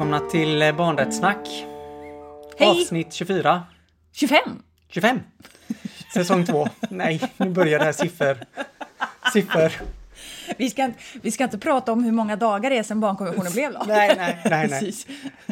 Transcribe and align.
Välkomna 0.00 0.30
till 0.30 0.74
Barnrättssnack. 0.76 1.48
Hej. 2.58 2.68
Avsnitt 2.68 3.12
24. 3.12 3.62
25! 4.12 4.38
25. 4.88 5.20
Säsong 6.14 6.46
2. 6.46 6.68
Nej, 6.90 7.20
nu 7.36 7.50
börjar 7.50 7.78
det 7.78 7.84
här 7.84 7.92
siffror. 7.92 8.36
Siffror. 9.32 9.72
Vi 10.58 10.70
ska, 10.70 10.84
inte- 10.84 10.98
vi 11.22 11.30
ska 11.30 11.44
inte 11.44 11.58
prata 11.58 11.92
om 11.92 12.04
hur 12.04 12.12
många 12.12 12.36
dagar 12.36 12.70
det 12.70 12.78
är 12.78 12.82
sedan 12.82 13.00
barnkonventionen 13.00 13.52
blev 13.52 13.72
lag. 13.72 13.84
Nej, 13.88 14.14
nej, 14.16 14.68
nej, 14.70 14.94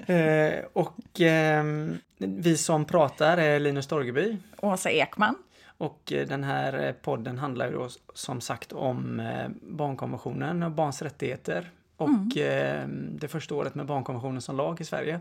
nej. 0.07 0.57
Eh, 0.57 0.65
och 0.73 1.21
ehm, 1.21 1.99
vi 2.19 2.57
som 2.57 2.85
pratar 2.85 3.37
är 3.39 3.61
Linus 3.61 3.87
Torgeby. 3.87 4.37
Åsa 4.63 4.91
Ekman. 4.91 5.35
Och 5.79 6.13
eh, 6.13 6.27
den 6.27 6.45
här 6.45 6.87
eh, 6.87 6.93
podden 6.93 7.39
handlar 7.39 7.67
ju 7.67 7.73
då 7.73 7.89
som 8.15 8.41
sagt 8.41 8.73
om 8.73 9.21
eh, 9.21 9.49
barnkonventionen 9.63 10.63
och 10.63 10.71
barns 10.71 11.03
rättigheter. 11.03 11.71
Och 11.99 12.37
eh, 12.37 12.89
det 12.89 13.29
första 13.29 13.55
året 13.55 13.75
med 13.75 13.87
barnkonventionen 13.87 14.43
som 14.43 14.57
lag 14.57 14.81
i 14.81 14.85
Sverige. 14.85 15.21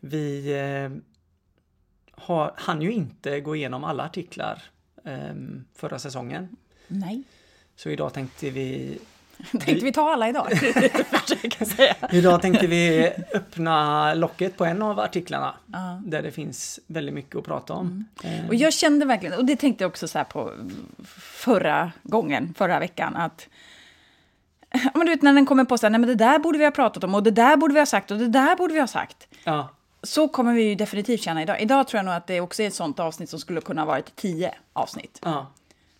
Vi 0.00 0.52
eh, 0.58 0.90
har, 2.22 2.52
hann 2.56 2.82
ju 2.82 2.92
inte 2.92 3.40
gå 3.40 3.56
igenom 3.56 3.84
alla 3.84 4.04
artiklar 4.04 4.62
eh, 5.04 5.34
förra 5.74 5.98
säsongen. 5.98 6.48
Nej. 6.88 7.22
Så 7.76 7.88
idag 7.90 8.12
tänkte 8.12 8.50
vi 8.50 8.98
Tänkte 9.50 9.84
vi 9.84 9.92
ta 9.92 10.12
alla 10.12 10.28
idag? 10.28 10.48
Idag 12.10 12.42
tänkte 12.42 12.66
vi 12.66 13.12
öppna 13.34 14.14
locket 14.14 14.56
på 14.56 14.64
en 14.64 14.82
av 14.82 15.00
artiklarna. 15.00 15.54
Ja. 15.72 16.00
Där 16.04 16.22
det 16.22 16.30
finns 16.30 16.80
väldigt 16.86 17.14
mycket 17.14 17.36
att 17.36 17.44
prata 17.44 17.72
om. 17.72 18.04
Eh, 18.24 18.48
Och 18.48 18.54
jag 18.54 18.72
kände 18.72 19.06
verkligen, 19.06 19.38
och 19.38 19.44
det 19.44 19.56
tänkte 19.56 19.84
jag 19.84 19.88
också 19.88 20.08
så 20.08 20.18
här 20.18 20.24
på 20.24 20.52
förra 21.14 21.92
gången, 22.02 22.54
förra 22.54 22.78
veckan, 22.78 23.16
att 23.16 23.48
men 24.94 25.06
du 25.06 25.12
vet 25.12 25.22
när 25.22 25.32
den 25.32 25.46
kommer 25.46 25.64
på 25.64 25.78
så 25.78 25.86
här, 25.86 25.90
nej 25.90 26.00
men 26.00 26.08
det 26.08 26.14
där 26.14 26.38
borde 26.38 26.58
vi 26.58 26.64
ha 26.64 26.70
pratat 26.70 27.04
om 27.04 27.14
och 27.14 27.22
det 27.22 27.30
där 27.30 27.56
borde 27.56 27.74
vi 27.74 27.80
ha 27.80 27.86
sagt 27.86 28.10
och 28.10 28.18
det 28.18 28.28
där 28.28 28.56
borde 28.56 28.74
vi 28.74 28.80
ha 28.80 28.86
sagt. 28.86 29.28
ja, 29.44 29.68
Så 30.02 30.28
kommer 30.28 30.54
vi 30.54 30.62
ju 30.62 30.74
definitivt 30.74 31.22
känna 31.22 31.42
idag. 31.42 31.60
Idag 31.62 31.88
tror 31.88 31.98
jag 31.98 32.04
nog 32.04 32.14
att 32.14 32.26
det 32.26 32.40
också 32.40 32.62
är 32.62 32.66
ett 32.66 32.74
sånt 32.74 33.00
avsnitt 33.00 33.30
som 33.30 33.38
skulle 33.40 33.60
kunna 33.60 33.80
ha 33.80 33.86
varit 33.86 34.16
tio 34.16 34.54
avsnitt. 34.72 35.18
ja, 35.24 35.46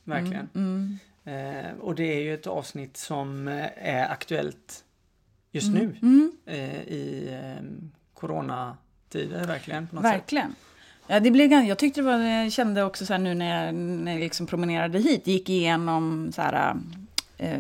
verkligen. 0.05 0.49
Mm, 0.55 0.99
Eh, 1.25 1.71
och 1.81 1.95
det 1.95 2.03
är 2.17 2.21
ju 2.21 2.35
ett 2.35 2.47
avsnitt 2.47 2.97
som 2.97 3.49
eh, 3.49 3.67
är 3.77 4.09
aktuellt 4.13 4.85
just 5.53 5.69
Mm, 5.69 5.97
nu. 6.01 6.31
Eh, 6.47 6.83
I 6.83 7.29
eh, 7.43 7.65
coronatider 8.15 9.47
verkligen. 9.47 9.89
Något 9.93 10.05
sätt. 10.05 10.15
Verkligen. 10.15 10.55
Ja, 11.07 11.21
det 11.21 11.31
blev, 11.31 11.53
jag 11.53 11.79
tyckte 11.79 12.01
det 12.01 12.05
var, 12.07 12.19
jag 12.19 12.53
kände 12.53 12.83
också 12.85 13.07
så 13.07 13.19
nu 13.19 13.35
när 13.35 13.67
jag, 13.67 13.75
när 13.75 14.13
jag 14.13 14.21
liksom 14.21 14.47
promenerade 14.47 14.99
hit, 14.99 15.27
gick 15.27 15.49
igenom 15.49 16.33
så 16.35 16.43
här, 16.43 16.71
eh, 16.71 16.75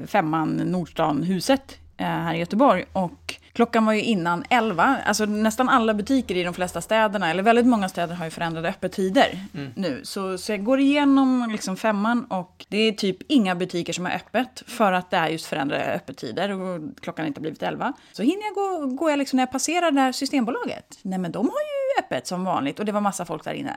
femman 0.07 0.57
Nordstan-huset 0.57 1.79
eh, 1.97 2.07
här 2.07 2.35
i 2.35 2.39
Göteborg. 2.39 2.85
Och 2.93 3.35
klockan 3.53 3.87
var 3.87 3.93
ju 3.93 4.03
innan 4.03 4.45
elva. 4.51 4.99
Alltså 5.07 5.25
nästan 5.25 5.69
alla 5.69 5.95
butiker 5.95 6.37
i 6.37 6.43
de 6.43 6.55
flesta 6.55 6.81
städerna, 6.81 7.31
eller 7.31 7.43
väldigt 7.43 7.67
många 7.67 7.89
städer 7.89 8.15
har 8.15 8.25
ju 8.25 8.31
förändrade 8.31 8.69
öppettider 8.69 9.39
nu. 9.75 10.01
Så, 10.05 10.39
så 10.39 10.53
jag 10.53 10.65
går 10.65 10.81
igenom 10.81 11.49
liksom 11.53 11.77
femman 11.77 12.25
och 12.25 12.67
det 12.69 12.79
är 12.79 12.93
typ 12.93 13.17
inga 13.29 13.55
butiker 13.55 13.93
som 13.93 14.05
har 14.05 14.13
öppet 14.13 14.63
för 14.67 14.93
att 14.93 15.11
det 15.11 15.17
är 15.17 15.29
just 15.29 15.47
förändrade 15.47 15.85
öppettider 15.85 16.51
och 16.51 16.81
klockan 17.01 17.27
inte 17.27 17.39
har 17.39 17.43
blivit 17.43 17.63
elva. 17.63 17.93
Så 18.13 18.23
hinner 18.23 18.43
jag 18.43 18.55
gå, 18.55 18.87
går 18.97 19.11
jag 19.11 19.19
liksom 19.19 19.37
när 19.37 19.43
jag 19.43 19.53
passerar 19.53 19.91
det 19.91 20.01
här 20.01 20.13
Systembolaget. 20.13 20.99
Nej 21.03 21.19
men 21.19 21.33
de 21.33 21.39
har 21.47 21.61
ju 21.61 22.05
öppet 22.05 22.27
som 22.27 22.45
vanligt 22.45 22.79
och 22.79 22.85
det 22.85 22.93
var 22.93 23.01
massa 23.01 23.25
folk 23.25 23.45
där 23.45 23.53
inne. 23.55 23.77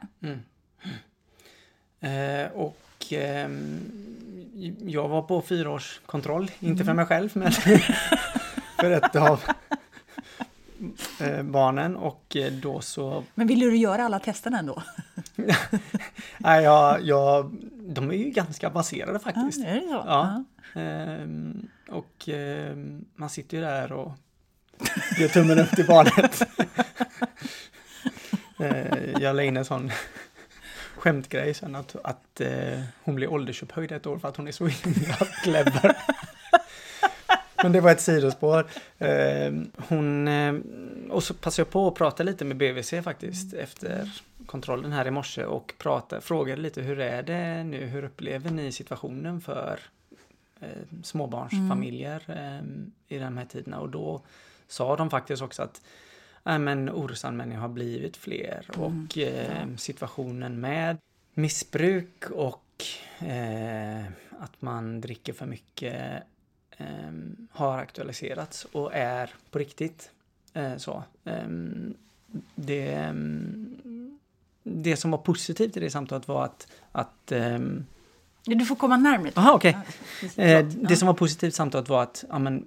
Eh, 2.01 2.51
och 2.51 3.05
ehm, 3.11 3.79
jag 4.79 5.07
var 5.07 5.21
på 5.21 5.41
fyraårskontroll, 5.41 6.51
inte 6.59 6.85
för 6.85 6.93
mig 6.93 7.05
själv 7.05 7.29
men 7.33 7.51
för 8.79 8.91
ett 8.91 9.15
av 9.15 9.43
eh, 11.19 11.43
barnen 11.43 11.95
och 11.95 12.35
eh, 12.35 12.51
då 12.51 12.81
så 12.81 13.23
Men 13.35 13.47
ville 13.47 13.65
du 13.65 13.77
göra 13.77 14.03
alla 14.03 14.19
testerna 14.19 14.59
ändå? 14.59 14.83
Nej, 16.37 16.63
jag, 16.63 17.01
jag, 17.01 17.55
de 17.71 18.09
är 18.09 18.15
ju 18.15 18.29
ganska 18.29 18.67
avancerade 18.67 19.19
faktiskt. 19.19 19.65
är 19.65 19.75
det 19.75 19.81
så? 19.81 20.03
Ja. 20.07 20.43
Ehm, 20.75 21.67
och 21.89 22.29
ehm, 22.29 23.05
man 23.15 23.29
sitter 23.29 23.57
ju 23.57 23.63
där 23.63 23.91
och 23.91 24.11
gör 25.19 25.27
tummen 25.27 25.59
upp 25.59 25.71
till 25.71 25.87
barnet. 25.87 26.47
Eh, 28.59 29.21
jag 29.21 29.35
la 29.35 29.43
in 29.43 29.57
en 29.57 29.65
sån 29.65 29.91
skämtgrej 31.03 31.53
sen 31.53 31.75
att, 31.75 31.95
att 32.03 32.41
eh, 32.41 32.79
hon 33.03 33.15
blir 33.15 33.27
åldersupphöjd 33.27 33.91
ett 33.91 34.07
år 34.07 34.17
för 34.17 34.27
att 34.27 34.37
hon 34.37 34.47
är 34.47 34.51
så 34.51 34.67
himla 34.67 35.15
clever. 35.43 35.97
Men 37.63 37.71
det 37.71 37.81
var 37.81 37.91
ett 37.91 38.01
sidospår. 38.01 38.67
Ehm, 38.99 39.71
hon, 39.87 40.27
eh, 40.27 40.53
och 41.09 41.23
så 41.23 41.33
passade 41.33 41.65
jag 41.65 41.71
på 41.71 41.87
att 41.87 41.95
prata 41.95 42.23
lite 42.23 42.45
med 42.45 42.57
BVC 42.57 42.93
faktiskt 43.03 43.53
efter 43.53 44.11
kontrollen 44.45 44.91
här 44.91 45.07
i 45.07 45.11
morse 45.11 45.43
och 45.43 45.73
prata, 45.77 46.21
frågade 46.21 46.61
lite 46.61 46.81
hur 46.81 46.99
är 46.99 47.23
det 47.23 47.63
nu, 47.63 47.85
hur 47.85 48.03
upplever 48.03 48.51
ni 48.51 48.71
situationen 48.71 49.41
för 49.41 49.79
eh, 50.59 50.67
småbarnsfamiljer 51.03 52.23
eh, 52.27 53.15
i 53.15 53.19
de 53.19 53.37
här 53.37 53.45
tiderna 53.45 53.79
och 53.79 53.89
då 53.89 54.21
sa 54.67 54.95
de 54.95 55.09
faktiskt 55.09 55.41
också 55.41 55.63
att 55.63 55.81
äh, 56.45 56.59
men 56.59 56.89
orosanmälningar 56.89 57.61
har 57.61 57.69
blivit 57.69 58.17
fler 58.17 58.65
och 58.77 59.17
eh, 59.17 59.67
situationen 59.77 60.59
med 60.59 60.97
missbruk 61.33 62.29
och 62.31 62.85
eh, 63.19 64.05
att 64.39 64.61
man 64.61 65.01
dricker 65.01 65.33
för 65.33 65.45
mycket 65.45 66.23
ehm, 66.77 67.47
har 67.51 67.77
aktualiserats 67.77 68.65
och 68.71 68.93
är 68.93 69.29
på 69.51 69.59
riktigt. 69.59 70.09
Eh, 70.53 70.77
så. 70.77 71.03
Ehm, 71.25 71.93
det, 72.55 72.93
ehm, 72.93 74.19
det 74.63 74.97
som 74.97 75.11
var 75.11 75.17
positivt 75.17 75.77
i 75.77 75.79
det 75.79 75.89
samtalet 75.89 76.27
var 76.27 76.45
att, 76.45 76.67
att 76.91 77.31
ehm, 77.31 77.85
Du 78.45 78.65
får 78.65 78.75
komma 78.75 78.97
närmare. 78.97 79.31
Aha, 79.35 79.59
precis. 79.59 80.39
Eh, 80.39 80.65
det 80.65 80.95
som 80.95 81.07
var 81.07 81.13
positivt 81.13 81.53
i 81.53 81.55
samtalet 81.55 81.89
var 81.89 82.03
att 82.03 82.25
ja, 82.29 82.39
men, 82.39 82.65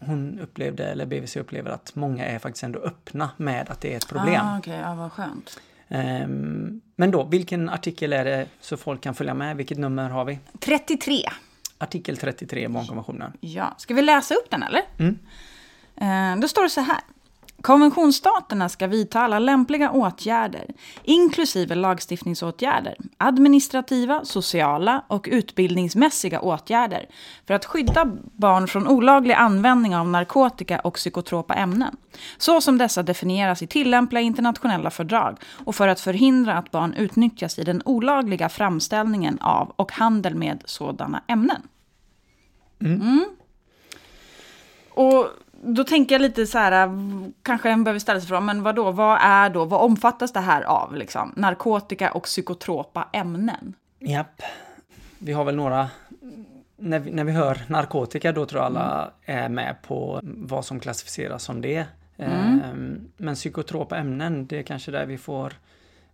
hon 0.00 0.38
upplevde, 0.38 0.86
eller 0.86 1.06
BVC 1.06 1.36
upplever 1.36 1.70
att 1.70 1.94
många 1.94 2.26
är 2.26 2.38
faktiskt 2.38 2.64
ändå 2.64 2.78
öppna 2.78 3.30
med 3.36 3.70
att 3.70 3.80
det 3.80 3.92
är 3.92 3.96
ett 3.96 4.08
problem. 4.08 4.46
Ah, 4.46 4.58
Okej, 4.58 4.78
ja, 4.78 4.94
vad 4.94 5.12
skönt. 5.12 5.60
Ehm, 5.88 6.80
men 6.96 7.10
då, 7.10 7.24
vilken 7.24 7.68
artikel 7.68 8.12
är 8.12 8.24
det 8.24 8.46
så 8.60 8.76
folk 8.76 9.00
kan 9.00 9.14
följa 9.14 9.34
med? 9.34 9.56
Vilket 9.56 9.78
nummer 9.78 10.10
har 10.10 10.24
vi? 10.24 10.38
33. 10.58 11.22
Artikel 11.78 12.16
33 12.16 12.64
i 12.64 12.68
barnkonventionen. 12.68 13.32
Ja, 13.40 13.74
ska 13.78 13.94
vi 13.94 14.02
läsa 14.02 14.34
upp 14.34 14.50
den 14.50 14.62
eller? 14.62 14.82
Mm. 14.98 15.18
Eh, 15.96 16.40
då 16.40 16.48
står 16.48 16.62
det 16.62 16.70
så 16.70 16.80
här. 16.80 17.00
Konventionsstaterna 17.62 18.68
ska 18.68 18.86
vidta 18.86 19.20
alla 19.20 19.38
lämpliga 19.38 19.90
åtgärder, 19.90 20.66
inklusive 21.02 21.74
lagstiftningsåtgärder, 21.74 22.96
administrativa, 23.16 24.24
sociala 24.24 25.04
och 25.08 25.28
utbildningsmässiga 25.30 26.40
åtgärder 26.40 27.06
för 27.46 27.54
att 27.54 27.64
skydda 27.64 28.12
barn 28.22 28.68
från 28.68 28.88
olaglig 28.88 29.34
användning 29.34 29.96
av 29.96 30.08
narkotika 30.08 30.80
och 30.80 30.94
psykotropa 30.94 31.54
ämnen, 31.54 31.96
så 32.38 32.60
som 32.60 32.78
dessa 32.78 33.02
definieras 33.02 33.62
i 33.62 33.66
tillämpliga 33.66 34.20
internationella 34.20 34.90
fördrag 34.90 35.38
och 35.64 35.74
för 35.74 35.88
att 35.88 36.00
förhindra 36.00 36.54
att 36.54 36.70
barn 36.70 36.94
utnyttjas 36.94 37.58
i 37.58 37.64
den 37.64 37.82
olagliga 37.84 38.48
framställningen 38.48 39.38
av 39.40 39.72
och 39.76 39.92
handel 39.92 40.34
med 40.34 40.62
sådana 40.64 41.22
ämnen. 41.26 41.62
Mm. 42.80 43.24
Och 44.90 45.26
då 45.62 45.84
tänker 45.84 46.14
jag 46.14 46.22
lite 46.22 46.46
så 46.46 46.58
här, 46.58 46.86
v- 46.86 47.32
kanske 47.42 47.70
en 47.70 47.84
behöver 47.84 47.98
ställa 48.00 48.20
sig 48.20 48.28
frågan, 48.28 48.44
men 48.44 48.62
vad 48.62 48.74
då, 48.74 48.90
vad 48.90 49.18
är 49.22 49.50
då, 49.50 49.64
vad 49.64 49.80
omfattas 49.80 50.32
det 50.32 50.40
här 50.40 50.62
av 50.62 50.94
liksom? 50.96 51.32
Narkotika 51.36 52.10
och 52.12 52.22
psykotropa 52.24 53.08
ämnen? 53.12 53.74
Japp. 53.98 54.42
Vi 55.18 55.32
har 55.32 55.44
väl 55.44 55.56
några... 55.56 55.88
När 56.76 56.98
vi, 56.98 57.10
när 57.10 57.24
vi 57.24 57.32
hör 57.32 57.58
narkotika 57.66 58.32
då 58.32 58.46
tror 58.46 58.62
jag 58.62 58.66
alla 58.66 59.10
är 59.24 59.48
med 59.48 59.76
på 59.82 60.20
vad 60.22 60.64
som 60.64 60.80
klassificeras 60.80 61.42
som 61.44 61.60
det. 61.60 61.86
Ehm, 62.16 63.00
men 63.16 63.34
psykotropa 63.34 63.96
ämnen, 63.98 64.46
det 64.46 64.58
är 64.58 64.62
kanske 64.62 64.90
där 64.90 65.06
vi 65.06 65.18
får 65.18 65.52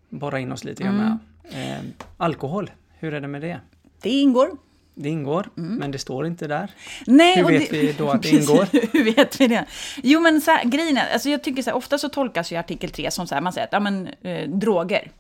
borra 0.09 0.39
in 0.41 0.53
oss 0.53 0.65
lite 0.65 0.83
grann 0.83 0.97
med. 0.97 1.19
Ehm, 1.53 1.85
alkohol, 2.17 2.71
hur 2.99 3.15
är 3.15 3.21
det 3.21 3.29
med 3.29 3.41
det? 3.43 3.61
Det 4.03 4.11
ingår. 4.11 4.51
Det 4.99 5.09
ingår, 5.09 5.49
men 5.55 5.91
det 5.91 5.99
står 5.99 6.27
inte 6.27 6.47
där. 6.47 6.71
Nej, 7.07 7.37
Hur 7.37 7.45
vet 7.45 7.73
vi 7.73 7.93
då 7.99 8.11
att 8.11 8.23
det 8.23 8.29
ingår? 8.41 8.67
Hur 8.93 9.05
vet 9.17 9.41
vi 9.41 9.47
det? 9.49 9.65
Jo, 10.03 10.21
men 10.21 10.41
så 10.41 10.51
här, 10.51 10.65
grejen 10.65 10.97
är, 10.97 11.13
alltså 11.13 11.29
jag 11.29 11.43
tycker 11.43 11.63
så 11.63 11.71
här, 11.71 11.77
ofta 11.77 11.99
så 11.99 12.09
tolkas 12.09 12.53
ju 12.53 12.57
artikel 12.57 12.91
3 12.91 13.11
som 13.11 13.27
så 13.27 13.35
här, 13.35 13.43
man 13.43 13.53
säger 13.53 13.67
att, 13.67 13.73
ja 13.73 13.81
men, 13.81 14.09
eh, 14.23 14.49
droger. 14.49 15.11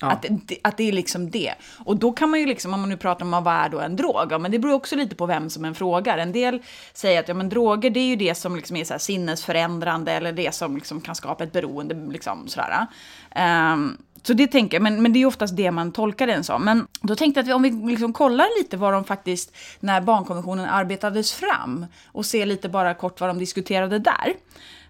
Ja. 0.00 0.10
Att, 0.10 0.26
det- 0.30 0.58
att 0.62 0.76
det 0.76 0.88
är 0.88 0.92
liksom 0.92 1.30
det. 1.30 1.54
Och 1.84 1.96
då 1.96 2.12
kan 2.12 2.30
man 2.30 2.40
ju 2.40 2.46
liksom, 2.46 2.74
om 2.74 2.80
man 2.80 2.88
nu 2.88 2.96
pratar 2.96 3.24
om 3.24 3.30
vad 3.44 3.54
är 3.54 3.68
då 3.68 3.80
en 3.80 3.96
drog, 3.96 4.26
ja, 4.30 4.38
men 4.38 4.50
det 4.50 4.58
beror 4.58 4.74
också 4.74 4.96
lite 4.96 5.14
på 5.16 5.26
vem 5.26 5.50
som 5.50 5.64
en 5.64 5.74
frågar. 5.74 6.18
En 6.18 6.32
del 6.32 6.62
säger 6.94 7.20
att 7.20 7.28
ja, 7.28 7.34
men 7.34 7.48
droger 7.48 7.90
det 7.90 8.00
är 8.00 8.06
ju 8.06 8.16
det 8.16 8.34
som 8.34 8.56
liksom 8.56 8.76
är 8.76 8.84
så 8.84 8.94
här 8.94 8.98
sinnesförändrande 8.98 10.12
eller 10.12 10.32
det 10.32 10.54
som 10.54 10.74
liksom 10.76 11.00
kan 11.00 11.14
skapa 11.14 11.44
ett 11.44 11.52
beroende. 11.52 11.94
Liksom, 12.12 12.48
sådär. 12.48 12.86
Ehm, 13.30 13.96
så 14.22 14.32
det 14.32 14.46
tänker 14.46 14.76
jag, 14.76 14.82
men, 14.82 15.02
men 15.02 15.12
det 15.12 15.22
är 15.22 15.26
oftast 15.26 15.56
det 15.56 15.70
man 15.70 15.92
tolkar 15.92 16.26
den 16.26 16.44
som. 16.44 16.64
Men 16.64 16.86
då 17.00 17.16
tänkte 17.16 17.40
jag 17.40 17.50
att 17.50 17.56
om 17.56 17.62
vi 17.62 17.70
liksom 17.70 18.12
kollar 18.12 18.58
lite 18.58 18.76
vad 18.76 18.92
de 18.92 19.04
faktiskt, 19.04 19.56
när 19.80 20.00
barnkonventionen 20.00 20.68
arbetades 20.68 21.32
fram, 21.32 21.86
och 22.06 22.26
ser 22.26 22.46
lite 22.46 22.68
bara 22.68 22.94
kort 22.94 23.20
vad 23.20 23.30
de 23.30 23.38
diskuterade 23.38 23.98
där, 23.98 24.34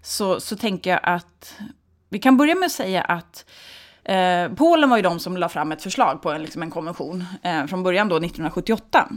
så, 0.03 0.41
så 0.41 0.57
tänker 0.57 0.91
jag 0.91 1.01
att 1.03 1.55
vi 2.09 2.19
kan 2.19 2.37
börja 2.37 2.55
med 2.55 2.67
att 2.67 2.73
säga 2.73 3.03
att 3.03 3.45
eh, 4.05 4.49
Polen 4.57 4.91
var 4.91 4.97
ju 4.97 5.03
de 5.03 5.19
som 5.19 5.37
la 5.37 5.49
fram 5.49 5.73
ett 5.73 5.83
förslag 5.83 6.23
på 6.23 6.31
en, 6.31 6.43
liksom 6.43 6.63
en 6.63 6.71
konvention 6.71 7.25
eh, 7.43 7.67
från 7.67 7.83
början 7.83 8.09
då 8.09 8.17
1978. 8.17 9.09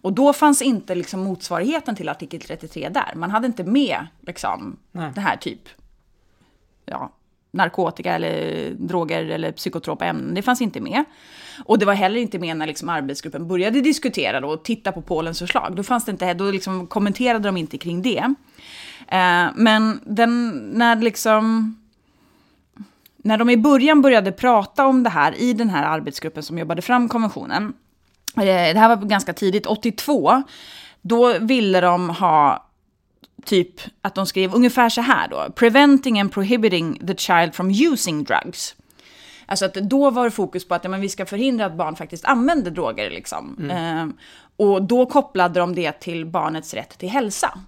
Och 0.00 0.12
då 0.12 0.32
fanns 0.32 0.62
inte 0.62 0.94
liksom 0.94 1.20
motsvarigheten 1.20 1.96
till 1.96 2.08
artikel 2.08 2.40
33 2.40 2.88
där. 2.88 3.12
Man 3.14 3.30
hade 3.30 3.46
inte 3.46 3.64
med 3.64 4.06
liksom, 4.20 4.76
det 5.14 5.20
här 5.20 5.36
typ 5.36 5.60
ja, 6.84 7.12
narkotika 7.58 8.14
eller 8.14 8.70
droger 8.70 9.24
eller 9.24 9.52
psykotropa 9.52 10.04
ämnen. 10.04 10.34
Det 10.34 10.42
fanns 10.42 10.60
inte 10.60 10.80
med. 10.80 11.04
Och 11.64 11.78
det 11.78 11.86
var 11.86 11.94
heller 11.94 12.20
inte 12.20 12.38
med 12.38 12.56
när 12.56 12.66
liksom 12.66 12.88
arbetsgruppen 12.88 13.48
började 13.48 13.80
diskutera 13.80 14.40
då 14.40 14.48
och 14.48 14.64
titta 14.64 14.92
på 14.92 15.02
Polens 15.02 15.38
förslag. 15.38 15.76
Då, 15.76 15.82
fanns 15.82 16.04
det 16.04 16.12
inte, 16.12 16.34
då 16.34 16.50
liksom 16.50 16.86
kommenterade 16.86 17.48
de 17.48 17.56
inte 17.56 17.78
kring 17.78 18.02
det. 18.02 18.34
Eh, 19.08 19.46
men 19.54 20.00
den, 20.04 20.50
när 20.72 20.96
liksom 20.96 21.74
när 23.22 23.38
de 23.38 23.50
i 23.50 23.56
början 23.56 24.02
började 24.02 24.32
prata 24.32 24.86
om 24.86 25.02
det 25.02 25.10
här 25.10 25.40
i 25.40 25.52
den 25.52 25.70
här 25.70 25.84
arbetsgruppen 25.84 26.42
som 26.42 26.58
jobbade 26.58 26.82
fram 26.82 27.08
konventionen, 27.08 27.72
eh, 28.36 28.44
det 28.44 28.78
här 28.78 28.96
var 28.96 28.96
ganska 28.96 29.32
tidigt, 29.32 29.66
82, 29.66 30.42
då 31.02 31.38
ville 31.38 31.80
de 31.80 32.10
ha 32.10 32.67
typ 33.44 33.80
att 34.02 34.14
de 34.14 34.26
skrev 34.26 34.54
ungefär 34.54 34.88
så 34.88 35.00
här 35.00 35.28
då. 35.28 35.52
Preventing 35.54 36.20
and 36.20 36.32
prohibiting 36.32 37.06
the 37.06 37.16
child 37.16 37.54
from 37.54 37.70
using 37.70 38.24
drugs. 38.24 38.74
Alltså 39.46 39.64
att 39.64 39.74
då 39.74 40.10
var 40.10 40.24
det 40.24 40.30
fokus 40.30 40.68
på 40.68 40.74
att 40.74 40.84
ja, 40.84 40.90
men 40.90 41.00
vi 41.00 41.08
ska 41.08 41.26
förhindra 41.26 41.66
att 41.66 41.74
barn 41.74 41.96
faktiskt 41.96 42.24
använder 42.24 42.70
droger. 42.70 43.10
Liksom. 43.10 43.56
Mm. 43.58 43.98
Eh, 43.98 44.14
och 44.56 44.82
då 44.82 45.06
kopplade 45.06 45.60
de 45.60 45.74
det 45.74 45.92
till 45.92 46.26
barnets 46.26 46.74
rätt 46.74 46.98
till 46.98 47.08
hälsa. 47.08 47.58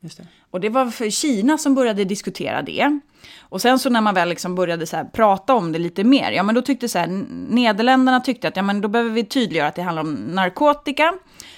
Det. 0.00 0.26
Och 0.50 0.60
det 0.60 0.68
var 0.68 0.86
för 0.86 1.10
Kina 1.10 1.58
som 1.58 1.74
började 1.74 2.04
diskutera 2.04 2.62
det. 2.62 3.00
Och 3.40 3.62
sen 3.62 3.78
så 3.78 3.90
när 3.90 4.00
man 4.00 4.14
väl 4.14 4.28
liksom 4.28 4.54
började 4.54 4.86
så 4.86 5.04
prata 5.12 5.54
om 5.54 5.72
det 5.72 5.78
lite 5.78 6.04
mer, 6.04 6.32
ja 6.32 6.42
men 6.42 6.54
då 6.54 6.62
tyckte 6.62 6.88
så 6.88 6.98
här, 6.98 7.06
Nederländerna 7.48 8.20
tyckte 8.20 8.48
att 8.48 8.56
ja 8.56 8.62
men 8.62 8.80
då 8.80 8.88
behöver 8.88 9.10
vi 9.10 9.24
tydliggöra 9.24 9.68
att 9.68 9.74
det 9.74 9.82
handlar 9.82 10.02
om 10.02 10.14
narkotika. 10.14 11.14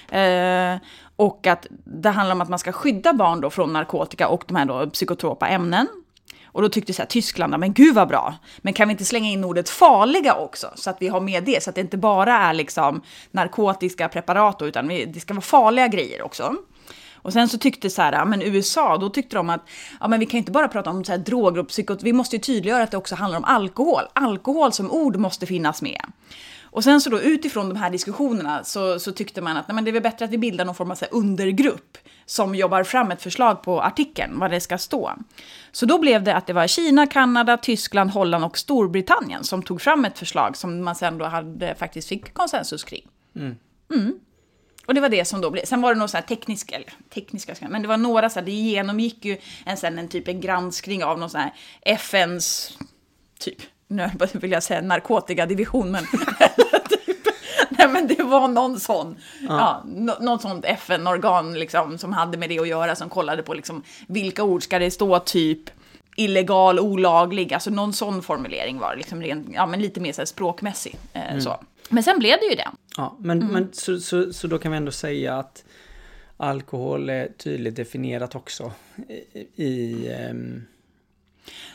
Eh, 0.09 0.77
och 1.19 1.47
att 1.47 1.67
det 1.83 2.09
handlar 2.09 2.35
om 2.35 2.41
att 2.41 2.49
man 2.49 2.59
ska 2.59 2.71
skydda 2.71 3.13
barn 3.13 3.41
då 3.41 3.49
från 3.49 3.73
narkotika 3.73 4.27
och 4.27 4.43
de 4.47 4.55
här 4.55 4.65
då 4.65 4.89
psykotropa 4.89 5.47
ämnen. 5.47 5.87
Och 6.45 6.61
då 6.61 6.69
tyckte 6.69 6.93
så 6.93 7.01
här, 7.01 7.07
Tyskland, 7.07 7.59
men 7.59 7.73
gud 7.73 7.95
vad 7.95 8.07
bra. 8.07 8.35
Men 8.57 8.73
kan 8.73 8.87
vi 8.87 8.91
inte 8.91 9.05
slänga 9.05 9.29
in 9.29 9.43
ordet 9.43 9.69
farliga 9.69 10.33
också? 10.33 10.67
Så 10.75 10.89
att 10.89 10.97
vi 10.99 11.07
har 11.07 11.19
med 11.19 11.43
det, 11.43 11.63
så 11.63 11.69
att 11.69 11.75
det 11.75 11.81
inte 11.81 11.97
bara 11.97 12.37
är 12.37 12.53
liksom 12.53 13.01
narkotiska 13.31 14.09
preparat, 14.09 14.61
utan 14.61 14.87
det 14.87 15.19
ska 15.19 15.33
vara 15.33 15.41
farliga 15.41 15.87
grejer 15.87 16.21
också. 16.21 16.55
Och 17.13 17.33
sen 17.33 17.49
så 17.49 17.57
tyckte 17.57 17.89
så 17.89 18.01
här, 18.01 18.25
men 18.25 18.41
USA, 18.41 18.97
då 18.97 19.09
tyckte 19.09 19.35
de 19.35 19.49
att 19.49 19.61
ja, 19.99 20.07
men 20.07 20.19
vi 20.19 20.25
kan 20.25 20.37
inte 20.37 20.51
bara 20.51 20.67
prata 20.67 20.89
om 20.89 21.03
så 21.03 21.11
här 21.11 21.19
droger 21.19 21.61
och 21.61 21.67
psykot, 21.67 22.03
vi 22.03 22.13
måste 22.13 22.35
ju 22.35 22.41
tydliggöra 22.41 22.83
att 22.83 22.91
det 22.91 22.97
också 22.97 23.15
handlar 23.15 23.37
om 23.37 23.45
alkohol. 23.45 24.03
Alkohol 24.13 24.73
som 24.73 24.91
ord 24.91 25.15
måste 25.15 25.45
finnas 25.45 25.81
med. 25.81 26.01
Och 26.71 26.83
sen 26.83 27.01
så 27.01 27.09
då 27.09 27.21
utifrån 27.21 27.69
de 27.69 27.75
här 27.75 27.89
diskussionerna 27.89 28.63
så, 28.63 28.99
så 28.99 29.11
tyckte 29.11 29.41
man 29.41 29.57
att 29.57 29.67
nej, 29.67 29.75
men 29.75 29.83
det 29.83 29.89
är 29.89 29.93
väl 29.93 30.03
bättre 30.03 30.25
att 30.25 30.31
vi 30.31 30.37
bildar 30.37 30.65
någon 30.65 30.75
form 30.75 30.91
av 30.91 30.95
så 30.95 31.05
undergrupp 31.05 31.97
som 32.25 32.55
jobbar 32.55 32.83
fram 32.83 33.11
ett 33.11 33.21
förslag 33.21 33.63
på 33.63 33.81
artikeln, 33.81 34.39
vad 34.39 34.51
det 34.51 34.59
ska 34.59 34.77
stå. 34.77 35.13
Så 35.71 35.85
då 35.85 35.97
blev 35.97 36.23
det 36.23 36.35
att 36.35 36.47
det 36.47 36.53
var 36.53 36.67
Kina, 36.67 37.07
Kanada, 37.07 37.57
Tyskland, 37.57 38.11
Holland 38.11 38.45
och 38.45 38.57
Storbritannien 38.57 39.43
som 39.43 39.63
tog 39.63 39.81
fram 39.81 40.05
ett 40.05 40.19
förslag 40.19 40.57
som 40.57 40.83
man 40.83 40.95
sen 40.95 41.17
då 41.17 41.25
hade, 41.25 41.75
faktiskt 41.75 42.09
fick 42.09 42.33
konsensus 42.33 42.83
kring. 42.83 43.07
Mm. 43.35 43.55
Mm. 43.93 44.19
Och 44.85 44.93
det 44.93 45.01
var 45.01 45.09
det 45.09 45.25
som 45.25 45.41
då 45.41 45.51
blev, 45.51 45.65
sen 45.65 45.81
var 45.81 45.93
det 45.93 45.97
några 45.97 46.07
så 46.07 46.17
här 46.17 46.23
tekniska, 46.23 46.75
eller 46.75 46.93
tekniska, 47.13 47.55
men 47.69 47.81
det 47.81 47.87
var 47.87 47.97
några 47.97 48.29
så 48.29 48.39
här, 48.39 48.45
det 48.45 48.51
genomgick 48.51 49.25
ju 49.25 49.37
en, 49.65 49.77
sen 49.77 49.99
en 49.99 50.07
typ 50.07 50.27
en 50.27 50.41
granskning 50.41 51.03
av 51.03 51.19
någon 51.19 51.29
sån 51.29 51.41
här 51.41 51.53
FNs, 51.81 52.77
typ, 53.39 53.57
nu 53.89 54.09
vill 54.33 54.51
jag 54.51 54.63
säga 54.63 54.81
narkotikadivision, 54.81 55.91
men 55.91 56.03
Nej 57.69 57.87
men 57.87 58.07
det 58.07 58.23
var 58.23 58.47
någon 58.47 58.79
sån, 58.79 59.17
ja. 59.47 59.83
ja 59.87 60.15
något 60.19 60.41
sånt 60.41 60.65
FN-organ 60.65 61.53
liksom, 61.53 61.97
som 61.97 62.13
hade 62.13 62.37
med 62.37 62.49
det 62.49 62.59
att 62.59 62.67
göra, 62.67 62.95
som 62.95 63.09
kollade 63.09 63.43
på 63.43 63.53
liksom, 63.53 63.83
vilka 64.07 64.43
ord 64.43 64.63
ska 64.63 64.79
det 64.79 64.91
stå, 64.91 65.19
typ 65.19 65.69
illegal, 66.15 66.79
olaglig, 66.79 67.53
alltså 67.53 67.69
någon 67.69 67.93
sån 67.93 68.21
formulering 68.21 68.79
var 68.79 68.95
liksom 68.95 69.21
ren, 69.21 69.51
ja 69.53 69.65
men 69.65 69.81
lite 69.81 69.99
mer 69.99 70.13
så 70.13 70.21
här 70.21 70.25
språkmässig. 70.25 70.95
Eh, 71.13 71.29
mm. 71.29 71.41
så. 71.41 71.59
Men 71.89 72.03
sen 72.03 72.19
blev 72.19 72.39
det 72.39 72.45
ju 72.45 72.55
det. 72.55 72.69
Ja, 72.97 73.17
men, 73.19 73.41
mm. 73.41 73.53
men 73.53 73.69
så, 73.73 73.99
så, 73.99 74.33
så 74.33 74.47
då 74.47 74.57
kan 74.57 74.71
vi 74.71 74.77
ändå 74.77 74.91
säga 74.91 75.37
att 75.37 75.63
alkohol 76.37 77.09
är 77.09 77.27
tydligt 77.27 77.75
definierat 77.75 78.35
också 78.35 78.71
i, 79.07 79.63
i 79.63 80.09
um 80.31 80.65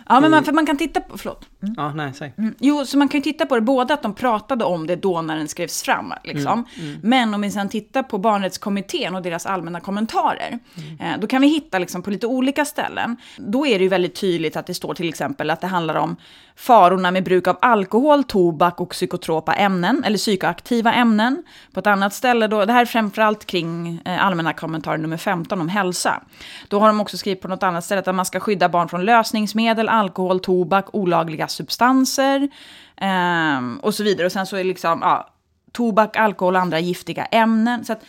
Ja, 0.09 0.21
men 0.21 0.31
man, 0.31 0.45
för 0.45 0.53
man 0.53 0.67
kan 0.67 0.77
titta 0.77 1.01
på... 1.01 1.19
Förlåt. 1.19 1.47
Mm. 1.65 1.75
Ja, 1.77 1.95
nej, 1.95 2.13
säg. 2.15 2.33
Mm. 2.39 2.55
Jo, 2.59 2.85
så 2.87 2.99
man 2.99 3.09
kan 3.09 3.19
ju 3.19 3.23
titta 3.23 3.47
på 3.47 3.55
det, 3.55 3.61
både 3.61 3.95
att 3.95 4.03
de 4.03 4.15
pratade 4.15 4.65
om 4.65 4.87
det 4.87 4.97
då 4.97 5.23
när 5.23 5.37
den 5.37 5.49
skrevs 5.49 5.83
fram, 5.83 6.13
liksom. 6.25 6.65
Mm. 6.77 6.89
mm. 6.89 7.01
Men 7.03 7.35
om 7.35 7.41
vi 7.41 7.51
sen 7.51 7.69
tittar 7.69 8.03
på 8.03 8.19
barnrättskommittén 8.19 9.15
och 9.15 9.23
deras 9.23 9.47
allmänna 9.47 9.81
kommentarer, 9.81 10.59
mm. 10.77 11.01
eh, 11.01 11.21
då 11.21 11.27
kan 11.27 11.43
vi 11.43 11.49
hitta 11.49 11.79
liksom 11.79 12.03
på 12.03 12.11
lite 12.11 12.27
olika 12.27 12.65
ställen. 12.65 13.17
Då 13.37 13.67
är 13.67 13.79
det 13.79 13.83
ju 13.83 13.89
väldigt 13.89 14.15
tydligt 14.15 14.57
att 14.57 14.67
det 14.67 14.75
står 14.75 14.95
till 14.95 15.09
exempel 15.09 15.51
att 15.51 15.61
det 15.61 15.67
handlar 15.67 15.95
om 15.95 16.17
farorna 16.57 17.11
med 17.11 17.25
bruk 17.25 17.49
av 17.49 17.59
alkohol, 17.61 18.25
tobak 18.25 18.81
och 18.81 18.91
psykotropa 18.91 19.55
ämnen, 19.55 20.05
eller 20.05 20.19
psykoaktiva 20.19 20.93
ämnen. 20.93 21.43
På 21.73 21.81
ett 21.81 21.87
annat 21.87 22.15
ställe, 22.15 22.47
då, 22.47 22.65
det 22.65 22.73
här 22.73 22.81
är 22.81 22.87
framförallt 22.87 23.47
kring 23.47 24.01
eh, 24.05 24.27
allmänna 24.27 24.53
kommentarer 24.53 24.99
nummer 24.99 25.17
15 25.17 25.61
om 25.61 25.69
hälsa. 25.69 26.23
Då 26.69 26.81
har 26.81 26.87
de 26.87 27.01
också 27.01 27.17
skrivit 27.17 27.41
på 27.41 27.49
något 27.49 27.63
annat 27.63 27.85
ställe 27.85 28.03
att 28.07 28.15
man 28.15 28.27
ska 28.27 28.41
skydda 28.41 28.69
barn 28.69 28.89
från 28.89 29.05
lösningsmedel, 29.05 29.89
alkohol, 29.89 30.41
tobak, 30.41 30.87
olagliga 30.93 31.49
substanser 31.55 32.49
eh, 32.97 33.61
och 33.81 33.95
så 33.95 34.05
vidare. 34.05 34.27
Och 34.27 34.33
sen 34.33 34.47
så 34.47 34.57
är 34.57 34.61
det 34.61 34.69
liksom 34.69 34.99
ja, 35.03 35.31
tobak, 35.73 36.17
alkohol 36.17 36.55
och 36.55 36.61
andra 36.61 36.81
giftiga 36.81 37.25
ämnen. 37.25 37.85
Så 37.85 37.93
att, 37.93 38.05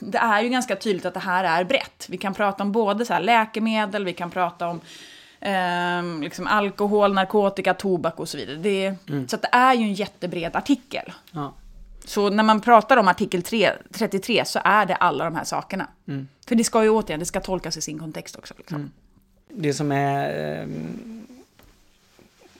det 0.00 0.18
är 0.18 0.42
ju 0.42 0.48
ganska 0.48 0.76
tydligt 0.76 1.06
att 1.06 1.14
det 1.14 1.20
här 1.20 1.44
är 1.44 1.64
brett. 1.64 2.06
Vi 2.08 2.18
kan 2.18 2.34
prata 2.34 2.62
om 2.62 2.72
både 2.72 3.04
så 3.04 3.18
läkemedel, 3.18 4.04
vi 4.04 4.12
kan 4.12 4.30
prata 4.30 4.68
om 4.68 4.80
eh, 5.40 6.20
liksom 6.20 6.46
alkohol, 6.46 7.14
narkotika, 7.14 7.74
tobak 7.74 8.20
och 8.20 8.28
så 8.28 8.36
vidare. 8.36 8.56
Det, 8.56 8.94
mm. 9.08 9.28
Så 9.28 9.36
det 9.36 9.48
är 9.52 9.74
ju 9.74 9.82
en 9.82 9.94
jättebred 9.94 10.56
artikel. 10.56 11.12
Ja. 11.30 11.52
Så 12.04 12.30
när 12.30 12.42
man 12.42 12.60
pratar 12.60 12.96
om 12.96 13.08
artikel 13.08 13.42
3, 13.42 13.72
33 13.92 14.44
så 14.44 14.60
är 14.64 14.86
det 14.86 14.94
alla 14.94 15.24
de 15.24 15.34
här 15.34 15.44
sakerna. 15.44 15.86
Mm. 16.08 16.28
För 16.48 16.54
det 16.54 16.64
ska 16.64 16.82
ju 16.82 16.90
återigen, 16.90 17.20
det 17.20 17.26
ska 17.26 17.40
tolkas 17.40 17.76
i 17.76 17.80
sin 17.80 17.98
kontext 17.98 18.36
också. 18.36 18.54
Liksom. 18.58 18.76
Mm. 18.76 18.90
Det 19.48 19.74
som 19.74 19.92
är 19.92 20.60
eh, 20.60 20.66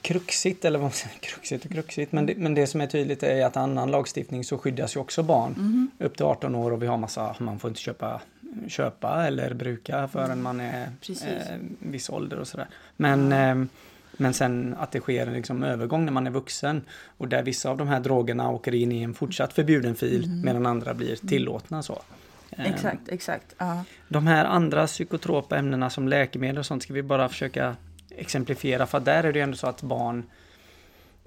kruxigt, 0.07 0.65
eller 0.65 0.79
vad 0.79 0.85
man 0.85 0.93
säger, 0.93 1.17
kruxigt 1.21 1.65
och 1.65 1.71
kruxigt, 1.71 2.13
men 2.13 2.27
det, 2.27 2.35
men 2.37 2.55
det 2.55 2.67
som 2.67 2.81
är 2.81 2.87
tydligt 2.87 3.23
är 3.23 3.47
att 3.47 3.57
annan 3.57 3.91
lagstiftning 3.91 4.45
så 4.45 4.59
skyddas 4.59 4.97
ju 4.97 5.01
också 5.01 5.23
barn 5.23 5.55
mm. 5.59 5.91
upp 5.99 6.17
till 6.17 6.27
18 6.27 6.55
år 6.55 6.71
och 6.71 6.83
vi 6.83 6.87
har 6.87 6.97
massa, 6.97 7.37
man 7.39 7.59
får 7.59 7.69
inte 7.69 7.81
köpa 7.81 8.21
köpa 8.69 9.27
eller 9.27 9.55
bruka 9.55 10.09
förrän 10.09 10.31
mm. 10.31 10.43
man 10.43 10.61
är 10.61 10.83
eh, 11.09 11.57
viss 11.79 12.11
ålder 12.11 12.39
och 12.39 12.49
sådär. 12.49 12.67
Men, 12.97 13.33
eh, 13.33 13.69
men 14.17 14.35
sen 14.35 14.77
att 14.79 14.93
det 14.93 15.01
sker 15.01 15.27
en 15.27 15.33
liksom 15.33 15.63
övergång 15.63 16.05
när 16.05 16.13
man 16.13 16.27
är 16.27 16.31
vuxen 16.31 16.83
och 17.19 17.29
där 17.29 17.43
vissa 17.43 17.71
av 17.71 17.79
de 17.79 17.89
här 17.89 18.01
drogerna 18.01 18.51
åker 18.51 18.75
in 18.75 18.93
i 18.93 19.03
en 19.03 19.15
fortsatt 19.15 19.53
förbjuden 19.53 19.95
fil 19.95 20.25
mm. 20.25 20.41
medan 20.41 20.67
andra 20.67 20.95
blir 20.95 21.07
mm. 21.07 21.29
tillåtna. 21.29 21.83
så. 21.83 22.03
Eh, 22.51 22.73
exakt, 22.73 23.09
exakt. 23.09 23.57
Uh. 23.63 23.81
De 24.09 24.27
här 24.27 24.45
andra 24.45 24.87
psykotropa 24.87 25.57
ämnena 25.57 25.91
som 25.91 26.09
läkemedel 26.09 26.59
och 26.59 26.67
sånt 26.67 26.83
ska 26.83 26.93
vi 26.95 27.03
bara 27.03 27.29
försöka 27.29 27.77
exemplifiera 28.17 28.87
för 28.87 29.01
där 29.01 29.25
är 29.25 29.33
det 29.33 29.39
ju 29.39 29.43
ändå 29.43 29.57
så 29.57 29.67
att 29.67 29.83
barn 29.83 30.25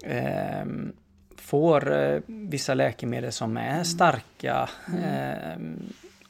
eh, 0.04 0.64
får 1.36 1.92
eh, 1.92 2.20
vissa 2.26 2.74
läkemedel 2.74 3.32
som 3.32 3.56
är 3.56 3.72
mm. 3.72 3.84
starka. 3.84 4.68
Eh, 5.04 5.60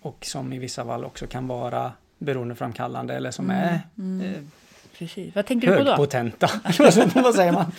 och 0.00 0.24
som 0.24 0.52
i 0.52 0.58
vissa 0.58 0.84
fall 0.84 1.04
också 1.04 1.26
kan 1.26 1.46
vara 1.46 1.92
beroendeframkallande 2.18 3.14
eller 3.14 3.30
som 3.30 3.50
mm. 3.50 3.62
är 3.62 3.80
mm. 3.98 4.20
Eh, 4.20 4.40
Precis. 4.98 5.34
Vad 5.34 5.46
tänker 5.46 5.70
du 5.70 5.76
på 5.76 5.82
då? 5.82 5.90
Högpotenta. 5.90 6.50
Vad 7.14 7.34
säger 7.34 7.52
man? 7.52 7.72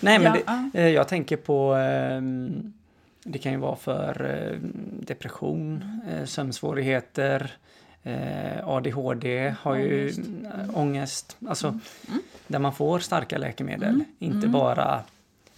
Nej, 0.00 0.18
men 0.18 0.38
ja, 0.46 0.70
det, 0.72 0.80
eh, 0.80 0.88
jag 0.88 1.08
tänker 1.08 1.36
på 1.36 1.76
eh, 1.76 2.20
det 3.22 3.38
kan 3.38 3.52
ju 3.52 3.58
vara 3.58 3.76
för 3.76 4.24
eh, 4.24 4.58
depression, 5.06 6.00
sömnsvårigheter, 6.24 7.56
eh, 8.06 8.68
ADHD 8.68 9.54
har 9.60 9.74
ju 9.74 10.04
ångest, 10.04 10.18
mm. 10.18 10.70
ångest 10.74 11.36
alltså 11.48 11.68
mm. 11.68 11.80
mm. 12.08 12.20
där 12.46 12.58
man 12.58 12.72
får 12.72 12.98
starka 12.98 13.38
läkemedel. 13.38 13.88
Mm. 13.88 14.04
Inte 14.18 14.46
mm. 14.46 14.52
bara 14.52 15.00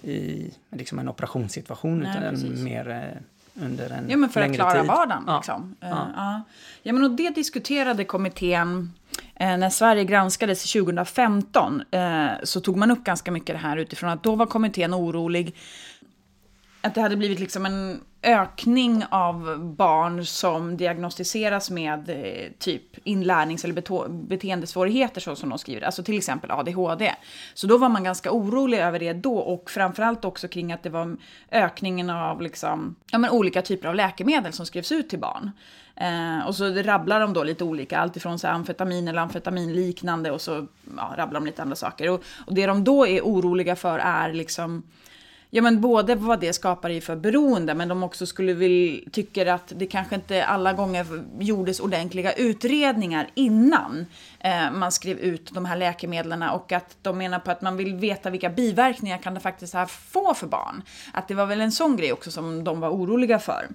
i 0.03 0.51
liksom 0.71 0.99
en 0.99 1.09
operationssituation 1.09 1.99
Nej, 1.99 2.11
utan 2.11 2.31
precis. 2.31 2.61
mer 2.61 3.19
under 3.55 3.91
en 3.91 4.11
Ja, 4.11 4.17
men 4.17 4.31
för 4.31 4.41
att 4.41 4.55
klara 4.55 4.81
tid. 4.81 4.89
vardagen. 4.89 5.25
Ja. 5.27 5.37
Liksom. 5.37 5.77
Ja. 5.81 5.87
Uh, 5.87 5.95
ja. 6.17 6.43
ja, 6.83 6.93
men 6.93 7.05
och 7.05 7.11
det 7.11 7.31
diskuterade 7.31 8.05
kommittén 8.05 8.93
Eh, 9.35 9.57
när 9.57 9.71
Sverige 9.71 10.05
granskades 10.05 10.73
2015 10.73 11.83
eh, 11.91 12.29
så 12.43 12.61
tog 12.61 12.77
man 12.77 12.91
upp 12.91 13.05
ganska 13.05 13.31
mycket 13.31 13.55
det 13.55 13.59
här 13.59 13.77
utifrån 13.77 14.11
att 14.11 14.23
då 14.23 14.35
var 14.35 14.47
kommittén 14.47 14.95
orolig 14.95 15.55
att 16.89 16.95
det 16.95 17.01
hade 17.01 17.17
blivit 17.17 17.41
liksom 17.41 17.67
en 17.67 18.01
ökning 18.23 19.05
av 19.11 19.59
barn 19.77 20.27
som 20.27 20.77
diagnostiseras 20.77 21.71
med 21.71 22.11
eh, 22.11 22.53
typ 22.59 22.83
inlärnings 23.05 23.65
eller 23.65 24.09
beteendesvårigheter 24.09 25.21
så 25.21 25.37
som 25.37 25.49
de 25.49 25.59
skriver, 25.59 25.83
alltså 25.83 26.03
till 26.03 26.19
exempel 26.19 26.51
ADHD. 26.51 27.15
Så 27.55 27.67
då 27.67 27.79
var 27.79 27.89
man 27.89 28.05
ganska 28.05 28.33
orolig 28.33 28.79
över 28.79 28.99
det 28.99 29.13
då 29.13 29.39
och 29.39 29.71
framförallt 29.71 30.25
också 30.25 30.49
kring 30.49 30.73
att 30.73 30.83
det 30.83 30.91
var 30.91 31.17
ökningen 31.51 32.11
av 32.11 32.43
liksom, 32.43 32.97
ja, 33.11 33.19
men 33.19 33.31
olika 33.31 33.63
typer 33.63 33.89
av 33.89 33.95
läkemedel 33.95 34.53
som 34.53 34.67
skrevs 34.67 34.93
ut 34.93 35.09
till 35.09 35.19
barn. 35.19 35.51
Eh, 35.97 36.47
och 36.47 36.55
så 36.55 36.65
rabblar 36.69 37.21
de 37.21 37.33
då 37.33 37.45
lite 37.45 37.65
olika, 37.65 37.99
alltifrån 37.99 38.39
så 38.39 38.49
amfetamin 38.49 39.09
eller 39.09 39.21
amfetaminliknande 39.21 40.31
och 40.31 40.41
så 40.41 40.67
ja, 40.97 41.15
rabblar 41.17 41.41
de 41.41 41.47
lite 41.47 41.63
andra 41.63 41.77
saker. 41.77 42.11
Och, 42.11 42.25
och 42.47 42.55
det 42.55 42.67
de 42.67 42.85
då 42.85 43.07
är 43.07 43.21
oroliga 43.21 43.77
för 43.77 43.99
är 43.99 44.33
liksom 44.33 44.83
Ja 45.51 45.63
men 45.63 45.81
både 45.81 46.15
vad 46.15 46.41
det 46.41 46.53
skapar 46.53 46.91
i 46.91 47.01
för 47.01 47.17
beroende 47.17 47.75
men 47.75 47.89
de 47.89 48.03
också 48.03 48.27
skulle 48.27 48.53
vilja, 48.53 49.01
tycker 49.13 49.47
att 49.47 49.73
det 49.77 49.87
kanske 49.87 50.15
inte 50.15 50.45
alla 50.45 50.73
gånger 50.73 51.07
gjordes 51.39 51.81
ordentliga 51.81 52.33
utredningar 52.33 53.29
innan 53.35 54.07
eh, 54.41 54.71
man 54.73 54.93
skrev 54.93 55.19
ut 55.19 55.55
de 55.55 55.65
här 55.65 55.77
läkemedlen 55.77 56.43
och 56.43 56.73
att 56.73 56.97
de 57.03 57.19
menar 57.19 57.39
på 57.39 57.51
att 57.51 57.63
man 57.63 57.77
vill 57.77 57.95
veta 57.95 58.31
vilka 58.31 58.51
biverkningar 58.51 59.19
kan 59.19 59.35
det 59.35 59.41
faktiskt 59.41 59.75
här 59.75 59.87
få 59.87 60.35
för 60.35 60.47
barn. 60.47 60.83
Att 61.13 61.29
det 61.29 61.35
var 61.35 61.47
väl 61.47 61.61
en 61.61 61.73
sån 61.73 61.97
grej 61.97 62.13
också 62.13 62.31
som 62.31 62.65
de 62.65 62.81
var 62.81 62.89
oroliga 62.89 63.39
för. 63.39 63.69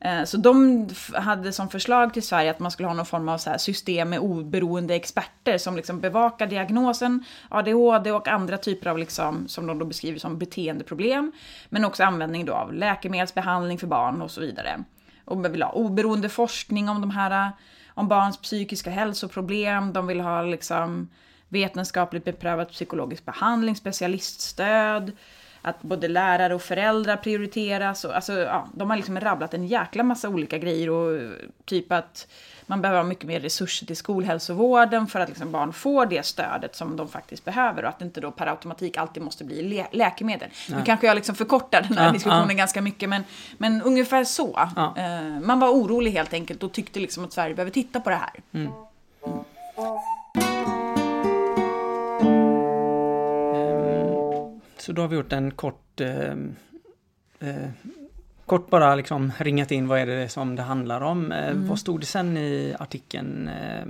Eh, 0.00 0.24
så 0.24 0.36
de 0.36 0.86
hade 1.14 1.52
som 1.52 1.68
förslag 1.68 2.14
till 2.14 2.22
Sverige 2.22 2.50
att 2.50 2.58
man 2.58 2.70
skulle 2.70 2.88
ha 2.88 2.94
någon 2.94 3.06
form 3.06 3.28
av 3.28 3.38
så 3.38 3.54
system 3.58 4.10
med 4.10 4.18
oberoende 4.18 4.94
experter 4.94 5.58
som 5.58 5.76
liksom 5.76 6.00
bevakar 6.00 6.46
diagnosen 6.46 7.24
ADHD 7.48 8.12
och 8.12 8.28
andra 8.28 8.58
typer 8.58 8.90
av, 8.90 8.98
liksom, 8.98 9.48
som 9.48 9.66
de 9.66 9.78
då 9.78 9.84
beskriver 9.84 10.18
som 10.18 10.38
beteendeproblem. 10.38 11.32
Men 11.68 11.84
också 11.84 12.04
användning 12.04 12.44
då 12.44 12.52
av 12.52 12.74
läkemedelsbehandling 12.74 13.78
för 13.78 13.86
barn 13.86 14.22
och 14.22 14.30
så 14.30 14.40
vidare. 14.40 14.84
Och 15.24 15.36
man 15.36 15.52
vill 15.52 15.62
ha 15.62 15.70
oberoende 15.70 16.28
forskning 16.28 16.88
om 16.88 17.00
de 17.00 17.10
här, 17.10 17.46
eh, 17.46 17.52
om 17.94 18.08
barns 18.08 18.36
psykiska 18.36 18.90
hälsoproblem. 18.90 19.92
De 19.92 20.06
vill 20.06 20.20
ha 20.20 20.42
liksom 20.42 21.08
vetenskapligt 21.48 22.24
beprövad 22.24 22.68
psykologisk 22.68 23.24
behandling, 23.24 23.76
specialiststöd 23.76 25.12
att 25.62 25.82
både 25.82 26.08
lärare 26.08 26.54
och 26.54 26.62
föräldrar 26.62 27.16
prioriteras. 27.16 28.04
Och, 28.04 28.14
alltså, 28.14 28.32
ja, 28.32 28.68
de 28.74 28.90
har 28.90 28.96
liksom 28.96 29.20
rabblat 29.20 29.54
en 29.54 29.66
jäkla 29.66 30.02
massa 30.02 30.28
olika 30.28 30.58
grejer 30.58 30.90
och 30.90 31.20
typ 31.64 31.92
att 31.92 32.26
man 32.66 32.82
behöver 32.82 33.00
ha 33.00 33.08
mycket 33.08 33.24
mer 33.24 33.40
resurser 33.40 33.86
till 33.86 33.96
skolhälsovården 33.96 35.06
för 35.06 35.20
att 35.20 35.28
liksom 35.28 35.52
barn 35.52 35.72
får 35.72 36.06
det 36.06 36.26
stödet 36.26 36.76
som 36.76 36.96
de 36.96 37.08
faktiskt 37.08 37.44
behöver 37.44 37.82
och 37.82 37.88
att 37.88 37.98
det 37.98 38.04
inte 38.04 38.20
då 38.20 38.30
per 38.30 38.46
automatik 38.46 38.96
alltid 38.96 39.22
måste 39.22 39.44
bli 39.44 39.62
lä 39.62 39.86
läkemedel. 39.92 40.48
Ja. 40.68 40.76
Nu 40.76 40.84
kanske 40.84 41.06
jag 41.06 41.14
liksom 41.14 41.34
förkortar 41.34 41.82
den 41.82 41.98
här 41.98 42.06
ja, 42.06 42.12
diskussionen 42.12 42.50
ja. 42.50 42.54
ganska 42.54 42.82
mycket 42.82 43.08
men, 43.08 43.24
men 43.58 43.82
ungefär 43.82 44.24
så. 44.24 44.68
Uh, 44.96 45.40
man 45.40 45.60
var 45.60 45.68
orolig 45.68 46.10
helt 46.10 46.32
enkelt 46.32 46.62
och 46.62 46.72
tyckte 46.72 47.00
liksom 47.00 47.24
att 47.24 47.32
Sverige 47.32 47.54
behöver 47.54 47.72
titta 47.72 48.00
på 48.00 48.10
det 48.10 48.16
här. 48.16 48.32
Mm. 48.52 48.72
Mm. 49.26 50.57
Så 54.88 54.92
då 54.92 55.02
har 55.02 55.08
vi 55.08 55.16
gjort 55.16 55.32
en 55.32 55.50
kort 55.50 56.00
eh, 56.00 56.32
eh, 57.40 57.70
kort 58.46 58.70
bara 58.70 58.94
liksom 58.94 59.32
ringat 59.38 59.70
in 59.70 59.88
vad 59.88 59.98
är 59.98 60.06
det 60.06 60.28
som 60.28 60.56
det 60.56 60.62
handlar 60.62 61.00
om. 61.00 61.32
Eh, 61.32 61.48
mm. 61.48 61.68
Vad 61.68 61.78
stod 61.78 62.00
det 62.00 62.06
sen 62.06 62.36
i 62.36 62.74
artikeln? 62.78 63.48
Eh, 63.48 63.86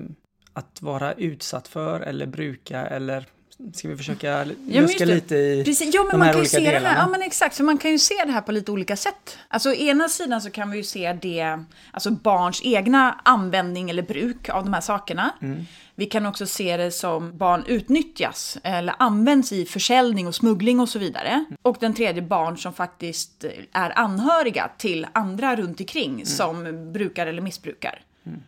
att 0.52 0.82
vara 0.82 1.12
utsatt 1.12 1.68
för 1.68 2.00
eller 2.00 2.26
bruka 2.26 2.86
eller 2.86 3.26
Ska 3.74 3.88
vi 3.88 3.96
försöka 3.96 4.46
luska 4.66 5.04
lite 5.04 5.36
i 5.36 5.64
Precis. 5.64 5.90
Jo, 5.94 6.02
men 6.02 6.10
de 6.10 6.16
här 6.16 6.18
man 6.18 6.28
kan 6.28 6.40
olika 6.40 6.58
ju 6.58 6.64
se 6.64 6.70
delarna? 6.70 6.88
Det 6.88 6.94
här, 6.94 7.02
ja, 7.02 7.08
men 7.08 7.22
exakt. 7.22 7.56
För 7.56 7.64
man 7.64 7.78
kan 7.78 7.90
ju 7.90 7.98
se 7.98 8.14
det 8.26 8.32
här 8.32 8.40
på 8.40 8.52
lite 8.52 8.72
olika 8.72 8.96
sätt. 8.96 9.38
Alltså, 9.48 9.70
å 9.70 9.74
ena 9.74 10.08
sidan 10.08 10.42
så 10.42 10.50
kan 10.50 10.70
vi 10.70 10.76
ju 10.76 10.84
se 10.84 11.12
det, 11.12 11.64
alltså 11.90 12.10
barns 12.10 12.60
egna 12.64 13.20
användning 13.24 13.90
eller 13.90 14.02
bruk 14.02 14.48
av 14.48 14.64
de 14.64 14.72
här 14.72 14.80
sakerna. 14.80 15.30
Mm. 15.42 15.66
Vi 15.94 16.06
kan 16.06 16.26
också 16.26 16.46
se 16.46 16.76
det 16.76 16.90
som 16.90 17.38
barn 17.38 17.64
utnyttjas 17.66 18.58
eller 18.62 18.94
används 18.98 19.52
i 19.52 19.64
försäljning 19.64 20.26
och 20.26 20.34
smuggling 20.34 20.80
och 20.80 20.88
så 20.88 20.98
vidare. 20.98 21.28
Mm. 21.28 21.56
Och 21.62 21.76
den 21.80 21.94
tredje 21.94 22.22
barn 22.22 22.58
som 22.58 22.72
faktiskt 22.72 23.44
är 23.72 23.98
anhöriga 23.98 24.70
till 24.78 25.06
andra 25.12 25.56
runt 25.56 25.80
omkring 25.80 26.12
mm. 26.12 26.26
som 26.26 26.92
brukar 26.92 27.26
eller 27.26 27.42
missbrukar. 27.42 28.00
Mm. 28.26 28.42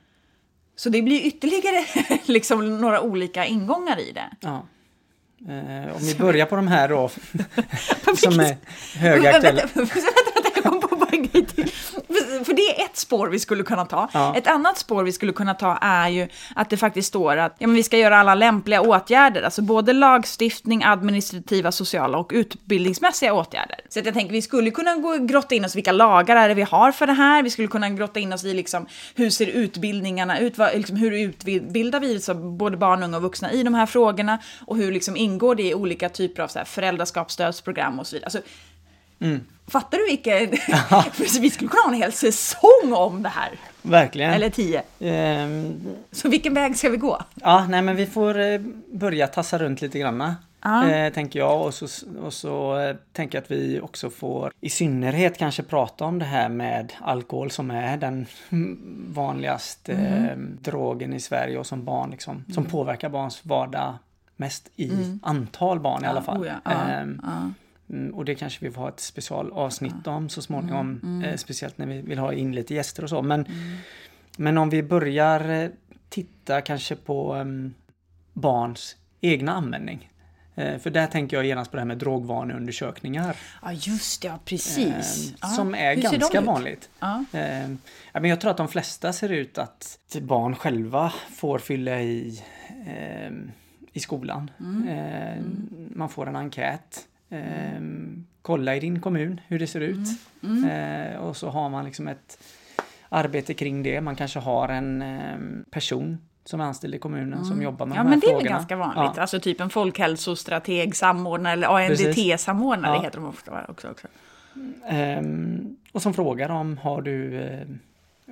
Så 0.76 0.88
det 0.88 1.02
blir 1.02 1.20
ytterligare 1.20 1.84
liksom 2.24 2.80
några 2.80 3.00
olika 3.00 3.46
ingångar 3.46 4.00
i 4.00 4.12
det. 4.12 4.30
Ja. 4.40 4.66
Eh, 5.48 5.96
om 5.96 6.02
vi 6.02 6.14
börjar 6.14 6.46
på 6.46 6.56
de 6.56 6.68
här 6.68 6.88
då, 6.88 7.10
som 8.16 8.40
är 8.40 8.56
högaktuella. 8.98 9.62
Jag 10.54 10.62
kom 10.64 10.80
på 10.80 10.96
bara 10.96 11.10
en 11.10 11.22
grej 11.26 11.46
till. 11.46 11.70
För 12.44 12.52
det 12.52 12.80
är 12.80 12.84
ett 12.84 12.96
spår 12.96 13.28
vi 13.28 13.38
skulle 13.38 13.62
kunna 13.62 13.84
ta. 13.84 14.08
Ja. 14.12 14.36
Ett 14.36 14.46
annat 14.46 14.78
spår 14.78 15.04
vi 15.04 15.12
skulle 15.12 15.32
kunna 15.32 15.54
ta 15.54 15.78
är 15.80 16.08
ju 16.08 16.28
att 16.54 16.70
det 16.70 16.76
faktiskt 16.76 17.08
står 17.08 17.36
att 17.36 17.54
ja, 17.58 17.66
men 17.66 17.76
vi 17.76 17.82
ska 17.82 17.98
göra 17.98 18.18
alla 18.18 18.34
lämpliga 18.34 18.80
åtgärder, 18.80 19.42
alltså 19.42 19.62
både 19.62 19.92
lagstiftning, 19.92 20.82
administrativa, 20.84 21.72
sociala 21.72 22.18
och 22.18 22.30
utbildningsmässiga 22.34 23.34
åtgärder. 23.34 23.80
Så 23.88 23.98
att 23.98 24.06
jag 24.06 24.14
tänker 24.14 24.32
vi 24.32 24.42
skulle 24.42 24.70
kunna 24.70 24.94
gå 24.94 25.16
grotta 25.16 25.54
in 25.54 25.64
oss 25.64 25.76
vilka 25.76 25.92
lagar 25.92 26.36
är 26.36 26.48
det 26.48 26.54
vi 26.54 26.62
har 26.62 26.92
för 26.92 27.06
det 27.06 27.12
här. 27.12 27.42
Vi 27.42 27.50
skulle 27.50 27.68
kunna 27.68 27.90
grotta 27.90 28.20
in 28.20 28.32
oss 28.32 28.44
i 28.44 28.54
liksom, 28.54 28.86
hur 29.14 29.30
ser 29.30 29.46
utbildningarna 29.46 30.38
ut, 30.38 30.58
vad, 30.58 30.74
liksom, 30.74 30.96
hur 30.96 31.12
utbildar 31.12 32.00
vi 32.00 32.20
så 32.20 32.34
både 32.34 32.76
barn, 32.76 33.02
unga 33.02 33.16
och 33.16 33.22
vuxna 33.22 33.52
i 33.52 33.62
de 33.62 33.74
här 33.74 33.86
frågorna 33.86 34.38
och 34.66 34.76
hur 34.76 34.92
liksom, 34.92 35.16
ingår 35.16 35.54
det 35.54 35.62
i 35.62 35.74
olika 35.74 36.08
typer 36.08 36.42
av 36.42 36.48
så 36.48 36.58
här, 36.58 36.66
föräldraskapsstödsprogram 36.66 37.98
och 37.98 38.06
så 38.06 38.16
vidare. 38.16 38.26
Alltså, 38.26 38.40
Mm. 39.20 39.40
Fattar 39.70 39.98
du 39.98 40.06
vilken... 40.06 40.58
Vi 41.40 41.50
skulle 41.50 41.70
kunna 41.70 41.82
ha 41.82 41.88
en 41.88 42.02
hel 42.02 42.12
säsong 42.12 42.92
om 42.92 43.22
det 43.22 43.28
här. 43.28 43.50
Verkligen. 43.82 44.32
Eller 44.32 44.50
tio. 44.50 44.82
Um, 44.98 45.80
så 46.12 46.28
vilken 46.28 46.54
väg 46.54 46.76
ska 46.76 46.88
vi 46.88 46.96
gå? 46.96 47.22
Ja, 47.34 47.66
nej 47.68 47.82
men 47.82 47.96
vi 47.96 48.06
får 48.06 48.38
eh, 48.38 48.60
börja 48.92 49.26
tassa 49.26 49.58
runt 49.58 49.82
lite 49.82 49.98
grann. 49.98 50.34
Eh, 50.64 51.12
tänker 51.12 51.38
jag. 51.38 51.66
Och 51.66 51.74
så, 51.74 51.86
och 52.22 52.32
så 52.32 52.78
eh, 52.78 52.96
tänker 53.12 53.38
jag 53.38 53.42
att 53.42 53.50
vi 53.50 53.80
också 53.80 54.10
får 54.10 54.52
i 54.60 54.70
synnerhet 54.70 55.38
kanske 55.38 55.62
prata 55.62 56.04
om 56.04 56.18
det 56.18 56.24
här 56.24 56.48
med 56.48 56.92
alkohol 57.00 57.50
som 57.50 57.70
är 57.70 57.96
den 57.96 58.26
vanligaste 59.08 59.92
mm. 59.92 60.24
eh, 60.24 60.36
drogen 60.62 61.12
i 61.12 61.20
Sverige 61.20 61.58
och 61.58 61.66
som 61.66 61.84
barn 61.84 62.10
liksom, 62.10 62.36
mm. 62.36 62.52
som 62.52 62.64
påverkar 62.64 63.08
barns 63.08 63.44
vardag 63.44 63.94
mest 64.36 64.70
i 64.76 64.90
mm. 64.90 65.20
antal 65.22 65.80
barn 65.80 66.04
i 66.04 66.06
alla 66.06 66.22
fall. 66.22 66.40
Oh 66.40 66.46
ja, 66.46 66.70
ehm. 66.72 67.20
Mm, 67.24 67.54
och 68.14 68.24
det 68.24 68.34
kanske 68.34 68.64
vi 68.64 68.70
får 68.70 68.82
ha 68.82 68.88
ett 68.88 69.00
specialavsnitt 69.00 70.06
om 70.06 70.28
så 70.28 70.42
småningom. 70.42 71.00
Mm, 71.02 71.16
mm. 71.16 71.30
Eh, 71.30 71.36
speciellt 71.36 71.78
när 71.78 71.86
vi 71.86 72.00
vill 72.00 72.18
ha 72.18 72.32
in 72.32 72.54
lite 72.54 72.74
gäster 72.74 73.02
och 73.02 73.10
så. 73.10 73.22
Men, 73.22 73.40
mm. 73.40 73.76
men 74.36 74.58
om 74.58 74.70
vi 74.70 74.82
börjar 74.82 75.50
eh, 75.50 75.70
titta 76.08 76.60
kanske 76.60 76.96
på 76.96 77.34
um, 77.34 77.74
barns 78.32 78.96
egna 79.20 79.52
användning. 79.52 80.10
Eh, 80.54 80.78
för 80.78 80.90
där 80.90 81.06
tänker 81.06 81.36
jag 81.36 81.46
genast 81.46 81.70
på 81.70 81.76
det 81.76 81.80
här 81.80 81.86
med 81.86 81.98
drogvaneundersökningar. 81.98 83.36
Ja 83.62 83.72
just 83.72 84.22
det, 84.22 84.28
ja, 84.28 84.38
precis. 84.44 85.34
Eh, 85.42 85.48
som 85.48 85.74
är 85.74 85.94
Hur 85.94 86.02
ganska 86.02 86.40
vanligt. 86.40 86.90
Ja. 87.00 87.24
Eh, 87.32 87.68
men 88.12 88.24
jag 88.24 88.40
tror 88.40 88.50
att 88.50 88.56
de 88.56 88.68
flesta 88.68 89.12
ser 89.12 89.28
ut 89.28 89.58
att 89.58 89.98
barn 90.20 90.54
själva 90.56 91.12
får 91.34 91.58
fylla 91.58 92.00
i 92.00 92.42
ehm, 92.86 93.50
i 93.92 94.00
skolan. 94.00 94.50
Mm. 94.60 94.88
Mm. 94.88 95.92
Man 95.94 96.08
får 96.08 96.28
en 96.28 96.36
enkät 96.36 97.06
Eh, 97.30 97.80
kolla 98.42 98.76
i 98.76 98.80
din 98.80 99.00
kommun 99.00 99.40
hur 99.48 99.58
det 99.58 99.66
ser 99.66 99.80
ut. 99.80 100.08
Mm. 100.42 100.64
Mm. 100.64 101.12
Eh, 101.12 101.18
och 101.18 101.36
så 101.36 101.48
har 101.48 101.68
man 101.68 101.84
liksom 101.84 102.08
ett 102.08 102.38
arbete 103.08 103.54
kring 103.54 103.82
det. 103.82 104.00
Man 104.00 104.16
kanske 104.16 104.38
har 104.38 104.68
en 104.68 105.02
eh, 105.02 105.38
person 105.70 106.18
som 106.44 106.60
är 106.60 106.64
anställd 106.64 106.94
i 106.94 106.98
kommunen 106.98 107.32
mm. 107.32 107.44
som 107.44 107.62
jobbar 107.62 107.86
med 107.86 107.98
ja, 107.98 108.02
de 108.02 108.08
här 108.08 108.20
frågorna. 108.20 108.30
Ja, 108.30 108.36
men 108.36 108.44
det 108.44 108.48
är 108.48 108.52
ganska 108.52 108.76
vanligt. 108.76 109.12
Ja. 109.16 109.20
Alltså 109.20 109.40
typ 109.40 109.60
en 109.60 109.70
folkhälsostrateg, 109.70 110.96
samordnare 110.96 111.52
eller 111.52 111.68
ANDT-samordnare 111.68 112.96
ja. 112.96 113.02
heter 113.02 113.18
de 113.18 113.28
ofta 113.28 113.66
också. 113.68 113.88
också. 113.88 114.06
Um, 114.90 115.76
och 115.92 116.02
som 116.02 116.14
frågar 116.14 116.48
om 116.48 116.78
har 116.78 117.02
du 117.02 117.12
uh, 117.12 117.76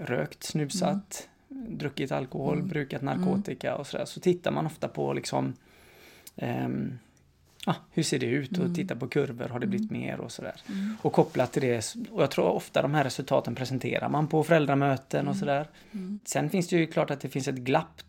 rökt, 0.06 0.42
snusat, 0.42 1.28
mm. 1.50 1.78
druckit 1.78 2.12
alkohol, 2.12 2.56
mm. 2.56 2.68
brukat 2.68 3.02
narkotika 3.02 3.76
och 3.76 3.86
sådär. 3.86 4.04
Så 4.04 4.20
tittar 4.20 4.50
man 4.50 4.66
ofta 4.66 4.88
på 4.88 5.12
liksom 5.12 5.54
um, 6.36 6.98
ah, 7.66 7.74
hur 7.90 8.02
ser 8.02 8.18
det 8.18 8.26
ut 8.26 8.50
och 8.50 8.64
mm. 8.64 8.74
titta 8.74 8.96
på 8.96 9.08
kurvor, 9.08 9.48
har 9.48 9.58
det 9.58 9.66
blivit 9.66 9.90
mm. 9.90 10.02
mer 10.02 10.20
och 10.20 10.32
sådär. 10.32 10.54
Mm. 10.68 10.96
Och 11.02 11.12
kopplat 11.12 11.52
till 11.52 11.62
det, 11.62 11.94
och 12.10 12.22
jag 12.22 12.30
tror 12.30 12.44
ofta 12.44 12.82
de 12.82 12.94
här 12.94 13.04
resultaten 13.04 13.54
presenterar 13.54 14.08
man 14.08 14.28
på 14.28 14.44
föräldramöten 14.44 15.28
och 15.28 15.36
sådär. 15.36 15.66
Sen 16.24 16.50
finns 16.50 16.68
det 16.68 16.76
ju 16.76 16.86
klart 16.86 17.10
att 17.10 17.20
det 17.20 17.28
finns 17.28 17.48
ett 17.48 17.54
glapp. 17.54 18.02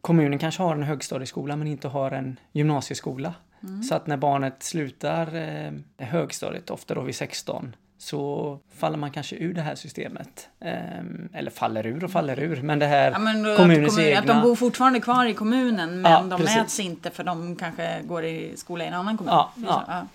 Kommunen 0.00 0.38
kanske 0.38 0.62
har 0.62 0.74
en 0.74 0.82
högstadieskola 0.82 1.56
men 1.56 1.66
inte 1.66 1.88
har 1.88 2.10
en 2.10 2.38
gymnasieskola. 2.52 3.34
Mm. 3.62 3.82
Så 3.82 3.94
att 3.94 4.06
när 4.06 4.16
barnet 4.16 4.62
slutar 4.62 5.34
eh, 5.34 5.72
högstadiet, 6.06 6.70
ofta 6.70 6.94
då 6.94 7.02
vid 7.02 7.14
16, 7.14 7.76
så 8.02 8.58
faller 8.78 8.98
man 8.98 9.10
kanske 9.10 9.36
ur 9.36 9.54
det 9.54 9.60
här 9.62 9.74
systemet. 9.74 10.48
Ehm, 10.60 11.28
eller 11.34 11.50
faller 11.50 11.86
ur 11.86 12.04
och 12.04 12.10
faller 12.10 12.40
ur, 12.40 12.62
men 12.62 12.78
det 12.78 12.86
här 12.86 13.10
Ja, 13.10 13.18
men 13.18 13.56
kommunens 13.56 13.92
att, 13.92 13.96
kommun, 13.96 14.08
egna... 14.08 14.20
att 14.20 14.26
de 14.26 14.42
bor 14.42 14.54
fortfarande 14.56 15.00
kvar 15.00 15.26
i 15.26 15.34
kommunen 15.34 16.00
men 16.02 16.12
Ja, 16.12 16.22
de 16.22 16.40
precis. 16.40 16.56
mäts 16.56 16.80
inte 16.80 17.10
för 17.10 17.24
de 17.24 17.56
kanske 17.56 18.02
går 18.04 18.24
i 18.24 18.56
skola 18.56 18.84
i 18.84 18.86
en 18.86 18.94
annan 18.94 19.16
kommun. 19.16 19.32
Ja, 19.34 19.52
ja. 19.56 19.66
så, 19.66 19.82
ja. 19.92 20.06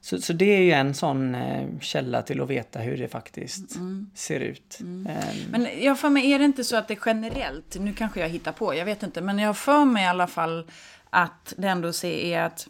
så, 0.00 0.20
så 0.22 0.32
det 0.32 0.44
är 0.44 0.60
ju 0.62 0.72
en 0.72 0.94
sån 0.94 1.34
eh, 1.34 1.66
källa 1.80 2.22
till 2.22 2.40
att 2.40 2.48
veta 2.48 2.78
hur 2.78 2.96
det 2.96 3.08
faktiskt 3.08 3.76
Mm. 3.76 4.10
ser 4.14 4.40
ut. 4.40 4.78
Ehm, 4.80 5.08
Men 5.50 5.68
jag 5.80 5.98
för 5.98 6.08
mig, 6.10 6.32
är 6.32 6.38
det 6.38 6.44
inte 6.44 6.64
så 6.64 6.76
att 6.76 6.88
det 6.88 6.98
generellt, 7.06 7.76
nu 7.80 7.92
kanske 7.92 8.20
jag 8.20 8.28
hittar 8.28 8.52
på, 8.52 8.74
jag 8.74 8.84
vet 8.84 9.02
inte, 9.02 9.20
men 9.20 9.38
jag 9.38 9.56
för 9.56 9.84
mig 9.84 10.04
i 10.04 10.06
alla 10.06 10.26
fall 10.26 10.66
att 11.10 11.54
det 11.56 11.68
ändå 11.68 11.88
är 12.04 12.40
att 12.40 12.68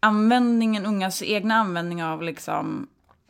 användningen, 0.00 0.86
ungas 0.86 1.22
egna 1.22 1.54
användning 1.54 2.04
av 2.04 2.22
liksom 2.22 2.88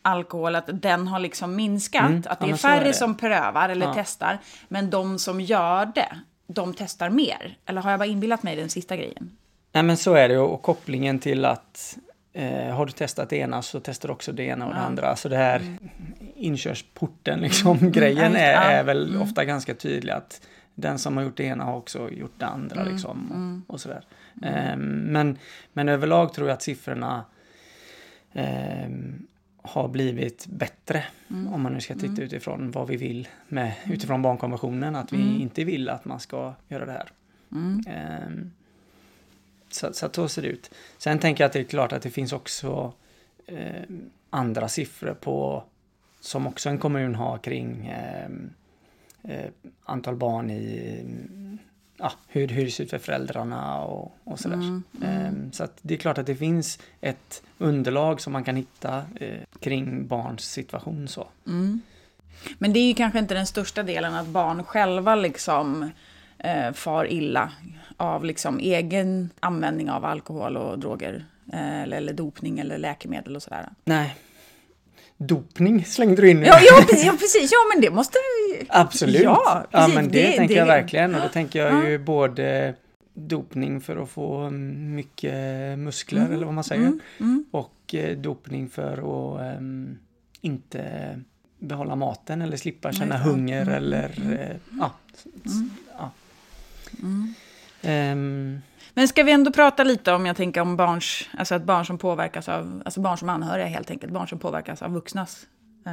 alkohol, 0.09 0.55
att 0.57 0.83
den 0.83 1.09
har 1.09 1.19
liksom 1.19 1.57
minskat. 1.57 2.03
Mm, 2.07 2.23
Att 2.27 2.41
det 2.41 2.47
är 2.47 2.57
så 2.57 2.69
är 2.69 2.73
färre 2.77 2.85
det. 2.89 2.95
som 2.95 3.15
prövar 3.17 3.69
eller 3.69 3.87
Ja. 3.87 3.93
testar, 3.97 4.39
men 4.69 4.91
de 4.91 5.19
som 5.19 5.41
gör 5.41 5.87
det, 5.95 6.09
de 6.47 6.75
testar 6.75 7.11
mer. 7.11 7.57
Eller 7.67 7.81
har 7.83 7.91
jag 7.91 8.01
bara 8.01 8.07
inbillat 8.09 8.43
mig 8.43 8.57
den 8.57 8.69
sista 8.69 8.97
grejen? 8.97 9.37
Nej 9.73 9.83
men 9.83 9.97
så 9.97 10.15
är 10.15 10.29
det 10.29 10.39
och 10.39 10.63
kopplingen 10.63 11.19
till 11.19 11.45
att 11.45 11.99
eh, 12.33 12.75
har 12.75 12.87
du 12.87 12.93
testat 12.93 13.31
det 13.31 13.37
ena 13.37 13.63
så 13.63 13.81
testar 13.81 14.09
du 14.09 14.13
också 14.13 14.33
det 14.33 14.43
ena 14.43 14.67
och 14.67 14.75
det 14.75 14.81
Ja. 14.81 14.85
andra. 14.87 15.17
Så 15.17 15.29
det 15.29 15.37
här 15.37 15.77
inkörsporten 16.37 17.41
liksom, 17.41 17.93
grejen 17.93 18.33
Ja, 18.33 18.39
är, 18.39 18.53
just 18.53 18.61
det. 18.61 18.73
Ja. 18.73 18.79
är 18.79 18.85
väl 18.85 19.09
Mm. 19.09 19.23
ofta 19.23 19.45
ganska 19.45 19.75
tydlig 19.75 20.13
att 20.13 20.41
den 20.75 20.99
som 20.99 21.17
har 21.17 21.25
gjort 21.25 21.37
det 21.37 21.45
ena 21.45 21.65
har 21.65 21.77
också 21.77 22.11
gjort 22.11 22.35
det 22.39 22.47
andra 22.47 22.81
Mm, 22.81 22.93
liksom. 22.93 23.65
Och, 23.69 23.75
och 23.75 23.81
sådär. 23.81 24.05
Ehm, 24.43 24.81
men, 24.91 25.39
men 25.73 25.89
överlag 25.89 26.33
tror 26.33 26.49
jag 26.49 26.55
att 26.55 26.63
siffrorna 26.63 27.25
ehm, 28.33 29.27
har 29.69 29.89
blivit 29.89 30.47
bättre. 30.47 31.05
Mm. 31.31 31.53
Om 31.53 31.63
man 31.63 31.73
nu 31.73 31.81
ska 31.81 31.95
titta 31.95 32.23
utifrån 32.23 32.71
vad 32.71 32.89
vi 32.89 32.97
vill 32.97 33.29
med, 33.49 33.73
utifrån 33.87 34.23
barnkonventionen. 34.23 34.97
Att 34.97 35.13
vi 35.13 35.41
inte 35.41 35.65
vill 35.65 35.89
att 35.89 36.05
man 36.05 36.21
ska 36.21 36.55
göra 36.69 36.87
det 36.87 36.93
här. 36.93 37.11
Mm. 37.53 37.85
Ehm, 37.87 38.51
så, 39.71 39.93
så 39.93 40.07
att 40.07 40.15
så 40.15 40.29
ser 40.29 40.43
det 40.43 40.49
ut. 40.49 40.71
Sen 40.99 41.19
tänker 41.19 41.45
jag 41.45 41.47
att 41.47 41.53
det 41.53 41.61
är 41.61 41.65
klart 41.65 41.93
att 41.93 42.03
det 42.03 42.11
finns 42.11 42.33
också 42.33 42.93
ehm, 43.47 44.11
andra 44.31 44.69
siffror 44.69 45.15
på 45.15 45.65
som 46.21 46.47
också 46.47 46.69
en 46.69 46.79
kommun 46.79 47.15
har 47.15 47.39
kring 47.39 47.87
ehm, 47.87 48.51
eh, 49.23 49.51
antal 49.85 50.17
barn 50.17 50.51
i 50.51 50.99
mm, 51.01 51.59
ja, 51.99 52.13
hur, 52.29 52.49
hur 52.49 52.65
det 52.65 52.71
ser 52.71 52.85
ut 52.85 52.91
för 52.91 52.99
föräldrarna 52.99 53.81
och, 53.81 54.17
och 54.25 54.41
sådär. 54.41 54.57
Mm, 54.57 54.83
Ehm, 55.03 55.53
så 55.53 55.65
att 55.65 55.79
det 55.83 55.95
är 55.95 55.99
klart 55.99 56.19
att 56.19 56.27
det 56.27 56.37
finns 56.37 56.79
ett 57.01 57.43
underlag 57.59 58.21
som 58.21 58.33
man 58.33 58.45
kan 58.45 58.57
hitta 58.57 59.05
eh, 59.17 59.39
kring 59.61 60.07
barns 60.07 60.51
situation 60.51 61.09
så. 61.09 61.29
Mm. 61.47 61.81
Men 62.59 62.73
det 62.73 62.79
är 62.79 62.89
ju 62.89 62.95
kanske 62.95 63.19
inte 63.19 63.35
den 63.35 63.47
största 63.47 63.83
delen 63.83 64.15
att 64.15 64.27
barn 64.27 64.65
själva 64.65 65.15
liksom 65.15 65.91
eh, 66.39 66.73
far 66.73 67.13
illa 67.13 67.53
av 67.97 68.25
liksom 68.25 68.59
egen 68.59 69.31
användning 69.41 69.91
av 69.91 70.05
alkohol 70.05 70.57
och 70.57 70.79
droger. 70.79 71.25
Eh, 71.53 71.83
eller, 71.83 71.97
eller 71.97 72.13
dopning 72.13 72.59
eller 72.59 72.79
läkemedel 72.79 73.37
och 73.37 73.43
sådär. 73.43 73.69
Nej. 73.85 74.17
Dopning 75.21 75.85
slängde 75.85 76.23
du 76.23 76.31
in. 76.31 76.43
Ja, 76.43 76.59
ja, 76.61 76.85
precis, 76.89 77.05
ja, 77.07 77.13
precis. 77.13 77.51
Ja, 77.53 77.59
men 77.75 77.83
det 77.83 77.91
måste 77.91 78.19
vi... 78.19 78.67
Absolut. 78.69 79.23
Ja, 79.23 79.67
Ja, 79.71 79.79
precis. 79.79 79.95
men 79.95 80.09
det, 80.09 80.23
Det- 80.23 80.37
tänker 80.37 80.55
det- 80.55 80.59
jag 80.61 80.67
verkligen. 80.67 81.15
Och 81.15 81.21
då 81.21 81.29
tänker 81.29 81.59
jag 81.65 81.73
Ja. 81.85 81.89
ju 81.89 81.99
både 81.99 82.75
dopning 83.15 83.81
för 83.81 83.97
att 84.03 84.09
få 84.11 84.51
mycket 84.51 85.79
muskler, 85.79 86.29
eller 86.33 86.45
vad 86.45 86.55
man 86.55 86.65
säger. 86.65 86.83
Mm, 86.83 87.01
mm. 87.21 87.45
Och 87.51 87.95
eh, 87.95 88.17
dopning 88.17 88.69
för 88.71 88.93
att 88.93 89.41
ehm, 89.57 89.99
inte 90.41 90.83
behålla 91.59 91.97
maten 91.97 92.43
eller 92.43 92.57
slippa 92.57 92.93
känna 92.93 93.15
det. 93.19 93.21
hunger 93.25 93.63
Mm, 93.63 93.75
eller 93.75 94.15
mm. 94.21 94.33
eh, 94.33 94.57
ja. 94.79 94.91
s- 95.15 95.27
s- 95.45 95.53
Mm. 95.53 95.71
ja. 95.99 96.11
Men 98.95 99.09
ska 99.09 99.23
vi 99.23 99.33
ändå 99.33 99.53
prata 99.53 99.85
lite 99.85 100.13
om, 100.13 100.27
jag 100.27 100.37
tänker 100.37 100.61
om 100.61 100.77
barns, 100.77 101.29
alltså 101.39 101.55
att 101.55 101.63
barn 101.63 101.87
som 101.87 101.99
påverkas 101.99 102.49
av, 102.49 102.83
alltså 102.85 103.01
barn 103.01 103.19
som 103.19 103.29
anhöriga 103.29 103.67
helt 103.67 103.91
enkelt, 103.91 104.13
barn 104.13 104.29
som 104.29 104.39
påverkas 104.39 104.83
av 104.83 104.93
vuxnas 104.93 105.47
eh, 105.87 105.93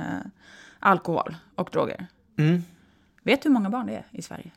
alkohol 0.80 1.36
och 1.56 1.70
droger. 1.72 2.08
mm. 2.38 2.64
Vet 3.24 3.42
du 3.42 3.50
hur 3.50 3.54
många 3.54 3.70
barn 3.70 3.88
det 3.88 3.94
är 3.94 4.04
i 4.12 4.22
Sverige? 4.22 4.52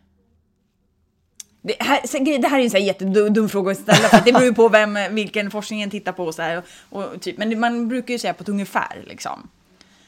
Det 1.62 1.76
här, 1.80 2.38
det 2.38 2.48
här 2.48 2.58
är 2.58 2.64
en 2.64 2.70
så 2.70 2.76
här 2.76 2.84
jättedum 2.84 3.34
dum 3.34 3.48
fråga 3.48 3.72
att 3.72 3.78
ställa, 3.78 4.08
för 4.08 4.16
att 4.16 4.24
det 4.24 4.32
beror 4.32 4.44
ju 4.44 4.54
på 4.54 4.68
vem, 4.68 4.98
vilken 5.10 5.50
forskningen 5.50 5.90
tittar 5.90 6.12
på 6.12 6.24
och 6.24 6.34
så 6.34 6.42
här, 6.42 6.62
och, 6.88 7.04
och 7.04 7.20
typ, 7.20 7.38
men 7.38 7.60
man 7.60 7.88
brukar 7.88 8.14
ju 8.14 8.18
säga 8.18 8.34
på 8.34 8.42
ett 8.42 8.48
ungefär 8.48 9.04
liksom. 9.06 9.48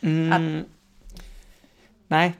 Mm. 0.01 0.64
Nej. 2.09 2.35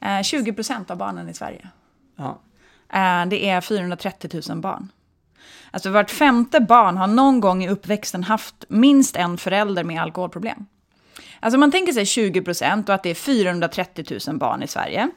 Eh, 0.00 0.22
20 0.22 0.52
procent 0.52 0.90
av 0.90 0.96
barnen 0.96 1.28
i 1.28 1.34
Sverige. 1.34 1.68
Ja. 2.16 2.38
Eh, 2.92 3.26
det 3.26 3.48
är 3.48 3.60
430 3.60 4.42
000 4.48 4.60
barn. 4.60 4.88
Alltså 5.70 5.90
vart 5.90 6.10
femte 6.10 6.60
barn 6.60 6.96
har 6.96 7.06
någon 7.06 7.40
gång 7.40 7.64
i 7.64 7.68
uppväxten 7.68 8.24
haft 8.24 8.64
minst 8.68 9.16
en 9.16 9.38
förälder 9.38 9.84
med 9.84 10.02
alkoholproblem. 10.02 10.66
Alltså 11.40 11.58
man 11.58 11.70
tänker 11.70 11.92
sig 11.92 12.06
20 12.06 12.42
procent 12.42 12.88
och 12.88 12.94
att 12.94 13.02
det 13.02 13.10
är 13.10 13.14
430 13.14 14.18
000 14.28 14.38
barn 14.38 14.62
i 14.62 14.66
Sverige. 14.66 15.10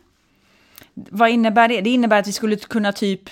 Vad 0.94 1.30
innebär 1.30 1.68
det? 1.68 1.82
Det 1.82 1.90
innebär 1.90 2.20
att 2.20 2.28
vi 2.28 2.32
skulle 2.32 2.56
kunna 2.56 2.92
typ... 2.92 3.30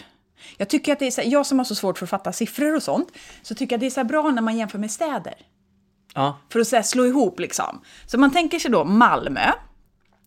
Jag 0.58 0.70
tycker 0.70 0.94
att 0.94 1.00
det 1.00 1.08
är 1.08 1.12
så, 1.12 1.22
jag 1.26 1.46
som 1.46 1.58
har 1.58 1.66
så 1.66 1.76
svårt 1.76 1.98
för 1.98 2.06
att 2.06 2.10
fatta 2.10 2.34
siffror 2.34 2.76
och 2.76 2.84
sånt, 2.84 3.10
så 3.42 3.56
tycker 3.56 3.74
jag 3.74 3.78
att 3.78 3.82
det 3.82 3.86
är 3.86 4.04
så 4.04 4.04
bra 4.04 4.32
när 4.32 4.42
man 4.42 4.58
jämför 4.58 4.78
med 4.78 4.92
städer. 4.92 5.36
Ja. 6.14 6.40
För 6.50 6.60
att 6.60 6.68
så 6.68 6.84
slå 6.84 7.06
ihop 7.06 7.40
liksom. 7.40 7.82
Så 8.06 8.18
man 8.18 8.32
tänker 8.32 8.60
sig 8.60 8.72
då 8.72 8.86
Malmö, 8.86 9.52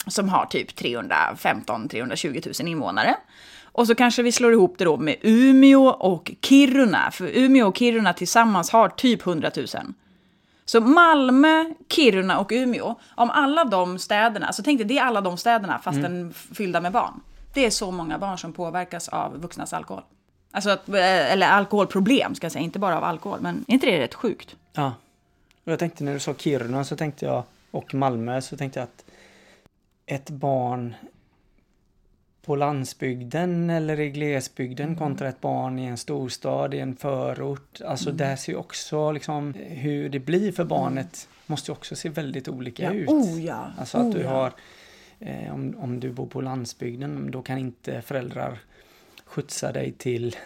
som 0.07 0.29
har 0.29 0.47
typ 0.47 0.71
315-320 0.79 2.63
000 2.63 2.69
invånare. 2.69 3.17
Och 3.73 3.87
så 3.87 3.95
kanske 3.95 4.23
vi 4.23 4.33
slår 4.33 4.53
ihop 4.53 4.75
det 4.79 4.85
då 4.85 4.97
med 4.97 5.17
Umeå 5.23 5.87
och 5.87 6.31
Kiruna, 6.43 7.11
för 7.11 7.37
Umeå 7.37 7.69
och 7.69 7.77
Kiruna 7.77 8.13
tillsammans 8.13 8.71
har 8.71 8.89
typ 8.89 9.27
100 9.27 9.51
000. 9.57 9.67
Så 10.65 10.81
Malmö, 10.81 11.65
Kiruna 11.89 12.39
och 12.39 12.51
Umeå, 12.53 12.95
om 13.15 13.31
alla 13.31 13.65
de 13.65 13.99
städerna, 13.99 14.53
så 14.53 14.63
tänk 14.63 14.79
dig 14.79 14.87
det 14.87 14.99
är 14.99 15.03
alla 15.03 15.21
de 15.21 15.37
städerna 15.37 15.79
fast 15.79 16.03
den 16.03 16.33
fyllda 16.33 16.81
med 16.81 16.93
barn. 16.93 17.21
Det 17.55 17.67
är 17.67 17.71
så 17.71 17.91
många 17.91 18.19
barn 18.19 18.39
som 18.39 18.53
påverkas 18.53 19.09
av 19.09 19.41
vuxnas 19.41 19.73
alkohol. 19.73 20.03
Alltså 20.51 20.71
att, 20.71 20.89
eh, 20.89 21.33
eller 21.33 21.47
alkoholproblem 21.47 22.35
ska 22.35 22.45
jag 22.45 22.53
säga, 22.53 22.63
inte 22.63 22.79
bara 22.79 22.97
av 22.97 23.05
alkohol, 23.05 23.41
men 23.41 23.65
är 23.69 23.75
inte 23.75 23.87
det 23.87 23.99
rätt 23.99 24.15
sjukt? 24.15 24.57
Ja. 24.73 24.95
Och 25.65 25.73
jag 25.73 25.79
tänkte 25.79 26.05
när 26.05 26.13
du 26.13 26.21
sa 26.21 26.35
Kiruna 26.35 26.85
så 26.85 26.97
tänkte 26.97 27.27
jag, 27.27 27.43
och 27.71 27.95
Malmö, 27.95 28.41
så 28.41 28.57
tänkte 28.57 28.79
jag 28.81 28.85
att 28.85 29.05
ett 30.07 30.31
barn 30.31 30.95
på 32.43 32.57
landsbygden 32.57 33.71
eller 33.71 34.01
i 34.01 34.11
glesbygden 34.11 34.97
kontra 34.97 35.29
ett 35.29 35.41
barn 35.41 35.79
i 35.79 35.85
en 35.85 35.97
storstad, 35.97 36.75
i 36.75 36.79
en 36.79 36.97
förort. 36.97 37.81
Alltså 37.85 38.13
där 38.13 38.37
ser 38.37 38.53
ju 38.53 38.59
också 38.59 39.13
liksom 39.13 39.55
hur 39.55 40.09
det 40.09 40.19
blir 40.19 40.53
för 40.53 40.65
barnet 40.65 41.29
måste 41.47 41.71
ju 41.71 41.73
också 41.73 41.97
se 41.97 42.09
väldigt 42.09 42.49
olika 42.49 42.93
ut. 42.93 43.09
Oh 43.09 43.45
ja! 43.45 43.73
Alltså 43.79 43.99
att 43.99 44.05
oh, 44.05 44.15
du 44.15 44.21
ja. 44.21 44.31
har, 44.31 44.53
eh, 45.21 45.55
om, 45.55 45.75
om 45.79 46.01
du 46.01 46.11
bor 46.11 46.27
på 46.27 46.41
landsbygden, 46.41 47.31
då 47.31 47.43
kan 47.43 47.59
inte 47.59 48.03
föräldrar 48.03 48.59
skjutsa 49.25 49.73
dig 49.73 49.93
till 49.93 50.37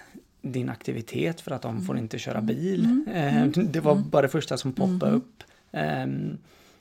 din 0.43 0.69
aktivitet 0.69 1.41
för 1.41 1.51
att 1.51 1.63
de 1.63 1.83
får 1.83 1.99
inte 1.99 2.19
köra 2.19 2.41
bil. 2.41 3.05
Eh, 3.15 3.47
det 3.47 3.81
var 3.81 3.95
bara 3.95 4.23
det 4.23 4.29
första 4.29 4.57
som 4.57 4.73
poppade 4.73 5.13
upp. 5.13 5.43
Ehm, 5.73 6.39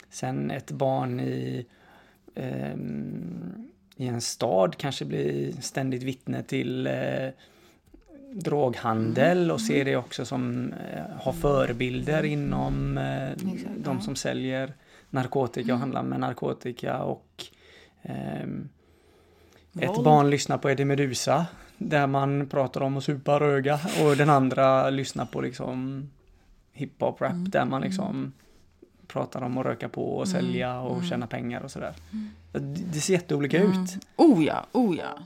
sen 0.09 0.51
ett 0.51 0.71
barn 0.71 1.19
i, 1.19 1.65
ehm, 2.35 3.69
i 3.95 4.07
en 4.07 4.21
stad 4.21 4.77
kanske 4.77 5.05
blir 5.05 5.51
ständigt 5.51 6.03
vittne 6.03 6.43
till 6.43 6.87
eh, 6.87 7.29
droghandel 8.31 9.51
och 9.51 9.61
ser 9.61 9.85
det 9.85 9.95
också 9.95 10.25
som 10.25 10.73
eh, 10.73 11.03
har 11.21 11.33
förebilder 11.33 12.23
inom 12.23 12.97
eh, 12.97 13.29
de 13.77 14.01
som 14.01 14.15
säljer 14.15 14.73
narkotika 15.09 15.73
och 15.73 15.79
handlar 15.79 16.03
med 16.03 16.19
narkotika 16.19 17.03
och 17.03 17.45
ehm, 18.01 18.69
ett 19.79 20.03
barn 20.03 20.29
lyssnar 20.29 20.57
på 20.57 20.69
Eddie 20.69 20.85
Meduza 20.85 21.45
där 21.77 22.07
man 22.07 22.47
pratar 22.47 22.81
om 22.81 22.97
att 22.97 23.03
supa 23.03 23.39
röga 23.39 23.79
och 24.03 24.17
den 24.17 24.29
andra 24.29 24.89
lyssnar 24.89 25.25
på 25.25 25.41
liksom 25.41 26.09
hiphop 26.71 27.21
rap 27.21 27.35
där 27.51 27.65
man 27.65 27.81
liksom 27.81 28.33
pratar 29.07 29.41
om 29.41 29.57
att 29.57 29.65
röka 29.65 29.89
på 29.89 30.17
och 30.17 30.27
sälja 30.27 30.79
och 30.79 31.03
tjäna 31.03 31.27
pengar 31.27 31.61
och 31.61 31.71
sådär. 31.71 31.93
Det 32.51 32.59
det 32.93 32.99
ser 32.99 33.13
jätteolika 33.13 33.57
ut. 33.63 33.97
Oh 34.15 34.45
ja, 34.45 34.65
oh 34.71 34.97
ja. 34.97 35.17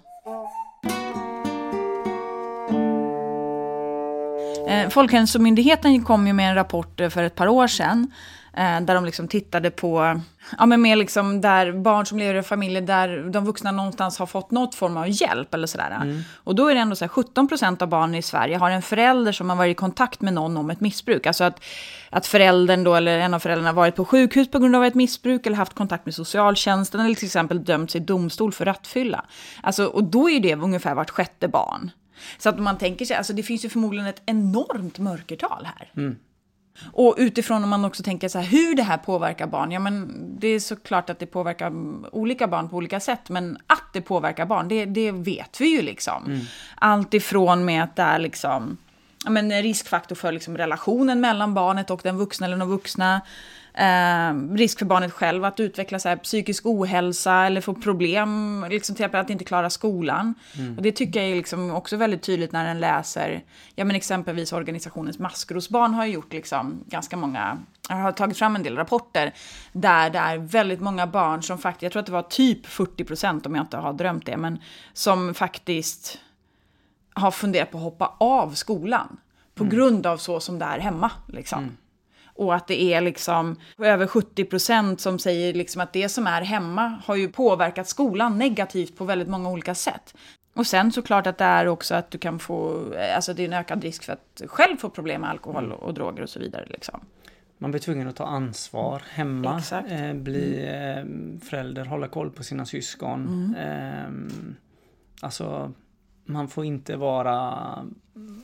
Eh, 4.69 4.89
Folkhälsomyndigheten 4.89 6.03
kom 6.03 6.27
ju 6.27 6.34
med 6.34 6.49
en 6.49 6.55
rapport 6.55 6.99
eh, 6.99 7.10
för 7.10 7.23
ett 7.23 7.36
par 7.36 7.47
år 7.47 7.67
sedan 7.67 8.12
Eh, 8.53 8.82
där 8.82 8.95
de 8.95 9.05
liksom 9.05 9.27
tittade 9.27 9.71
på, 9.71 10.21
ja 10.58 10.65
men 10.65 10.82
mer 10.82 10.95
liksom 10.95 11.41
där 11.41 11.71
barn 11.71 12.05
som 12.05 12.19
lever 12.19 12.39
i 12.39 12.43
familjer 12.43 12.82
där 12.82 13.29
de 13.29 13.45
vuxna 13.45 13.71
någonstans 13.71 14.19
har 14.19 14.25
fått 14.25 14.51
något 14.51 14.75
form 14.75 14.97
av 14.97 15.05
hjälp 15.08 15.53
eller 15.53 15.67
sådär. 15.67 15.99
Mm. 16.01 16.21
Och 16.43 16.55
då 16.55 16.67
är 16.67 16.75
det 16.75 16.82
ändå 16.82 16.95
så 16.95 17.05
här 17.05 17.10
17 17.10 17.47
procent 17.47 17.82
av 17.82 17.88
barnen 17.88 18.15
i 18.15 18.21
Sverige 18.21 18.58
har 18.58 18.71
en 18.71 18.82
förälder 18.82 19.32
som 19.32 19.49
har 19.49 19.58
varit 19.58 19.71
i 19.71 19.75
kontakt 19.75 20.21
med 20.21 20.34
någon 20.34 20.58
om 20.58 20.69
ett 20.69 20.82
missbruk. 20.82 21.27
Alltså 21.27 21.43
att, 21.43 21.63
att 22.10 22.27
föräldern 22.27 22.84
då, 22.84 22.95
eller 22.95 23.19
en 23.19 23.34
av 23.34 23.39
föräldrarna 23.39 23.73
varit 23.73 23.95
på 23.95 24.05
sjukhus 24.05 24.51
på 24.51 24.60
grund 24.60 24.75
av 24.75 24.86
ett 24.86 24.95
missbruk 24.95 25.45
eller 25.45 25.58
haft 25.58 25.73
kontakt 25.73 26.05
med 26.05 26.15
socialtjänsten 26.15 27.01
eller 27.01 27.15
till 27.15 27.25
exempel 27.25 27.63
dömts 27.63 27.95
i 27.95 27.99
domstol 27.99 28.51
för 28.51 28.65
rattfylla. 28.65 29.25
Alltså, 29.62 29.86
och 29.86 30.03
då 30.03 30.29
är 30.29 30.39
det 30.39 30.55
ungefär 30.55 30.95
vart 30.95 31.10
sjätte 31.10 31.47
barn. 31.47 31.91
Så 32.38 32.49
att 32.49 32.60
man 32.60 32.77
tänker 32.77 33.05
sig, 33.05 33.17
alltså 33.17 33.34
det 33.34 33.43
finns 33.43 33.65
ju 33.65 33.69
förmodligen 33.69 34.08
ett 34.08 34.21
enormt 34.25 34.99
mörkertal 34.99 35.65
här. 35.65 35.91
Mm. 35.97 36.15
Och 36.91 37.15
utifrån 37.17 37.63
om 37.63 37.69
man 37.69 37.86
också 37.86 38.03
tänker 38.03 38.27
så 38.27 38.39
här, 38.39 38.45
hur 38.45 38.75
det 38.75 38.84
här 38.84 38.97
påverkar 38.97 39.47
barn. 39.47 39.71
Ja, 39.71 39.79
men 39.79 40.15
det 40.39 40.47
är 40.47 40.60
såklart 40.60 41.10
att 41.10 41.19
det 41.19 41.25
påverkar 41.25 41.71
olika 42.15 42.47
barn 42.47 42.69
på 42.69 42.75
olika 42.75 42.99
sätt. 42.99 43.29
Men 43.29 43.58
att 43.67 43.93
det 43.93 44.01
påverkar 44.01 44.45
barn, 44.45 44.67
det, 44.67 44.86
det 44.86 45.12
vet 45.12 45.62
vi 45.62 45.67
ju 45.67 45.82
liksom. 45.82 46.25
Mm. 46.25 46.39
Allt 46.75 47.13
ifrån 47.13 47.65
med 47.65 47.84
att 47.84 47.95
det 47.95 48.01
är 48.01 48.19
liksom, 48.19 48.77
ja, 49.23 49.29
men 49.29 49.62
riskfaktor 49.62 50.15
för 50.15 50.32
liksom 50.32 50.58
relationen 50.58 51.21
mellan 51.21 51.53
barnet 51.53 51.89
och 51.89 52.01
den 52.03 52.17
vuxna 52.17 52.47
eller 52.47 52.58
de 52.58 52.69
vuxna. 52.69 53.21
Eh, 53.73 54.55
risk 54.55 54.79
för 54.79 54.86
barnet 54.86 55.12
själv 55.12 55.45
att 55.45 55.60
utveckla 55.60 55.99
så 55.99 56.10
här, 56.10 56.15
psykisk 56.15 56.65
ohälsa 56.65 57.45
eller 57.45 57.62
få 57.62 57.73
problem, 57.73 58.65
liksom 58.69 58.95
till 58.95 59.03
exempel 59.03 59.21
att 59.21 59.29
inte 59.29 59.43
klara 59.43 59.69
skolan. 59.69 60.34
Mm. 60.58 60.77
Och 60.77 60.84
det 60.84 60.91
tycker 60.91 61.19
jag 61.19 61.29
är 61.29 61.36
liksom 61.36 61.71
också 61.71 61.97
väldigt 61.97 62.21
tydligt 62.21 62.51
när 62.51 62.65
den 62.65 62.79
läser, 62.79 63.43
ja 63.75 63.86
men 63.86 63.95
exempelvis 63.95 64.53
organisationens 64.53 65.19
Maskrosbarn 65.19 65.93
har 65.93 66.05
gjort 66.05 66.34
liksom 66.34 66.84
ganska 66.88 67.17
många, 67.17 67.58
har 67.89 68.12
tagit 68.12 68.38
fram 68.38 68.55
en 68.55 68.63
del 68.63 68.75
rapporter 68.75 69.34
där 69.71 70.10
det 70.10 70.19
är 70.19 70.38
väldigt 70.38 70.82
många 70.82 71.08
barn 71.08 71.43
som 71.43 71.58
faktiskt, 71.58 71.84
jag 71.84 71.91
tror 71.91 71.99
att 71.99 72.05
det 72.05 72.12
var 72.12 72.21
typ 72.21 72.65
40 72.65 73.03
procent 73.03 73.45
om 73.45 73.55
jag 73.55 73.63
inte 73.63 73.77
har 73.77 73.93
drömt 73.93 74.25
det, 74.25 74.38
men 74.38 74.60
som 74.93 75.34
faktiskt 75.34 76.19
har 77.13 77.32
funderat 77.32 77.71
på 77.71 77.77
att 77.77 77.84
hoppa 77.84 78.15
av 78.17 78.53
skolan 78.53 79.17
på 79.55 79.63
mm. 79.63 79.75
grund 79.75 80.05
av 80.05 80.17
så 80.17 80.39
som 80.39 80.60
det 80.60 80.65
är 80.65 80.79
hemma. 80.79 81.12
Liksom. 81.27 81.63
Mm. 81.63 81.77
Och 82.39 82.56
att 82.56 82.67
det 82.67 82.82
är 82.82 83.02
liksom 83.02 83.56
över 83.78 84.08
70 84.08 84.45
procent 84.45 85.02
som 85.02 85.19
säger 85.19 85.54
liksom 85.54 85.82
att 85.82 85.93
det 85.93 86.10
som 86.10 86.28
är 86.28 86.41
hemma 86.41 87.02
har 87.06 87.15
ju 87.15 87.30
påverkat 87.30 87.88
skolan 87.88 88.38
negativt 88.38 88.97
på 88.97 89.06
väldigt 89.06 89.28
många 89.28 89.49
olika 89.49 89.75
sätt. 89.75 90.13
Och 90.54 90.67
sen 90.67 90.91
såklart 90.91 91.28
att 91.28 91.38
det 91.38 91.43
är 91.43 91.67
också 91.67 91.95
att 91.95 92.12
du 92.12 92.17
kan 92.17 92.39
få, 92.39 92.86
alltså 93.15 93.34
det 93.34 93.43
är 93.43 93.47
en 93.47 93.54
ökad 93.54 93.84
risk 93.84 94.04
för 94.04 94.13
att 94.13 94.41
själv 94.47 94.78
få 94.78 94.89
problem 94.89 95.21
med 95.21 95.30
alkohol 95.30 95.71
och, 95.71 95.84
och 95.84 95.93
droger 95.93 96.23
och 96.23 96.30
så 96.30 96.39
vidare. 96.39 96.65
Liksom. 96.69 96.99
Man 97.58 97.71
blir 97.71 97.82
tvungen 97.82 98.08
att 98.08 98.15
ta 98.15 98.25
ansvar 98.25 99.02
hemma, 99.10 99.62
eh, 99.89 100.13
bli 100.13 100.67
mm. 100.67 101.36
eh, 101.36 101.47
förälder, 101.47 101.86
hålla 101.86 102.08
koll 102.08 102.32
på 102.32 102.43
sina 102.43 102.65
syskon. 102.65 103.54
Mm. 103.56 103.56
Eh, 103.56 104.43
alltså 105.21 105.73
man 106.29 106.47
får 106.47 106.65
inte 106.65 106.95
vara 106.95 107.75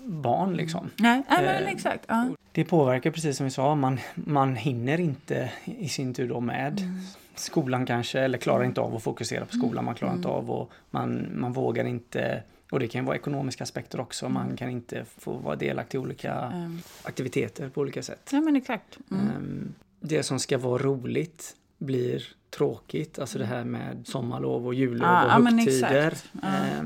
barn 0.06 0.58
liksom. 0.58 0.90
Nej, 0.96 1.24
Nej 1.30 1.44
men 1.44 1.64
eh, 1.64 1.70
exakt. 1.70 2.06
Ja. 2.08 2.30
Det 2.52 2.66
påverkar 2.66 3.12
precis 3.12 3.38
som 3.38 3.44
vi 3.44 3.50
sa, 3.50 3.76
man, 3.76 4.00
man 4.16 4.56
hinner 4.56 5.00
inte 5.00 5.52
i 5.66 5.90
sin 5.90 6.14
tur 6.14 6.30
då 6.30 6.40
med 6.40 6.80
mm. 6.80 7.00
skolan 7.36 7.86
kanske 7.86 8.20
eller 8.20 8.38
klarar 8.38 8.64
inte 8.64 8.82
av 8.82 8.96
att 8.96 9.04
fokusera 9.04 9.46
på 9.46 9.52
skolan. 9.52 9.86
Man 9.86 9.96
klarar 9.96 10.14
mm. 10.14 10.20
inte 10.20 10.30
av 10.30 10.52
och 10.52 10.72
man, 10.90 11.28
man 11.34 11.54
vågar 11.54 11.86
inte 11.86 12.44
och 12.72 12.80
det 12.80 12.88
kan 12.88 13.06
vara 13.06 13.16
ekonomiska 13.16 13.64
aspekter 13.64 14.00
också. 14.00 14.30
Man 14.30 14.46
mm. 14.46 14.58
kan 14.58 14.70
inte 14.70 15.06
få 15.18 15.34
vara 15.34 15.56
delaktig 15.56 15.98
i 15.98 16.02
olika 16.02 16.34
mm. 16.34 16.80
aktiviteter 17.04 17.70
på 17.70 17.82
olika 17.82 18.04
sätt. 18.04 18.30
Ja 18.32 18.42
men 18.42 18.56
exakt. 18.56 18.98
Um, 19.10 19.74
det 20.00 20.24
som 20.24 20.40
ska 20.40 20.58
vara 20.58 20.84
roligt 20.84 21.56
blir 21.78 22.24
tråkigt. 22.58 23.20
Alltså 23.20 23.40
det 23.40 23.46
här 23.46 23.64
med 23.64 24.08
sommarlov 24.08 24.68
och 24.68 24.74
jullov 24.74 25.10
ah, 25.10 25.38
och 25.38 25.44
högtider. 25.44 26.14
Ah. 26.42 26.80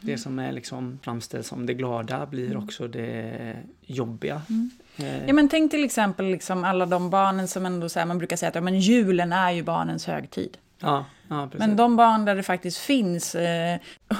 Det 0.00 0.18
som 0.18 0.38
är 0.38 0.52
liksom 0.52 0.98
framställt 1.02 1.46
som 1.46 1.66
det 1.66 1.74
glada 1.74 2.26
blir 2.26 2.50
mm. 2.50 2.64
också 2.64 2.88
det 2.88 3.56
jobbiga. 3.82 4.42
Mm. 4.48 4.70
Uh. 5.00 5.26
Ja 5.26 5.32
men 5.32 5.48
tänk 5.48 5.70
till 5.70 5.84
exempel 5.84 6.26
liksom 6.26 6.64
alla 6.64 6.86
de 6.86 7.10
barnen 7.10 7.48
som 7.48 7.66
ändå 7.66 7.88
så 7.88 7.98
här, 7.98 8.06
man 8.06 8.18
brukar 8.18 8.36
säga 8.36 8.48
att 8.48 8.54
ja, 8.54 8.60
men 8.60 8.80
julen 8.80 9.32
är 9.32 9.50
ju 9.50 9.62
barnens 9.62 10.06
högtid. 10.06 10.58
Ja, 10.78 11.04
ja, 11.28 11.50
men 11.52 11.76
de 11.76 11.96
barn 11.96 12.24
där 12.24 12.36
det 12.36 12.42
faktiskt 12.42 12.78
finns 12.78 13.34
eh, 13.34 13.78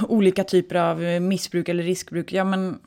olika 0.09 0.45
typer 0.45 0.75
av 0.77 1.01
missbruk 1.23 1.69
eller 1.69 1.83
riskbruk, 1.83 2.33
ja 2.33 2.45
men 2.45 2.79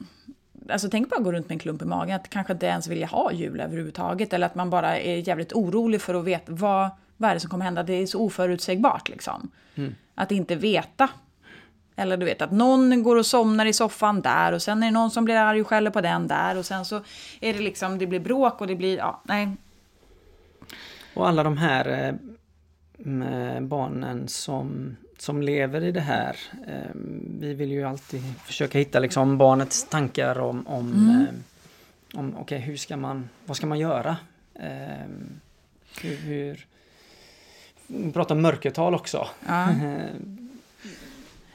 Alltså 0.69 0.89
tänk 0.89 1.09
bara 1.09 1.15
att 1.15 1.23
gå 1.23 1.31
runt 1.31 1.47
med 1.47 1.55
en 1.55 1.59
klump 1.59 1.81
i 1.81 1.85
magen, 1.85 2.15
att 2.15 2.29
kanske 2.29 2.53
inte 2.53 2.65
ens 2.65 2.87
vilja 2.87 3.07
ha 3.07 3.31
jul 3.31 3.59
överhuvudtaget. 3.59 4.33
Eller 4.33 4.45
att 4.45 4.55
man 4.55 4.69
bara 4.69 4.99
är 4.99 5.27
jävligt 5.27 5.53
orolig 5.53 6.01
för 6.01 6.13
att 6.13 6.25
veta 6.25 6.51
vad, 6.51 6.89
vad 7.17 7.29
är 7.29 7.33
det 7.33 7.39
som 7.39 7.49
kommer 7.49 7.65
hända? 7.65 7.83
Det 7.83 7.93
är 7.93 8.05
så 8.05 8.19
oförutsägbart 8.19 9.09
liksom. 9.09 9.51
Mm. 9.75 9.95
Att 10.15 10.31
inte 10.31 10.55
veta. 10.55 11.09
Eller 11.95 12.17
du 12.17 12.25
vet 12.25 12.41
att 12.41 12.51
någon 12.51 13.03
går 13.03 13.15
och 13.15 13.25
somnar 13.25 13.65
i 13.65 13.73
soffan 13.73 14.21
där 14.21 14.51
och 14.51 14.61
sen 14.61 14.83
är 14.83 14.87
det 14.87 14.91
någon 14.91 15.11
som 15.11 15.25
blir 15.25 15.35
arg 15.35 15.61
och 15.61 15.67
skäller 15.67 15.91
på 15.91 16.01
den 16.01 16.27
där 16.27 16.57
och 16.57 16.65
sen 16.65 16.85
så 16.85 16.95
är 17.41 17.53
det 17.53 17.59
liksom, 17.59 17.97
det 17.97 18.07
blir 18.07 18.19
bråk 18.19 18.61
och 18.61 18.67
det 18.67 18.75
blir, 18.75 18.97
ja, 18.97 19.21
nej. 19.23 19.49
Och 21.13 21.27
alla 21.27 21.43
de 21.43 21.57
här 21.57 22.15
eh, 23.05 23.59
barnen 23.61 24.27
som, 24.27 24.97
som 25.17 25.41
lever 25.41 25.83
i 25.83 25.91
det 25.91 26.01
här. 26.01 26.37
Eh, 26.67 26.91
vi 27.39 27.53
vill 27.53 27.71
ju 27.71 27.83
alltid 27.83 28.21
försöka 28.45 28.77
hitta 28.77 28.99
liksom 28.99 29.37
barnets 29.37 29.83
tankar 29.83 30.39
om, 30.39 30.67
om, 30.67 30.93
mm. 30.93 31.21
eh, 31.21 32.19
om 32.19 32.29
okej 32.29 32.41
okay, 32.41 32.59
hur 32.59 32.77
ska 32.77 32.97
man, 32.97 33.29
vad 33.45 33.57
ska 33.57 33.67
man 33.67 33.79
göra? 33.79 34.17
Eh, 34.53 35.07
hur, 36.01 36.15
hur 36.15 36.65
vi 37.87 38.11
pratar 38.11 38.35
om 38.35 38.41
mörkertal 38.41 38.95
också. 38.95 39.27
Ja. 39.47 39.69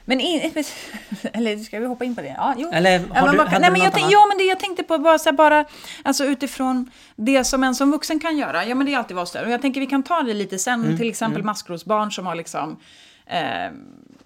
Men 0.09 0.19
in, 0.19 0.41
eller 1.33 1.57
ska 1.57 1.79
vi 1.79 1.85
hoppa 1.85 2.05
in 2.05 2.15
på 2.15 2.21
det? 2.21 2.35
Ja, 2.37 2.53
jo. 2.57 2.69
Eller 2.73 2.99
har 2.99 3.25
ja, 3.25 3.31
du, 3.31 3.37
man, 3.37 3.47
nej, 3.61 3.71
men 3.71 3.81
jag, 3.81 3.93
tänk, 3.93 4.11
ja, 4.11 4.25
men 4.29 4.37
det, 4.37 4.43
jag 4.43 4.59
tänkte 4.59 4.83
på 4.83 4.97
bara, 4.97 5.19
så 5.19 5.29
här, 5.29 5.37
bara 5.37 5.65
alltså 6.03 6.25
utifrån 6.25 6.91
det 7.15 7.43
som 7.43 7.63
en 7.63 7.75
som 7.75 7.91
vuxen 7.91 8.19
kan 8.19 8.37
göra. 8.37 8.65
Ja, 8.65 8.75
men 8.75 8.85
det 8.85 8.93
är 8.93 8.97
alltid 8.97 9.15
vara 9.15 9.25
större. 9.25 9.45
Och 9.45 9.51
jag 9.51 9.61
tänker 9.61 9.81
vi 9.81 9.87
kan 9.87 10.03
ta 10.03 10.21
det 10.21 10.33
lite 10.33 10.59
sen. 10.59 10.83
Mm, 10.83 10.97
till 10.97 11.09
exempel 11.09 11.37
mm. 11.37 11.45
maskrosbarn 11.45 12.11
som 12.11 12.25
har 12.25 12.35
liksom 12.35 12.79
eh, 13.25 13.71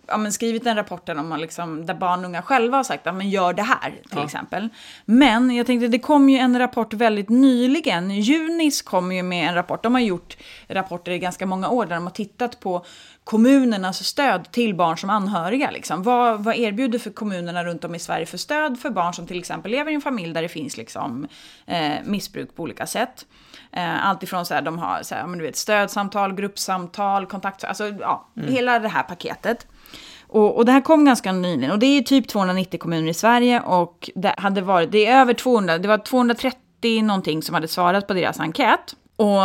ja, 0.08 0.32
skrivit 0.32 0.66
en 0.66 0.76
rapport 0.76 1.06
där, 1.06 1.16
man 1.16 1.42
liksom, 1.42 1.86
där 1.86 1.94
barn 1.94 2.20
och 2.20 2.26
unga 2.26 2.42
själva 2.42 2.78
har 2.78 2.84
sagt 2.84 3.08
att 3.08 3.16
ja, 3.16 3.24
gör 3.24 3.54
det 3.54 3.64
här 3.64 3.90
till 3.90 4.18
ja. 4.18 4.24
exempel. 4.24 4.70
Men 5.06 5.56
jag 5.56 5.66
tänkte 5.66 5.88
det 5.88 6.00
kom 6.00 6.30
ju 6.30 6.38
en 6.38 6.60
rapport 6.60 6.94
väldigt 6.94 7.30
nyligen. 7.30 8.12
Junis 8.12 8.82
kom 8.82 9.12
ju 9.12 9.24
med 9.24 9.50
en 9.50 9.56
rapport. 9.56 9.84
De 9.84 9.94
har 9.94 10.02
gjort 10.02 10.38
rapporter 10.68 11.12
i 11.12 11.20
ganska 11.20 11.46
många 11.46 11.70
år 11.70 11.86
där 11.86 11.96
de 11.96 12.04
har 12.04 12.12
tittat 12.12 12.60
på 12.60 12.86
kommunernas 13.24 14.04
stöd 14.04 14.52
till 14.52 14.76
barn 14.76 14.98
som 14.98 15.10
anhöriga. 15.10 15.72
Liksom. 15.72 16.04
Vad, 16.04 16.44
vad 16.44 16.56
erbjuder 16.56 17.00
för 17.00 17.12
kommunerna 17.12 17.64
runt 17.64 17.84
om 17.84 17.96
i 17.96 18.00
Sverige 18.00 18.26
för 18.26 18.38
stöd 18.38 18.80
för 18.80 18.90
barn 18.90 19.14
som 19.14 19.28
till 19.28 19.40
exempel 19.40 19.72
lever 19.72 19.92
i 19.92 19.96
en 19.96 20.02
familj 20.02 20.34
där 20.34 20.42
det 20.42 20.50
finns 20.50 20.78
liksom, 20.78 21.28
eh, 21.66 21.94
missbruk 22.04 22.56
på 22.56 22.64
olika 22.64 22.86
sätt. 22.86 23.26
Eh, 23.72 24.08
allt 24.08 24.24
ifrån 24.24 24.46
så 24.46 24.54
här, 24.54 24.62
de 24.62 24.80
har 24.80 25.04
så 25.04 25.16
här, 25.16 25.28
men 25.28 25.40
du 25.40 25.46
vet, 25.46 25.56
stödsamtal, 25.56 26.34
gruppsamtal, 26.34 27.26
kontakt, 27.26 27.64
alltså 27.64 27.88
ja, 27.88 28.28
mm. 28.38 28.54
hela 28.54 28.80
det 28.80 28.88
här 28.88 29.04
paketet. 29.04 29.68
Och, 30.34 30.58
och, 30.58 30.66
det 30.66 30.72
här 30.72 30.82
kom 30.82 31.06
ganska 31.06 31.32
nyligen 31.32 31.72
och 31.72 31.80
det 31.80 31.86
är 31.86 32.02
typ 32.02 32.28
290 32.28 32.80
kommuner 32.80 33.10
i 33.10 33.14
Sverige 33.14 33.60
och 33.60 34.10
det 34.16 34.36
hade 34.38 34.62
varit, 34.62 34.92
det 34.92 35.06
är 35.06 35.22
över 35.22 35.34
200, 35.34 35.78
det 35.78 35.88
var 35.88 35.98
230 35.98 37.04
någonting 37.04 37.42
som 37.42 37.56
hade 37.56 37.68
svarat 37.68 38.08
på 38.08 38.14
deras 38.14 38.40
enkät. 38.40 38.96
Och 39.16 39.44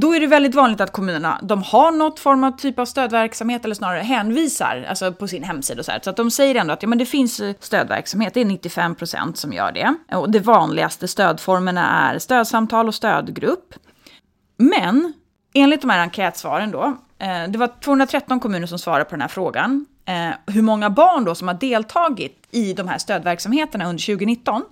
då 0.00 0.14
är 0.14 0.20
det 0.20 0.26
väldigt 0.26 0.54
vanligt 0.54 0.80
att 0.80 0.92
kommunerna, 0.92 1.40
de 1.42 1.62
har 1.62 1.92
något 1.92 2.20
form 2.20 2.44
av 2.44 2.52
typ 2.52 2.78
av 2.78 2.84
stödverksamhet 2.84 3.64
eller 3.64 3.74
snarare 3.74 4.00
hänvisar 4.00 4.86
alltså 4.88 5.12
på 5.12 5.28
sin 5.28 5.42
hemsida 5.42 5.78
och 5.78 5.84
så 5.84 5.92
här. 5.92 6.00
Så 6.02 6.10
att 6.10 6.16
de 6.16 6.30
säger 6.30 6.54
ändå 6.54 6.72
att 6.72 6.82
ja, 6.82 6.88
men 6.88 6.98
det 6.98 7.06
finns 7.06 7.42
stödverksamhet, 7.60 8.34
det 8.34 8.40
är 8.40 8.44
95 8.44 8.94
procent 8.94 9.36
som 9.36 9.52
gör 9.52 9.72
det. 9.72 9.94
Och 10.16 10.30
de 10.30 10.38
vanligaste 10.38 11.08
stödformerna 11.08 12.10
är 12.10 12.18
stödsamtal 12.18 12.88
och 12.88 12.94
stödgrupp. 12.94 13.74
Men 14.56 15.12
enligt 15.54 15.80
de 15.80 15.90
här 15.90 16.00
enkätsvaren 16.00 16.70
då, 16.70 16.96
eh, 17.18 17.48
det 17.48 17.58
var 17.58 17.80
213 17.80 18.40
kommuner 18.40 18.66
som 18.66 18.78
svarade 18.78 19.04
på 19.04 19.10
den 19.10 19.20
här 19.20 19.28
frågan 19.28 19.86
eh, 20.04 20.30
hur 20.46 20.62
många 20.62 20.90
barn 20.90 21.24
då 21.24 21.34
som 21.34 21.48
har 21.48 21.54
deltagit 21.54 22.46
i 22.50 22.72
de 22.72 22.88
här 22.88 22.98
stödverksamheterna 22.98 23.88
under 23.88 24.06
2019. 24.06 24.62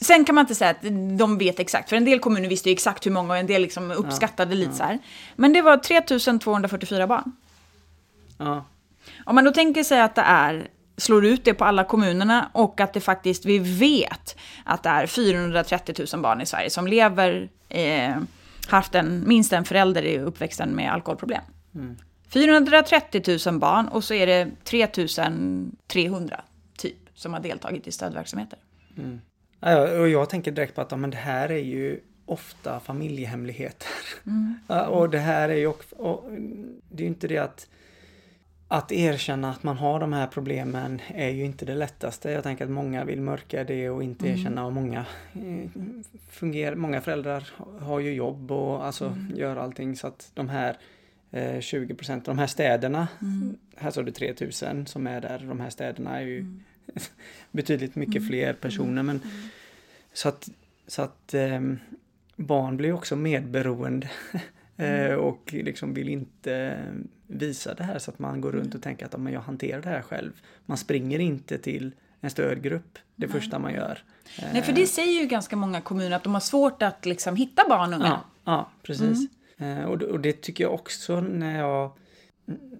Sen 0.00 0.24
kan 0.24 0.34
man 0.34 0.42
inte 0.42 0.54
säga 0.54 0.70
att 0.70 0.82
de 1.18 1.38
vet 1.38 1.60
exakt, 1.60 1.88
för 1.88 1.96
en 1.96 2.04
del 2.04 2.18
kommuner 2.18 2.48
visste 2.48 2.68
ju 2.68 2.72
exakt 2.72 3.06
hur 3.06 3.10
många 3.10 3.32
och 3.32 3.38
en 3.38 3.46
del 3.46 3.62
liksom 3.62 3.90
uppskattade 3.90 4.54
ja, 4.54 4.58
lite 4.58 4.70
ja. 4.70 4.76
så 4.76 4.82
här. 4.82 4.98
Men 5.36 5.52
det 5.52 5.62
var 5.62 5.76
3244 5.76 7.06
barn. 7.06 7.32
Ja. 8.38 8.64
Om 9.24 9.34
man 9.34 9.44
då 9.44 9.50
tänker 9.50 9.84
sig 9.84 10.00
att 10.00 10.14
det 10.14 10.22
är, 10.22 10.68
slår 10.96 11.24
ut 11.24 11.44
det 11.44 11.54
på 11.54 11.64
alla 11.64 11.84
kommunerna 11.84 12.50
och 12.52 12.80
att 12.80 12.92
det 12.92 13.00
faktiskt, 13.00 13.44
vi 13.44 13.58
vet 13.58 14.38
att 14.64 14.82
det 14.82 14.88
är 14.88 15.06
430 15.06 16.06
000 16.12 16.22
barn 16.22 16.40
i 16.40 16.46
Sverige 16.46 16.70
som 16.70 16.86
lever, 16.86 17.48
eh, 17.68 18.16
haft 18.68 18.94
en, 18.94 19.24
minst 19.26 19.52
en 19.52 19.64
förälder 19.64 20.02
i 20.02 20.18
uppväxten 20.18 20.70
med 20.70 20.92
alkoholproblem. 20.92 21.42
Mm. 21.74 21.96
430 22.28 23.38
000 23.50 23.58
barn 23.58 23.88
och 23.88 24.04
så 24.04 24.14
är 24.14 24.26
det 24.26 24.50
3 24.64 24.86
300 25.86 26.40
typ 26.76 26.96
som 27.14 27.32
har 27.32 27.40
deltagit 27.40 27.86
i 27.86 27.92
stödverksamheter. 27.92 28.58
Mm. 28.98 29.20
Ja, 29.60 29.98
och 30.00 30.08
jag 30.08 30.30
tänker 30.30 30.50
direkt 30.52 30.74
på 30.74 30.80
att 30.80 30.90
ja, 30.90 30.96
men 30.96 31.10
det 31.10 31.16
här 31.16 31.50
är 31.50 31.58
ju 31.58 32.00
ofta 32.26 32.80
familjehemligheter. 32.80 33.88
Mm. 34.26 34.54
Ja, 34.66 34.86
och 34.86 35.10
det 35.10 35.18
här 35.18 35.48
är 35.48 35.54
ju 35.56 35.66
också, 35.66 35.94
och 35.96 36.30
det 36.88 37.02
är 37.02 37.04
ju 37.04 37.06
inte 37.06 37.28
det 37.28 37.38
att 37.38 37.68
att 38.70 38.92
erkänna 38.92 39.50
att 39.50 39.62
man 39.62 39.76
har 39.76 40.00
de 40.00 40.12
här 40.12 40.26
problemen 40.26 41.00
är 41.08 41.28
ju 41.28 41.44
inte 41.44 41.64
det 41.64 41.74
lättaste. 41.74 42.30
Jag 42.30 42.42
tänker 42.42 42.64
att 42.64 42.70
många 42.70 43.04
vill 43.04 43.20
mörka 43.20 43.64
det 43.64 43.90
och 43.90 44.02
inte 44.02 44.26
Mm. 44.26 44.38
erkänna 44.38 44.66
och 44.66 44.72
många 44.72 45.04
eh, 45.34 45.70
fungerar, 46.30 46.74
många 46.76 47.00
föräldrar 47.00 47.48
har 47.80 48.00
ju 48.00 48.12
jobb 48.14 48.50
och 48.50 48.86
alltså 48.86 49.06
Mm. 49.06 49.32
gör 49.36 49.56
allting 49.56 49.96
så 49.96 50.06
att 50.06 50.30
de 50.34 50.48
här 50.48 50.76
eh, 51.30 51.60
20 51.60 51.94
procent, 51.94 52.24
de 52.24 52.38
här 52.38 52.46
städerna, 52.46 53.08
Mm. 53.22 53.56
här 53.76 53.90
sa 53.90 54.02
du 54.02 54.10
3000 54.12 54.86
som 54.86 55.06
är 55.06 55.20
där, 55.20 55.38
de 55.48 55.60
här 55.60 55.70
städerna 55.70 56.16
är 56.20 56.24
ju 56.24 56.38
Mm. 56.40 56.60
betydligt 57.50 57.94
mycket 57.94 58.16
Mm. 58.16 58.28
fler 58.28 58.52
personer 58.52 59.02
men 59.02 59.20
så 60.12 60.28
att, 60.28 60.48
så 60.86 61.02
att 61.02 61.34
ehm, 61.34 61.78
barn 62.36 62.76
blir 62.76 62.92
också 62.92 63.16
medberoende 63.16 64.10
eh, 64.76 65.06
Mm. 65.06 65.18
och 65.20 65.52
liksom 65.52 65.94
vill 65.94 66.08
inte 66.08 66.82
visa 67.26 67.74
det 67.74 67.84
här 67.84 67.98
så 67.98 68.10
att 68.10 68.18
man 68.18 68.40
går 68.40 68.50
Mm. 68.50 68.62
runt 68.62 68.74
och 68.74 68.82
tänker 68.82 69.06
att 69.06 69.12
ja, 69.12 69.18
men 69.18 69.32
jag 69.32 69.40
hanterar 69.40 69.82
det 69.82 69.88
här 69.88 70.02
själv. 70.02 70.32
Man 70.66 70.76
springer 70.78 71.18
inte 71.18 71.58
till 71.58 71.92
en 72.20 72.30
stödgrupp 72.30 72.98
det 73.16 73.26
Nej. 73.26 73.40
första 73.40 73.58
man 73.58 73.74
gör. 73.74 73.98
Nej, 74.52 74.62
för 74.62 74.72
det 74.72 74.86
säger 74.86 75.20
ju 75.20 75.26
ganska 75.26 75.56
många 75.56 75.80
kommuner 75.80 76.16
att 76.16 76.24
de 76.24 76.34
har 76.34 76.40
svårt 76.40 76.82
att 76.82 77.06
liksom 77.06 77.36
hitta 77.36 77.68
barn 77.68 77.92
och 77.94 77.98
unga. 78.00 78.08
Ja, 78.08 78.24
ja 78.44 78.70
precis. 78.82 79.02
Mm. 79.18 79.28
Eh, 79.58 79.82
och, 79.84 79.98
det- 79.98 80.06
och 80.06 80.20
det 80.20 80.42
tycker 80.42 80.64
jag 80.64 80.74
också 80.74 81.20
när 81.20 81.58
jag 81.58 81.92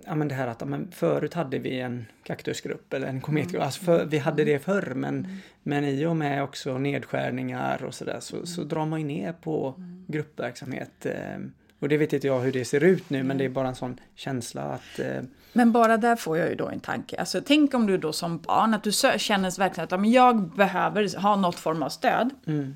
Ja 0.06 0.14
men 0.14 0.28
det 0.28 0.34
här 0.34 0.46
att 0.46 0.60
ja, 0.60 0.66
men 0.66 0.90
förut 0.90 1.34
hade 1.34 1.58
vi 1.58 1.80
en 1.80 2.06
kaktusgrupp 2.22 2.92
eller 2.92 3.06
en 3.06 3.20
kometgrupp. 3.20 3.54
Mm. 3.54 3.66
Alltså 3.66 3.84
för, 3.84 4.04
vi 4.04 4.18
hade 4.18 4.44
det 4.44 4.58
förr 4.58 4.92
men, 4.96 5.28
men 5.62 5.84
i 5.84 6.06
och 6.06 6.16
med 6.16 6.42
också 6.42 6.78
nedskärningar 6.78 7.84
och 7.84 7.94
sådär 7.94 8.20
så, 8.20 8.46
så 8.46 8.60
Mm. 8.60 8.68
drar 8.68 8.86
man 8.86 9.00
ju 9.00 9.06
ner 9.06 9.32
på 9.32 9.74
gruppverksamhet. 10.06 11.06
Eh, 11.06 11.38
och 11.80 11.88
det 11.88 11.96
vet 11.96 12.12
inte 12.12 12.26
jag 12.26 12.40
hur 12.40 12.52
det 12.52 12.64
ser 12.64 12.84
ut 12.84 13.10
nu 13.10 13.22
men 13.22 13.38
det 13.38 13.44
är 13.44 13.48
bara 13.48 13.68
en 13.68 13.74
sån 13.74 14.00
känsla 14.14 14.62
att 14.62 14.98
eh, 14.98 15.22
Men 15.52 15.72
bara 15.72 15.96
där 15.96 16.16
får 16.16 16.38
jag 16.38 16.48
ju 16.48 16.54
då 16.54 16.68
en 16.68 16.80
tanke. 16.80 17.16
Alltså, 17.16 17.40
tänk 17.46 17.74
om 17.74 17.86
du 17.86 17.98
då 17.98 18.12
som 18.12 18.38
barn, 18.38 18.74
att 18.74 18.82
du 18.82 18.92
känner 18.92 19.58
verkligen 19.58 19.84
att 19.84 19.90
ja, 19.92 19.98
men 19.98 20.10
jag 20.10 20.50
behöver 20.56 21.20
ha 21.20 21.36
något 21.36 21.56
form 21.56 21.82
av 21.82 21.88
stöd. 21.88 22.30
mm, 22.46 22.74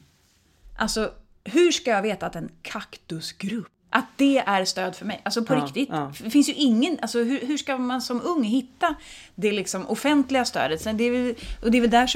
Alltså, 0.79 1.13
hur 1.45 1.71
ska 1.73 1.91
jag 1.91 2.03
veta 2.03 2.27
att 2.27 2.37
en 2.37 2.51
kaktusgrupp, 2.63 3.67
att 3.93 4.05
det 4.17 4.39
är 4.39 4.65
stöd 4.65 4.97
för 4.97 5.05
mig? 5.07 5.21
Alltså 5.23 5.45
på 5.45 5.55
Ja, 5.55 5.59
riktigt. 5.65 5.89
ja. 5.93 6.13
Det 6.23 6.31
finns 6.31 6.49
ju 6.49 6.53
ingen, 6.53 6.99
alltså 7.03 7.19
hur, 7.19 7.47
hur 7.47 7.57
ska 7.57 7.77
man 7.79 8.03
som 8.03 8.21
ung 8.25 8.43
hitta 8.45 8.95
det 9.35 9.53
liksom 9.53 9.87
offentliga 9.87 10.45
stödet? 10.45 10.81
Sen 10.81 10.97
det 10.97 11.05
är 11.05 11.11
väl, 11.11 11.35
och 11.63 11.71
det 11.71 11.79
är 11.79 11.81
väl 11.81 11.91
där 11.91 12.07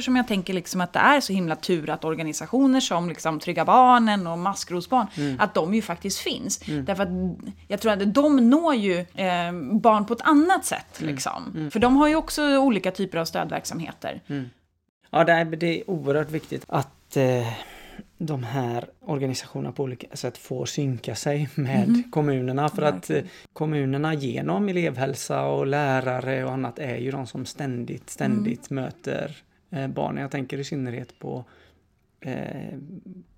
som, 0.00 0.16
jag- 0.16 0.28
tänker 0.28 0.52
liksom 0.54 0.80
att 0.80 0.92
det 0.92 0.98
är 0.98 1.20
så 1.20 1.32
himla 1.32 1.56
tur 1.56 1.90
att 1.90 2.04
organisationer 2.04 2.80
som 2.80 3.08
liksom 3.08 3.40
Trygga 3.40 3.64
Barnen 3.64 4.26
och 4.26 4.38
Maskrosbarn, 4.38 5.06
Mm. 5.16 5.36
att 5.40 5.54
de 5.54 5.74
ju 5.74 5.82
faktiskt 5.82 6.18
finns. 6.18 6.58
Därför 6.58 7.02
att 7.02 7.08
jag 7.68 7.80
tror 7.80 7.92
att 7.92 8.14
de 8.14 8.50
når 8.50 8.74
ju 8.74 8.98
eh, 8.98 9.52
barn 9.72 10.06
på 10.06 10.12
ett 10.14 10.22
annat 10.22 10.64
sätt. 10.64 11.00
Mm. 11.00 11.14
Liksom. 11.14 11.68
För 11.72 11.80
de 11.80 11.96
har 11.96 12.08
ju 12.08 12.14
också 12.16 12.56
olika 12.58 12.90
typer 12.90 13.18
av 13.18 13.24
stödverksamheter. 13.24 14.20
Ja, 15.10 15.24
det 15.24 15.32
är, 15.32 15.44
det 15.44 15.66
är 15.80 15.90
oerhört 15.90 16.30
viktigt 16.30 16.64
att 16.68 17.16
eh, 17.16 17.46
de 18.26 18.42
här 18.42 18.88
organisationerna 19.00 19.72
på 19.72 19.82
olika 19.82 20.16
sätt 20.16 20.38
får 20.38 20.66
synka 20.66 21.14
sig 21.14 21.48
med 21.54 22.02
kommunerna. 22.10 22.68
För 22.68 22.82
att 22.82 23.10
eh, 23.10 23.22
kommunerna 23.52 24.14
genom 24.14 24.68
elevhälsa 24.68 25.44
och 25.44 25.66
lärare 25.66 26.44
och 26.44 26.52
annat 26.52 26.78
är 26.78 26.96
ju 26.96 27.10
de 27.10 27.26
som 27.26 27.46
ständigt, 27.46 28.10
ständigt 28.10 28.70
möter 28.70 29.36
eh, 29.70 29.88
barnen. 29.88 30.22
Jag 30.22 30.30
tänker 30.30 30.58
i 30.58 30.64
synnerhet 30.64 31.18
på 31.18 31.44
eh, 32.20 32.74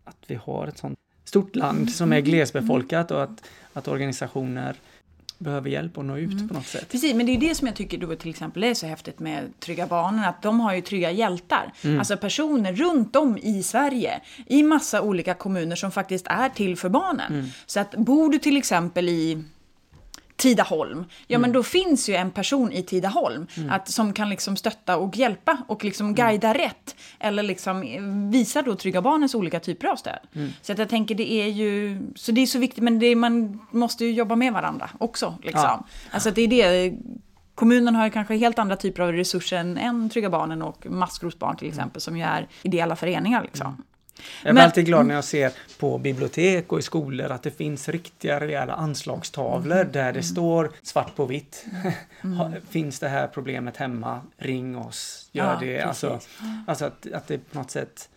att 0.05 0.18
vi 0.27 0.35
har 0.35 0.66
ett 0.66 0.79
sånt 0.79 0.99
stort 1.25 1.57
land 1.57 1.90
som 1.92 2.12
är 2.12 2.20
glesbefolkat 2.20 3.11
och 3.11 3.23
att, 3.23 3.49
att 3.73 3.88
organisationer 3.88 4.77
behöver 5.38 5.70
hjälp 5.70 5.99
att 5.99 6.05
nå 6.05 6.18
ut 6.18 6.49
på 6.49 6.55
något 6.55 6.66
sätt. 6.66 6.88
Precis, 6.90 7.14
men 7.14 7.27
det 7.27 7.33
är 7.33 7.40
det 7.40 7.55
som 7.55 7.66
jag 7.66 7.77
tycker 7.77 7.99
då 7.99 8.16
till 8.16 8.31
exempel 8.31 8.64
är 8.64 8.75
så 8.75 8.87
häftigt 8.87 9.18
med 9.18 9.61
Trygga 9.61 9.87
Barnen, 9.87 10.25
att 10.25 10.42
de 10.42 10.61
har 10.61 10.75
ju 10.75 10.81
trygga 10.81 11.11
hjältar. 11.11 11.73
Alltså 11.99 12.16
personer 12.16 12.73
runt 12.73 13.16
om 13.16 13.38
i 13.38 13.62
Sverige, 13.62 14.20
i 14.47 14.62
massa 14.62 15.03
olika 15.03 15.35
kommuner 15.35 15.77
som 15.77 15.90
faktiskt 15.90 16.27
är 16.27 16.49
till 16.49 16.77
för 16.77 16.88
barnen. 16.88 17.51
Så 17.66 17.81
att 17.81 17.94
bor 17.97 18.33
du 18.33 18.38
till 18.38 18.57
exempel 18.57 19.09
i 19.09 19.42
Tidaholm, 20.37 21.05
ja 21.27 21.38
men 21.38 21.53
då 21.53 21.62
finns 21.62 22.09
ju 22.09 22.14
en 22.14 22.31
person 22.31 22.73
i 22.73 22.83
Tidaholm 22.83 23.47
att, 23.70 23.88
som 23.88 24.12
kan 24.12 24.31
liksom 24.31 24.57
stötta 24.57 24.97
och 24.97 25.16
hjälpa 25.16 25.59
och 25.66 25.85
liksom 25.85 26.14
guida 26.14 26.55
rätt. 26.55 26.97
Eller 27.18 27.42
liksom 27.42 27.83
eh, 27.83 28.03
visa 28.31 28.62
då 28.62 28.75
Trygga 28.75 29.03
Barnens 29.03 29.35
olika 29.35 29.61
typer 29.61 29.88
av 29.88 29.97
stöd. 29.97 30.18
Så 30.62 30.73
att 30.73 30.79
jag 30.79 30.88
tänker 30.88 31.14
det 31.14 31.33
är 31.33 31.47
ju, 31.47 32.01
så 32.14 32.33
det 32.33 32.40
är 32.40 32.47
så 32.47 32.59
viktigt 32.59 32.85
men 32.85 32.99
det 32.99 33.07
är, 33.07 33.16
man 33.16 33.61
måste 33.70 34.05
ju 34.05 34.12
jobba 34.12 34.37
med 34.37 34.53
varandra 34.53 34.90
också. 34.99 35.35
Liksom. 35.42 35.62
Ja. 35.62 35.85
Alltså 36.11 36.31
det 36.31 36.42
är 36.42 36.49
det, 36.49 36.97
kommunen 37.55 37.94
har 37.94 38.05
ju 38.05 38.11
kanske 38.11 38.37
helt 38.37 38.59
andra 38.59 38.77
typer 38.77 39.03
av 39.03 39.12
resurser 39.12 39.57
än, 39.57 39.79
än 39.79 40.11
Trygga 40.11 40.31
Barnen 40.31 40.62
och 40.62 40.87
Maskrosbarn 40.90 41.57
till 41.57 41.68
exempel 41.68 42.01
som 42.01 42.16
ju 42.16 42.23
är 42.23 42.49
ideella 42.62 42.97
föreningar 42.97 43.42
liksom. 43.42 43.83
Jag 44.16 44.42
blir 44.44 44.53
Men- 44.55 44.64
alltid 44.64 44.87
glad 44.87 45.07
när 45.07 45.14
jag 45.14 45.24
ser 45.24 45.53
på 45.79 45.98
bibliotek 45.98 46.72
och 46.72 46.79
i 46.79 46.83
skolor 46.83 47.31
att 47.33 47.42
det 47.42 47.50
finns 47.50 47.88
riktiga 47.88 48.40
rejäla 48.40 48.72
anslagstavlor 48.74 49.77
Mm. 49.81 49.92
där 49.92 50.12
det 50.12 50.22
står 50.22 50.70
svart 50.83 51.16
på 51.16 51.24
vitt. 51.27 51.66
Ha- 52.38 52.53
finns 52.70 53.00
det 53.00 53.09
här 53.09 53.27
problemet 53.27 53.77
hemma, 53.77 54.20
ring 54.37 54.79
oss, 54.79 55.29
gör 55.33 55.44
Ja, 55.53 55.59
det. 55.61 55.81
Alltså, 55.81 56.20
alltså 56.66 56.85
att, 56.85 57.12
att 57.12 57.27
det 57.27 57.38
på 57.53 57.59
något 57.59 57.70
sätt 57.70 58.09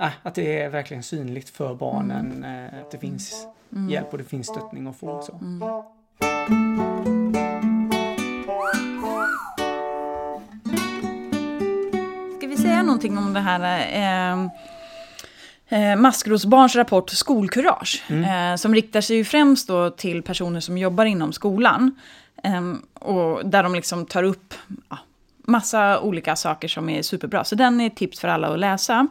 äh, 0.00 0.08
att 0.22 0.34
det 0.34 0.60
är 0.62 0.68
verkligen 0.68 1.02
synligt 1.02 1.50
för 1.50 1.74
barnen. 1.74 2.32
Mm. 2.44 2.64
eh, 2.74 2.80
Att 2.80 2.90
det 2.90 2.98
finns 2.98 3.46
hjälp 3.90 4.12
och 4.12 4.18
det 4.18 4.24
finns 4.24 4.46
stöttning 4.46 4.86
att 4.86 4.96
få. 4.96 5.22
Så. 5.22 5.32
Mm. 5.38 5.62
Ska 12.38 12.46
vi 12.46 12.56
säga 12.56 12.82
någonting 12.82 13.18
om 13.18 13.32
det 13.32 13.40
här 13.40 13.80
eh, 14.32 14.48
eh, 15.70 15.96
Maskrosbarns 15.96 16.76
rapport 16.76 17.10
Skolkurage? 17.10 18.02
Eh, 18.10 18.56
som 18.56 18.74
riktar 18.74 19.00
sig 19.00 19.16
ju 19.16 19.24
främst 19.24 19.68
då 19.68 19.90
till 19.90 20.22
personer 20.22 20.60
som 20.60 20.78
jobbar 20.78 21.04
inom 21.04 21.32
skolan. 21.32 21.94
Eh, 22.44 22.74
och 22.94 23.46
där 23.46 23.62
de 23.62 23.74
liksom 23.74 24.06
tar 24.06 24.22
upp 24.22 24.54
ja, 24.88 24.98
massa 25.50 26.00
olika 26.00 26.36
saker 26.36 26.68
som 26.68 26.88
är 26.88 27.02
superbra. 27.02 27.44
Så 27.44 27.54
den 27.54 27.80
är 27.80 27.86
ett 27.86 27.96
tips 27.96 28.20
för 28.20 28.28
alla 28.28 28.48
att 28.48 28.58
läsa. 28.58 29.06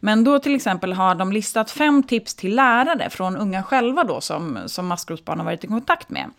Men 0.00 0.24
då 0.24 0.38
till 0.38 0.54
exempel 0.54 0.92
har 0.92 1.14
de 1.14 1.32
listat 1.32 1.70
fem 1.70 2.02
tips 2.02 2.34
till 2.34 2.54
lärare 2.54 3.10
från 3.10 3.36
unga 3.36 3.62
själva 3.62 4.04
då 4.04 4.20
som, 4.20 4.58
som 4.66 4.86
maskrosbarn 4.86 5.38
har 5.38 5.44
varit 5.44 5.64
i 5.64 5.66
kontakt 5.66 6.10
med. 6.10 6.30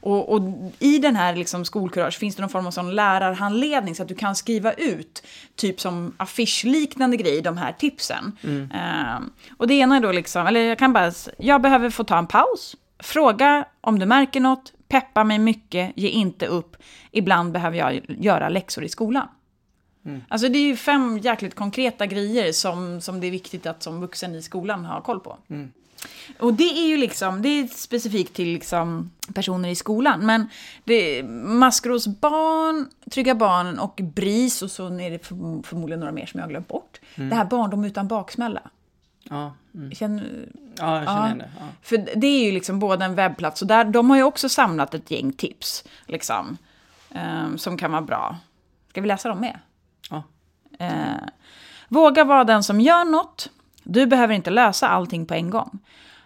Och, 0.00 0.32
och 0.32 0.42
i 0.78 0.98
den 0.98 1.16
här 1.16 1.36
liksom 1.36 1.64
skolkurage 1.64 2.18
finns 2.18 2.36
det 2.36 2.42
någon 2.42 2.50
form 2.50 2.66
av 2.66 2.70
sån 2.70 2.94
lärarhandledning 2.94 3.94
så 3.94 4.02
att 4.02 4.08
du 4.08 4.14
kan 4.14 4.36
skriva 4.36 4.72
ut 4.72 5.22
typ 5.56 5.80
som 5.80 6.14
affischliknande 6.16 7.16
grej, 7.16 7.42
de 7.42 7.56
här 7.56 7.72
tipsen. 7.72 8.32
Eh, 8.74 9.20
och 9.56 9.68
det 9.68 9.74
ena 9.74 9.96
är 9.96 10.00
då 10.00 10.12
liksom, 10.12 10.46
eller 10.46 10.60
jag 10.60 10.78
kan 10.78 10.92
bara, 10.92 11.12
jag 11.38 11.62
behöver 11.62 11.90
få 11.90 12.04
ta 12.04 12.18
en 12.18 12.26
paus. 12.26 12.76
Fråga 13.02 13.64
om 13.80 13.98
du 13.98 14.06
märker 14.06 14.40
något, 14.40 14.72
peppa 14.88 15.24
mig 15.24 15.38
mycket, 15.38 15.92
ge 15.96 16.08
inte 16.08 16.46
upp. 16.46 16.76
Ibland 17.10 17.52
behöver 17.52 17.76
jag 17.78 18.00
göra 18.08 18.48
läxor 18.48 18.84
i 18.84 18.88
skolan. 18.88 19.28
Alltså 20.28 20.48
det 20.48 20.58
är 20.58 20.66
ju 20.66 20.76
fem 20.76 21.18
jäkligt 21.18 21.54
konkreta 21.54 22.06
grejer 22.06 22.52
som, 22.52 23.00
som 23.00 23.20
det 23.20 23.26
är 23.26 23.30
viktigt 23.30 23.66
att 23.66 23.82
som 23.82 24.00
vuxen 24.00 24.34
i 24.34 24.42
skolan 24.42 24.84
ha 24.84 25.00
koll 25.00 25.20
på. 25.20 25.36
Och 26.38 26.54
det 26.54 26.64
är 26.64 26.86
ju 26.88 26.96
liksom, 26.96 27.42
det 27.42 27.48
är 27.48 27.66
specifikt 27.66 28.34
till 28.34 28.48
liksom 28.52 29.10
personer 29.34 29.68
i 29.68 29.74
skolan. 29.74 30.26
Men 30.26 30.48
det, 30.84 31.22
Maskrosbarn, 32.02 32.88
Trygga 33.10 33.34
Barnen 33.34 33.78
och 33.78 34.00
BRIS 34.02 34.62
och 34.62 34.70
så 34.70 34.86
är 34.86 35.10
det 35.10 35.18
förm- 35.26 35.62
förmodligen 35.62 36.00
några 36.00 36.12
mer 36.12 36.26
som 36.26 36.38
jag 36.40 36.44
har 36.46 36.50
glömt 36.50 36.68
bort. 36.68 37.00
Det 37.14 37.34
här 37.34 37.44
Barndom 37.44 37.84
utan 37.84 38.08
baksmälla. 38.08 38.60
Ja, 39.22 39.54
mm. 39.74 39.90
Känner, 39.94 40.48
ja, 40.78 40.96
jag 40.98 41.04
känner 41.04 41.28
Ja. 41.28 41.34
det. 41.34 41.50
Ja. 41.58 41.66
för 41.82 41.96
det 42.16 42.26
är 42.26 42.44
ju 42.44 42.52
liksom 42.52 42.78
både 42.78 43.04
en 43.04 43.14
webbplats 43.14 43.62
och 43.62 43.68
där, 43.68 43.84
de 43.84 44.10
har 44.10 44.16
ju 44.16 44.22
också 44.22 44.48
samlat 44.48 44.94
ett 44.94 45.10
gäng 45.10 45.32
tips. 45.32 45.84
Liksom, 46.06 46.56
eh, 47.10 47.56
som 47.56 47.76
kan 47.78 47.92
vara 47.92 48.02
bra. 48.02 48.36
Ska 48.88 49.00
vi 49.00 49.08
läsa 49.08 49.28
dem 49.28 49.40
med? 49.40 49.58
Ja. 50.10 50.22
Eh, 50.78 51.28
våga 51.88 52.24
vara 52.24 52.44
den 52.44 52.62
som 52.62 52.80
gör 52.80 53.04
något. 53.04 53.50
Du 53.82 54.06
behöver 54.06 54.34
inte 54.34 54.50
lösa 54.50 54.88
allting 54.88 55.26
på 55.26 55.34
en 55.34 55.50
gång. 55.50 55.78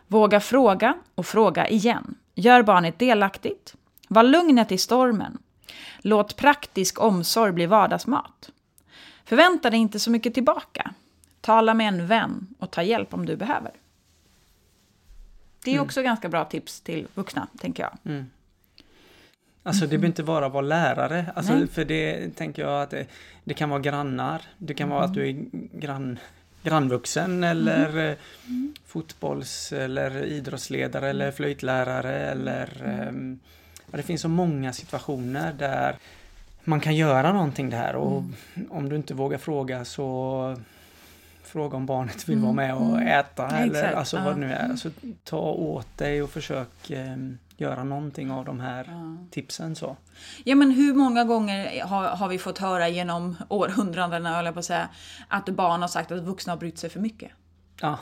Våga 0.06 0.40
fråga 0.40 0.94
och 1.14 1.26
fråga 1.26 1.68
igen. 1.68 2.14
Gör 2.34 2.62
barnet 2.62 2.98
delaktigt. 2.98 3.74
Var 4.08 4.22
lugnet 4.22 4.72
i 4.72 4.78
stormen. 4.78 5.38
Låt 5.98 6.36
praktisk 6.36 7.00
omsorg 7.00 7.52
bli 7.52 7.66
vardagsmat. 7.66 8.50
Förvänta 9.24 9.70
dig 9.70 9.80
inte 9.80 10.00
så 10.00 10.10
mycket 10.10 10.34
tillbaka. 10.34 10.90
Tala 11.44 11.74
med 11.74 11.88
en 11.88 12.06
vän 12.06 12.46
och 12.58 12.70
ta 12.70 12.82
hjälp 12.82 13.14
om 13.14 13.26
du 13.26 13.36
behöver. 13.36 13.70
Det 15.64 15.74
är 15.74 15.80
också 15.80 16.02
ganska 16.02 16.28
bra 16.28 16.44
tips 16.44 16.80
till 16.80 17.06
vuxna, 17.14 17.48
tänker 17.58 17.82
jag. 17.82 18.24
Alltså 19.62 19.84
det 19.84 19.88
behöver 19.88 20.06
inte 20.06 20.22
vara 20.22 20.48
vara 20.48 20.62
lärare. 20.62 21.26
Alltså, 21.34 21.54
Nej. 21.54 21.66
för 21.66 21.84
det 21.84 22.36
tänker 22.36 22.62
jag 22.62 22.82
att 22.82 22.90
det, 22.90 23.06
det 23.44 23.54
kan 23.54 23.70
vara 23.70 23.80
grannar. 23.80 24.42
Det 24.58 24.74
kan 24.74 24.88
vara 24.88 25.04
att 25.04 25.14
du 25.14 25.28
är 25.28 25.44
grann, 25.78 26.18
grannvuxen 26.62 27.44
eller 27.44 28.10
eh, 28.10 28.16
fotbolls 28.86 29.72
eller 29.72 30.24
idrottsledare 30.24 31.10
eller 31.10 31.32
flöjtlärare 31.32 32.16
eller 32.16 32.68
ja, 33.90 33.96
det 33.96 34.02
finns 34.02 34.20
så 34.20 34.28
många 34.28 34.72
situationer 34.72 35.52
där 35.52 35.96
man 36.64 36.80
kan 36.80 36.96
göra 36.96 37.32
någonting 37.32 37.70
där 37.70 37.96
och 37.96 38.22
om 38.70 38.88
du 38.88 38.96
inte 38.96 39.14
vågar 39.14 39.38
fråga 39.38 39.84
så 39.84 40.56
fråga 41.54 41.76
om 41.76 41.86
barnet 41.86 42.28
vill 42.28 42.38
vara 42.38 42.52
med 42.52 42.74
och 42.74 43.02
äta 43.02 43.48
eller 43.48 43.74
Exakt, 43.74 43.94
alltså 43.96 44.16
ja. 44.16 44.24
vad 44.24 44.34
det 44.34 44.40
nu 44.40 44.52
är. 44.52 44.68
Alltså, 44.70 44.90
ta 45.24 45.38
åt 45.50 45.98
dig 45.98 46.22
och 46.22 46.30
försök 46.30 46.90
ehm, 46.90 47.38
göra 47.56 47.84
någonting 47.84 48.30
av 48.30 48.44
de 48.44 48.60
här 48.60 48.88
tipsen 49.30 49.76
så. 49.76 49.96
Ja 50.44 50.54
men 50.54 50.70
hur 50.70 50.94
många 50.94 51.24
gånger 51.24 51.84
har, 51.84 52.04
har 52.04 52.28
vi 52.28 52.38
fått 52.38 52.58
höra 52.58 52.88
genom 52.88 53.36
århundradena, 53.48 54.36
höll 54.36 54.44
jag 54.44 54.54
på 54.54 54.60
att 54.60 54.66
säga, 54.66 54.88
att 55.28 55.48
barn 55.48 55.80
har 55.80 55.88
sagt 55.88 56.12
att 56.12 56.22
vuxna 56.22 56.52
har 56.52 56.58
brytt 56.58 56.78
sig 56.78 56.90
för 56.90 57.00
mycket? 57.00 57.30
Ja, 57.80 57.98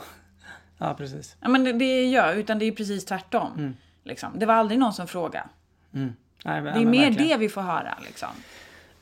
ja 0.77 0.93
precis. 0.93 1.35
Ja 1.39 1.49
men 1.49 1.63
det, 1.63 1.73
det 1.73 2.05
gör 2.05 2.33
utan 2.35 2.59
det 2.59 2.65
är 2.65 2.71
precis 2.71 3.05
tvärtom. 3.05 3.75
Liksom. 4.03 4.39
Det 4.39 4.45
var 4.45 4.53
aldrig 4.53 4.79
någon 4.79 4.93
som 4.93 5.07
frågade. 5.07 5.45
Mm. 5.93 6.13
Nej, 6.45 6.61
men- 6.61 6.73
Det 6.73 6.79
ja, 6.79 6.81
är 6.81 6.85
mer 6.85 7.05
verkligen. 7.09 7.29
det 7.29 7.37
vi 7.37 7.49
får 7.49 7.61
höra 7.61 7.97
liksom. 8.05 8.29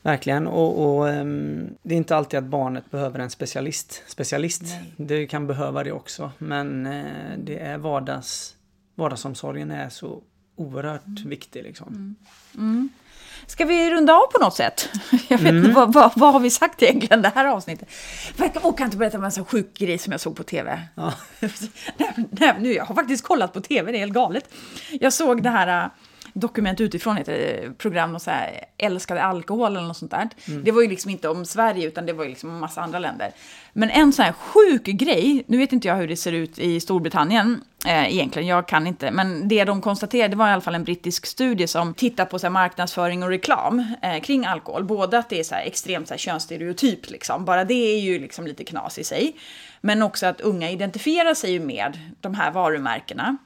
Verkligen, 0.02 0.46
och, 0.46 0.96
och 0.96 1.08
ehm, 1.08 1.74
det 1.82 1.94
är 1.94 1.96
inte 1.96 2.16
alltid 2.16 2.38
att 2.38 2.44
barnet 2.44 2.90
behöver 2.90 3.18
en 3.18 3.30
specialist. 3.30 4.02
specialist. 4.06 4.62
Nej. 4.62 4.92
Det 4.96 5.26
kan 5.26 5.46
behöva 5.46 5.84
det 5.84 5.92
också, 5.92 6.30
men 6.38 6.86
eh, 6.86 7.38
det 7.38 7.58
är 7.58 7.78
vardags, 7.78 8.56
vardagsomsorgen 8.94 9.70
är 9.70 9.88
så 9.88 10.22
oerhört 10.56 11.20
viktig. 11.24 11.62
Liksom. 11.62 12.16
Ska 13.46 13.64
vi 13.64 13.90
runda 13.90 14.14
av 14.14 14.26
på 14.26 14.38
något 14.44 14.54
sätt? 14.54 14.88
Jag 15.28 15.38
vet 15.38 15.54
inte, 15.54 15.70
vad, 15.70 15.92
vad, 15.92 16.12
vad 16.16 16.32
har 16.32 16.40
vi 16.40 16.50
sagt 16.50 16.82
egentligen 16.82 17.22
det 17.22 17.32
här 17.34 17.44
avsnittet? 17.44 17.88
Jag 18.36 18.78
kan 18.78 18.84
inte 18.84 18.96
berätta 18.96 19.18
om 19.18 19.24
en 19.24 19.32
sån 19.32 19.44
sjuk 19.44 19.74
grej 19.78 19.98
som 19.98 20.12
jag 20.12 20.20
såg 20.20 20.36
på 20.36 20.42
TV. 20.42 20.82
Ja. 20.94 21.14
nej, 21.96 22.14
nej, 22.30 22.54
nu, 22.58 22.72
jag 22.74 22.84
har 22.84 22.94
faktiskt 22.94 23.24
kollat 23.24 23.52
på 23.52 23.60
TV, 23.60 23.92
det 23.92 23.98
är 23.98 24.00
helt 24.00 24.12
galet. 24.12 24.54
Jag 24.90 25.12
såg 25.12 25.42
det 25.42 25.50
här 25.50 25.84
äh, 25.84 25.90
Dokument 26.32 26.80
utifrån, 26.80 27.16
heter 27.16 27.32
det, 27.32 27.78
program, 27.78 28.14
och 28.14 28.22
så 28.22 28.30
här, 28.30 28.64
älskade 28.78 29.22
alkohol 29.22 29.76
eller 29.76 29.86
något 29.86 29.96
sånt 29.96 30.10
där. 30.10 30.28
Det 30.64 30.70
var 30.70 30.82
ju 30.82 30.88
liksom 30.88 31.10
inte 31.10 31.28
om 31.28 31.44
Sverige, 31.44 31.86
utan 31.86 32.06
det 32.06 32.12
var 32.12 32.24
ju 32.24 32.30
liksom 32.30 32.50
om 32.50 32.58
massa 32.58 32.80
andra 32.80 32.98
länder. 32.98 33.32
Men 33.72 33.90
en 33.90 34.12
sån 34.12 34.24
här 34.24 34.32
sjuk 34.32 34.84
grej, 34.84 35.44
nu 35.46 35.58
vet 35.58 35.72
inte 35.72 35.88
jag 35.88 35.96
hur 35.96 36.08
det 36.08 36.16
ser 36.16 36.32
ut 36.32 36.58
i 36.58 36.80
Storbritannien 36.80 37.60
eh, 37.86 38.14
egentligen, 38.14 38.48
jag 38.48 38.68
kan 38.68 38.86
inte, 38.86 39.10
men 39.10 39.48
det 39.48 39.64
de 39.64 39.80
konstaterade 39.80 40.36
var 40.36 40.48
i 40.48 40.52
alla 40.52 40.60
fall 40.60 40.74
en 40.74 40.84
brittisk 40.84 41.26
studie 41.26 41.66
som 41.66 41.94
tittar 41.94 42.24
på 42.24 42.38
så 42.38 42.46
här, 42.46 42.52
marknadsföring 42.52 43.22
och 43.22 43.28
reklam 43.28 43.94
eh, 44.02 44.20
kring 44.20 44.44
alkohol. 44.46 44.84
Både 44.84 45.18
att 45.18 45.28
det 45.28 45.40
är 45.40 45.44
så 45.44 45.54
här, 45.54 45.62
extremt 45.62 46.08
så 46.08 46.14
här, 46.14 46.18
könsstereotyp, 46.18 47.10
liksom. 47.10 47.44
bara 47.44 47.64
det 47.64 47.94
är 47.94 48.00
ju 48.00 48.18
liksom 48.18 48.46
lite 48.46 48.64
knas 48.64 48.98
i 48.98 49.04
sig. 49.04 49.36
Men 49.80 50.02
också 50.02 50.26
att 50.26 50.40
unga 50.40 50.70
identifierar 50.70 51.34
sig 51.34 51.58
med 51.58 51.98
de 52.20 52.34
här 52.34 52.50
varumärkena. 52.50 53.36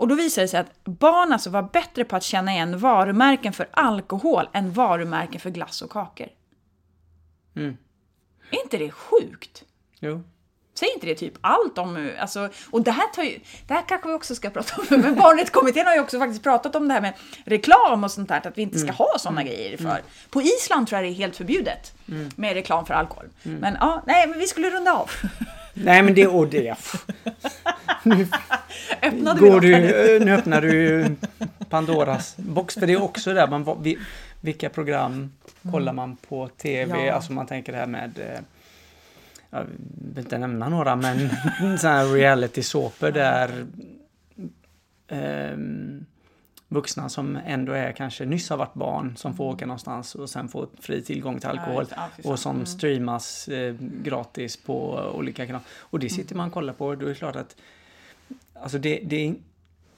Och 0.00 0.08
då 0.08 0.14
visade 0.14 0.44
det 0.44 0.48
sig 0.48 0.60
att 0.60 0.84
barn 0.84 1.32
alltså 1.32 1.50
var 1.50 1.62
bättre 1.62 2.04
på 2.04 2.16
att 2.16 2.22
känna 2.22 2.52
igen 2.52 2.78
varumärken 2.78 3.52
för 3.52 3.68
alkohol 3.72 4.48
än 4.52 4.72
varumärken 4.72 5.40
för 5.40 5.50
glass 5.50 5.82
och 5.82 5.90
kakor. 5.90 6.28
Mm. 7.56 7.76
Är 8.50 8.62
inte 8.62 8.78
det 8.78 8.90
sjukt? 8.90 9.64
Jo. 9.98 10.22
Säger 10.74 10.94
inte 10.94 11.06
det 11.06 11.14
typ 11.14 11.34
allt 11.40 11.78
om... 11.78 12.10
Alltså, 12.20 12.48
och 12.70 12.82
det 12.82 12.90
här, 12.90 13.08
tar 13.08 13.22
ju, 13.22 13.40
det 13.66 13.74
här 13.74 13.82
kanske 13.88 14.08
vi 14.08 14.14
också 14.14 14.34
ska 14.34 14.50
prata 14.50 14.74
om. 14.76 15.00
Men 15.00 15.14
Barnrättskommittén 15.14 15.86
har 15.86 15.94
ju 15.94 16.00
också 16.00 16.18
faktiskt 16.18 16.42
pratat 16.42 16.76
om 16.76 16.88
det 16.88 16.94
här 16.94 17.00
med 17.00 17.14
reklam 17.44 18.04
och 18.04 18.10
sånt 18.10 18.28
där. 18.28 18.48
Att 18.48 18.58
vi 18.58 18.62
inte 18.62 18.78
ska 18.78 18.92
ha 18.92 19.18
såna 19.18 19.42
grejer 19.42 19.76
för. 19.76 20.02
På 20.30 20.42
Island 20.42 20.88
tror 20.88 21.00
jag 21.00 21.10
det 21.10 21.14
är 21.14 21.18
helt 21.18 21.36
förbjudet 21.36 21.92
med 22.36 22.54
reklam 22.54 22.86
för 22.86 22.94
alkohol. 22.94 23.26
Men 23.42 23.76
ja, 23.80 24.02
nej, 24.06 24.26
men 24.26 24.38
vi 24.38 24.46
skulle 24.46 24.70
runda 24.70 24.92
av. 24.92 25.10
Nej 25.74 26.02
men 26.02 26.14
det 26.14 26.26
och 26.26 26.48
det. 26.48 26.76
Öppnade 29.02 29.40
vi 29.40 29.46
Går 29.48 29.54
något 29.54 29.62
du, 29.62 29.74
här 29.74 30.20
nu? 30.24 30.32
öppnar 30.32 30.60
du 30.60 31.06
Pandoras 31.68 32.36
box. 32.36 32.74
För 32.74 32.86
det 32.86 32.92
är 32.92 33.02
också 33.02 33.34
där 33.34 33.46
man, 33.46 33.82
vi- 33.82 33.98
vilka 34.40 34.68
program 34.70 35.32
kollar 35.70 35.92
man 35.92 36.16
på 36.16 36.48
TV? 36.48 37.06
Ja. 37.06 37.12
Alltså 37.12 37.32
man 37.32 37.46
tänker 37.46 37.72
det 37.72 37.78
här 37.78 37.86
med 37.86 38.18
eh, 38.18 38.40
jag 39.50 39.66
vill 40.14 40.18
inte 40.24 40.38
nämna 40.38 40.68
några 40.68 40.96
men 40.96 41.18
sådana 41.78 41.98
här 41.98 42.06
reality 42.14 42.62
såpor 42.62 43.10
där 43.10 43.66
ehm, 45.08 46.04
vuxna 46.68 47.08
som 47.08 47.38
ändå 47.46 47.72
är 47.72 47.92
kanske 47.92 48.24
nyss 48.24 48.50
har 48.50 48.56
varit 48.56 48.74
barn 48.74 49.16
som 49.16 49.36
får 49.36 49.44
åka 49.44 49.66
någonstans 49.66 50.14
och 50.14 50.30
sen 50.30 50.48
får 50.48 50.68
fri 50.80 51.02
tillgång 51.02 51.38
till 51.38 51.48
alkohol 51.48 51.86
och 52.24 52.38
som 52.38 52.66
streamas 52.66 53.48
eh, 53.48 53.74
gratis 53.80 54.56
på 54.56 54.92
olika 55.14 55.46
kanaler. 55.46 55.66
Och 55.78 55.98
det 55.98 56.10
sitter 56.10 56.34
man 56.34 56.46
och 56.46 56.52
kollar 56.54 56.72
på 56.72 56.94
då 56.94 57.04
är 57.06 57.08
det 57.08 57.14
klart 57.14 57.36
att 57.36 57.56
alltså 58.62 58.78
det, 58.78 59.00
det, 59.04 59.26
är, 59.28 59.34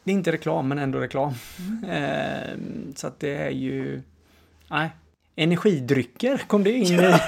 det 0.05 0.11
är 0.11 0.15
inte 0.15 0.33
reklam 0.33 0.69
men 0.69 0.79
ändå 0.79 0.99
reklam. 0.99 1.33
Ehm, 1.89 2.93
så 2.97 3.07
att 3.07 3.21
det 3.21 3.35
är 3.37 3.51
ju 3.51 4.03
nej, 4.71 4.91
energidrycker 5.37 6.39
kom 6.47 6.65
det 6.65 6.73
in 6.73 7.01
i. 7.01 7.15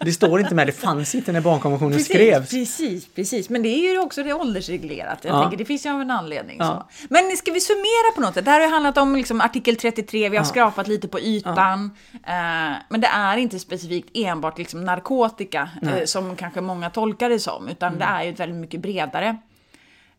Det 0.00 0.12
står 0.12 0.40
inte 0.40 0.54
med, 0.54 0.66
det 0.66 0.72
fanns 0.72 1.14
inte 1.14 1.32
när 1.32 1.40
barnkonventionen 1.40 1.92
Precis, 1.92 2.08
skrevs. 2.08 2.50
precis, 2.50 3.08
precis. 3.14 3.48
Men 3.50 3.62
det 3.62 3.68
är 3.68 3.92
ju 3.92 3.98
också 3.98 4.22
det 4.22 4.32
åldersreglerat. 4.32 5.18
Jag 5.24 5.34
Ja. 5.36 5.40
tänker, 5.42 5.56
det 5.58 5.64
finns 5.64 5.86
ju 5.86 5.90
av 5.90 6.00
en 6.00 6.10
anledning. 6.10 6.56
Ja. 6.60 6.88
Så. 6.92 7.06
Men 7.10 7.36
ska 7.36 7.52
vi 7.52 7.60
summera 7.60 8.14
på 8.14 8.20
något 8.20 8.34
sätt? 8.34 8.44
Det 8.44 8.50
här 8.50 8.60
har 8.60 8.66
ju 8.66 8.72
handlat 8.72 8.98
om 8.98 9.16
liksom 9.16 9.40
artikel 9.40 9.76
33, 9.76 10.28
vi 10.28 10.36
har 10.36 10.44
Ja. 10.44 10.48
skrapat 10.48 10.88
lite 10.88 11.08
på 11.08 11.20
ytan. 11.20 11.90
Eh, 12.12 12.76
men 12.88 13.00
det 13.00 13.06
är 13.06 13.36
inte 13.36 13.58
specifikt 13.58 14.10
enbart 14.14 14.58
liksom 14.58 14.84
narkotika, 14.84 15.68
eh, 15.82 16.04
som 16.04 16.36
kanske 16.36 16.60
många 16.60 16.90
tolkar 16.90 17.28
det 17.30 17.40
som, 17.40 17.68
utan 17.68 17.88
Mm. 17.88 17.98
det 17.98 18.04
är 18.04 18.22
ju 18.24 18.32
väldigt 18.32 18.58
mycket 18.58 18.80
bredare. 18.80 19.36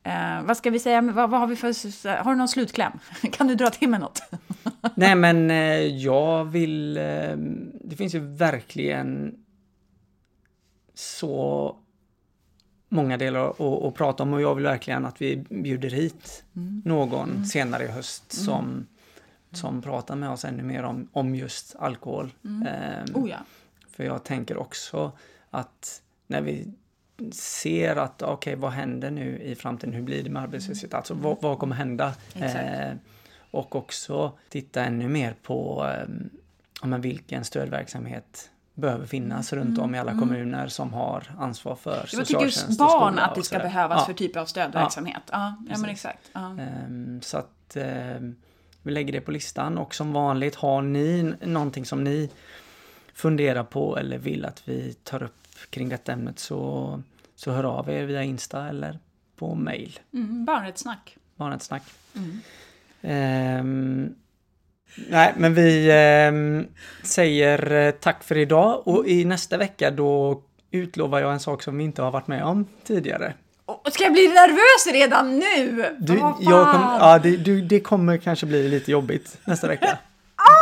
Eh, 0.10 0.44
vad 0.44 0.58
ska 0.58 0.70
vi 0.70 0.80
säga, 0.80 1.02
vad, 1.02 1.30
vad 1.30 1.40
har 1.40 1.48
vi 1.48 1.56
för, 1.56 2.18
har 2.24 2.32
du 2.32 2.38
någon 2.38 2.48
slutkläm? 2.48 2.92
kan 3.32 3.48
du 3.48 3.56
dra 3.56 3.70
till 3.70 3.90
med 3.90 4.00
något? 4.00 4.22
Nej 4.96 5.16
men 5.16 5.52
eh, 5.52 5.58
jag 5.98 6.46
vill... 6.46 6.98
eh, 6.98 7.36
Det 7.84 7.96
finns 7.96 8.16
ju 8.16 8.20
verkligen 8.20 9.36
så 10.94 11.76
många 12.90 13.18
delar 13.18 13.50
att, 13.50 13.60
att 13.62 13.96
prata 13.96 14.24
om 14.24 14.34
och 14.34 14.42
jag 14.42 14.56
vill 14.56 14.64
verkligen 14.64 15.06
att 15.06 15.22
vi 15.22 15.36
bjuder 15.50 15.90
hit 15.90 16.44
någon 16.86 17.46
senare 17.46 17.84
i 17.84 17.88
höst 17.88 18.32
som, 18.32 18.88
som 19.52 19.82
pratar 19.82 20.16
med 20.16 20.30
oss 20.30 20.46
ännu 20.46 20.64
mer 20.64 20.84
om, 20.84 21.08
om 21.12 21.36
just 21.36 21.76
alkohol. 21.76 22.32
Ehm, 22.44 23.16
Oh 23.16 23.30
ja. 23.30 23.38
För 23.92 24.04
jag 24.04 24.24
tänker 24.24 24.58
också 24.58 25.12
att 25.50 26.02
när 26.28 26.42
vi 26.42 26.74
ser 27.32 27.96
att 27.96 28.22
okej, 28.22 28.56
vad 28.56 28.72
händer 28.72 29.12
nu 29.12 29.40
i 29.42 29.56
framtiden? 29.56 29.94
Hur 29.96 30.02
blir 30.02 30.24
det 30.24 30.30
med 30.30 30.42
arbetslöshet? 30.44 30.94
Alltså 30.94 31.14
vad, 31.14 31.38
vad 31.42 31.60
kommer 31.60 31.76
hända? 31.76 32.14
Eh, 32.36 32.94
och 33.52 33.76
också 33.76 34.32
titta 34.50 34.84
ännu 34.84 35.08
mer 35.10 35.36
på 35.44 35.86
eh, 35.94 36.10
ja, 36.82 36.88
men 36.88 37.02
vilken 37.02 37.46
stödverksamhet 37.46 38.50
behöver 38.74 39.06
finnas 39.06 39.54
runt 39.54 39.80
om 39.80 39.96
i 39.96 40.00
alla 40.00 40.12
kommuner 40.20 40.68
som 40.68 40.94
har 40.94 41.24
ansvar 41.40 41.76
för 41.76 42.02
tycker 42.02 42.18
socialtjänst 42.18 42.68
just 42.68 42.82
och 42.82 42.88
barn 42.88 43.20
att 43.20 43.36
det 43.36 43.44
ska 43.44 43.60
behövas 43.60 44.00
Ja. 44.02 44.06
för 44.06 44.14
typ 44.14 44.38
av 44.38 44.46
stödverksamhet. 44.46 45.22
Ja, 45.32 45.38
ja, 45.38 45.56
men 45.60 45.68
Precis. 45.84 45.90
exakt. 46.06 46.30
Ja. 46.34 46.40
Ehm, 46.60 47.22
Så 47.22 47.38
att 47.38 47.76
ehm, 47.76 48.36
vi 48.84 48.92
lägger 48.92 49.14
det 49.14 49.22
på 49.22 49.32
listan 49.32 49.78
och 49.78 49.96
som 49.96 50.14
vanligt 50.14 50.56
har 50.56 50.82
ni 50.82 51.34
någonting 51.42 51.86
som 51.86 52.04
ni 52.04 52.30
funderar 53.14 53.64
på 53.64 53.98
eller 53.98 54.18
vill 54.18 54.46
att 54.46 54.62
vi 54.66 54.94
tar 54.94 55.24
upp 55.24 55.36
kring 55.70 55.90
detta 55.90 56.12
ämnet 56.12 56.40
så, 56.40 57.02
så 57.40 57.52
hör 57.52 57.64
av 57.64 57.90
er 57.90 58.04
via 58.04 58.24
Insta 58.24 58.68
eller 58.68 59.00
på 59.36 59.56
mail. 59.56 60.00
Mm, 60.14 60.46
barnrättssnack. 60.46 61.18
Barnrättssnack. 61.36 61.84
Mm. 62.16 62.40
Ehm, 63.02 64.16
nej, 65.10 65.34
men 65.38 65.54
vi 65.54 65.92
ehm, 65.92 66.68
säger 67.04 67.72
eh, 67.72 67.92
tack 67.92 68.24
för 68.24 68.38
idag 68.38 68.88
och 68.88 69.08
i 69.08 69.26
nästa 69.26 69.58
vecka 69.58 69.92
då 69.92 70.42
utlovar 70.72 71.20
jag 71.20 71.34
en 71.34 71.40
sak 71.40 71.64
som 71.64 71.78
vi 71.78 71.84
inte 71.84 72.02
har 72.02 72.12
varit 72.12 72.28
med 72.28 72.44
om 72.44 72.66
tidigare. 72.84 73.34
Och 73.66 73.94
ska 73.94 74.04
jag 74.04 74.14
bli 74.14 74.28
nervös 74.28 74.94
redan 74.94 75.40
nu? 75.40 75.86
Du, 76.00 76.14
jag 76.40 76.72
kom, 76.72 76.82
ja, 76.82 77.20
det, 77.24 77.38
du, 77.38 77.62
det 77.62 77.80
kommer 77.80 78.18
kanske 78.18 78.46
bli 78.46 78.70
lite 78.70 78.92
jobbigt 78.92 79.38
nästa 79.46 79.68
vecka. 79.68 79.98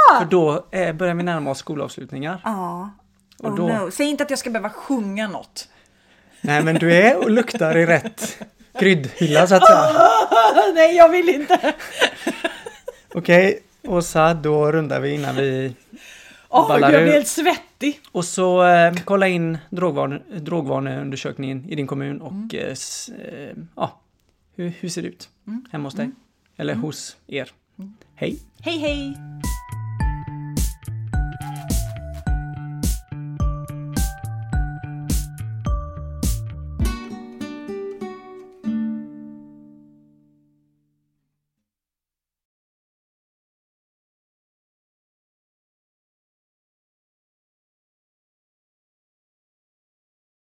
Ah! 0.10 0.20
För 0.20 0.26
då 0.26 0.66
eh, 0.72 0.94
börjar 0.94 1.16
vi 1.16 1.24
närma 1.24 1.50
oss 1.52 1.58
skolavslutningar. 1.58 2.42
Och 3.40 3.50
Oh 3.50 3.56
då- 3.56 3.68
no. 3.68 3.92
Säg 3.92 4.06
inte 4.10 4.24
att 4.24 4.30
jag 4.30 4.40
ska 4.40 4.50
behöva 4.50 4.70
sjunga 4.70 5.28
något. 5.28 5.70
Nej, 6.41 6.63
men 6.63 6.76
du 6.76 6.93
är 6.93 7.17
och 7.23 7.30
luktar 7.32 7.78
i 7.78 7.86
rätt 7.86 8.39
kryddhylla 8.80 9.47
så 9.47 9.56
att 9.56 9.67
säga. 9.67 9.89
Nej, 10.73 10.96
jag 10.96 11.10
vill 11.10 11.29
inte. 11.29 11.73
Okej, 13.13 13.60
Åsa, 13.88 14.33
då 14.33 14.71
rundar 14.71 15.00
vi 15.00 15.12
innan 15.13 15.35
vi... 15.35 15.75
Åh, 16.50 16.67
Ballar 16.67 16.92
jag 16.92 17.04
blir 17.04 17.13
helt 17.13 17.27
svettig. 17.27 18.00
Och 18.12 18.25
så 18.25 18.65
eh, 18.67 18.94
kolla 19.06 19.27
in 19.27 19.58
drogvane, 19.69 20.19
drogvaneundersökningen 20.40 21.65
i 21.69 21.75
din 21.75 21.88
kommun 21.88 22.21
och 22.21 22.31
Mm. 22.31 22.50
eh, 22.54 22.67
eh, 22.67 23.56
ja, 23.75 24.00
hur, 24.56 24.73
hur 24.79 24.90
ser 24.90 25.02
det 25.02 25.08
ut 25.08 25.29
hemma 25.71 25.88
hos 25.88 25.94
dig? 25.96 26.10
Eller 26.58 26.75
hos 26.75 27.17
er? 27.27 27.52
Hej! 28.15 28.40
Hej 28.62 28.77
hej! 28.77 29.17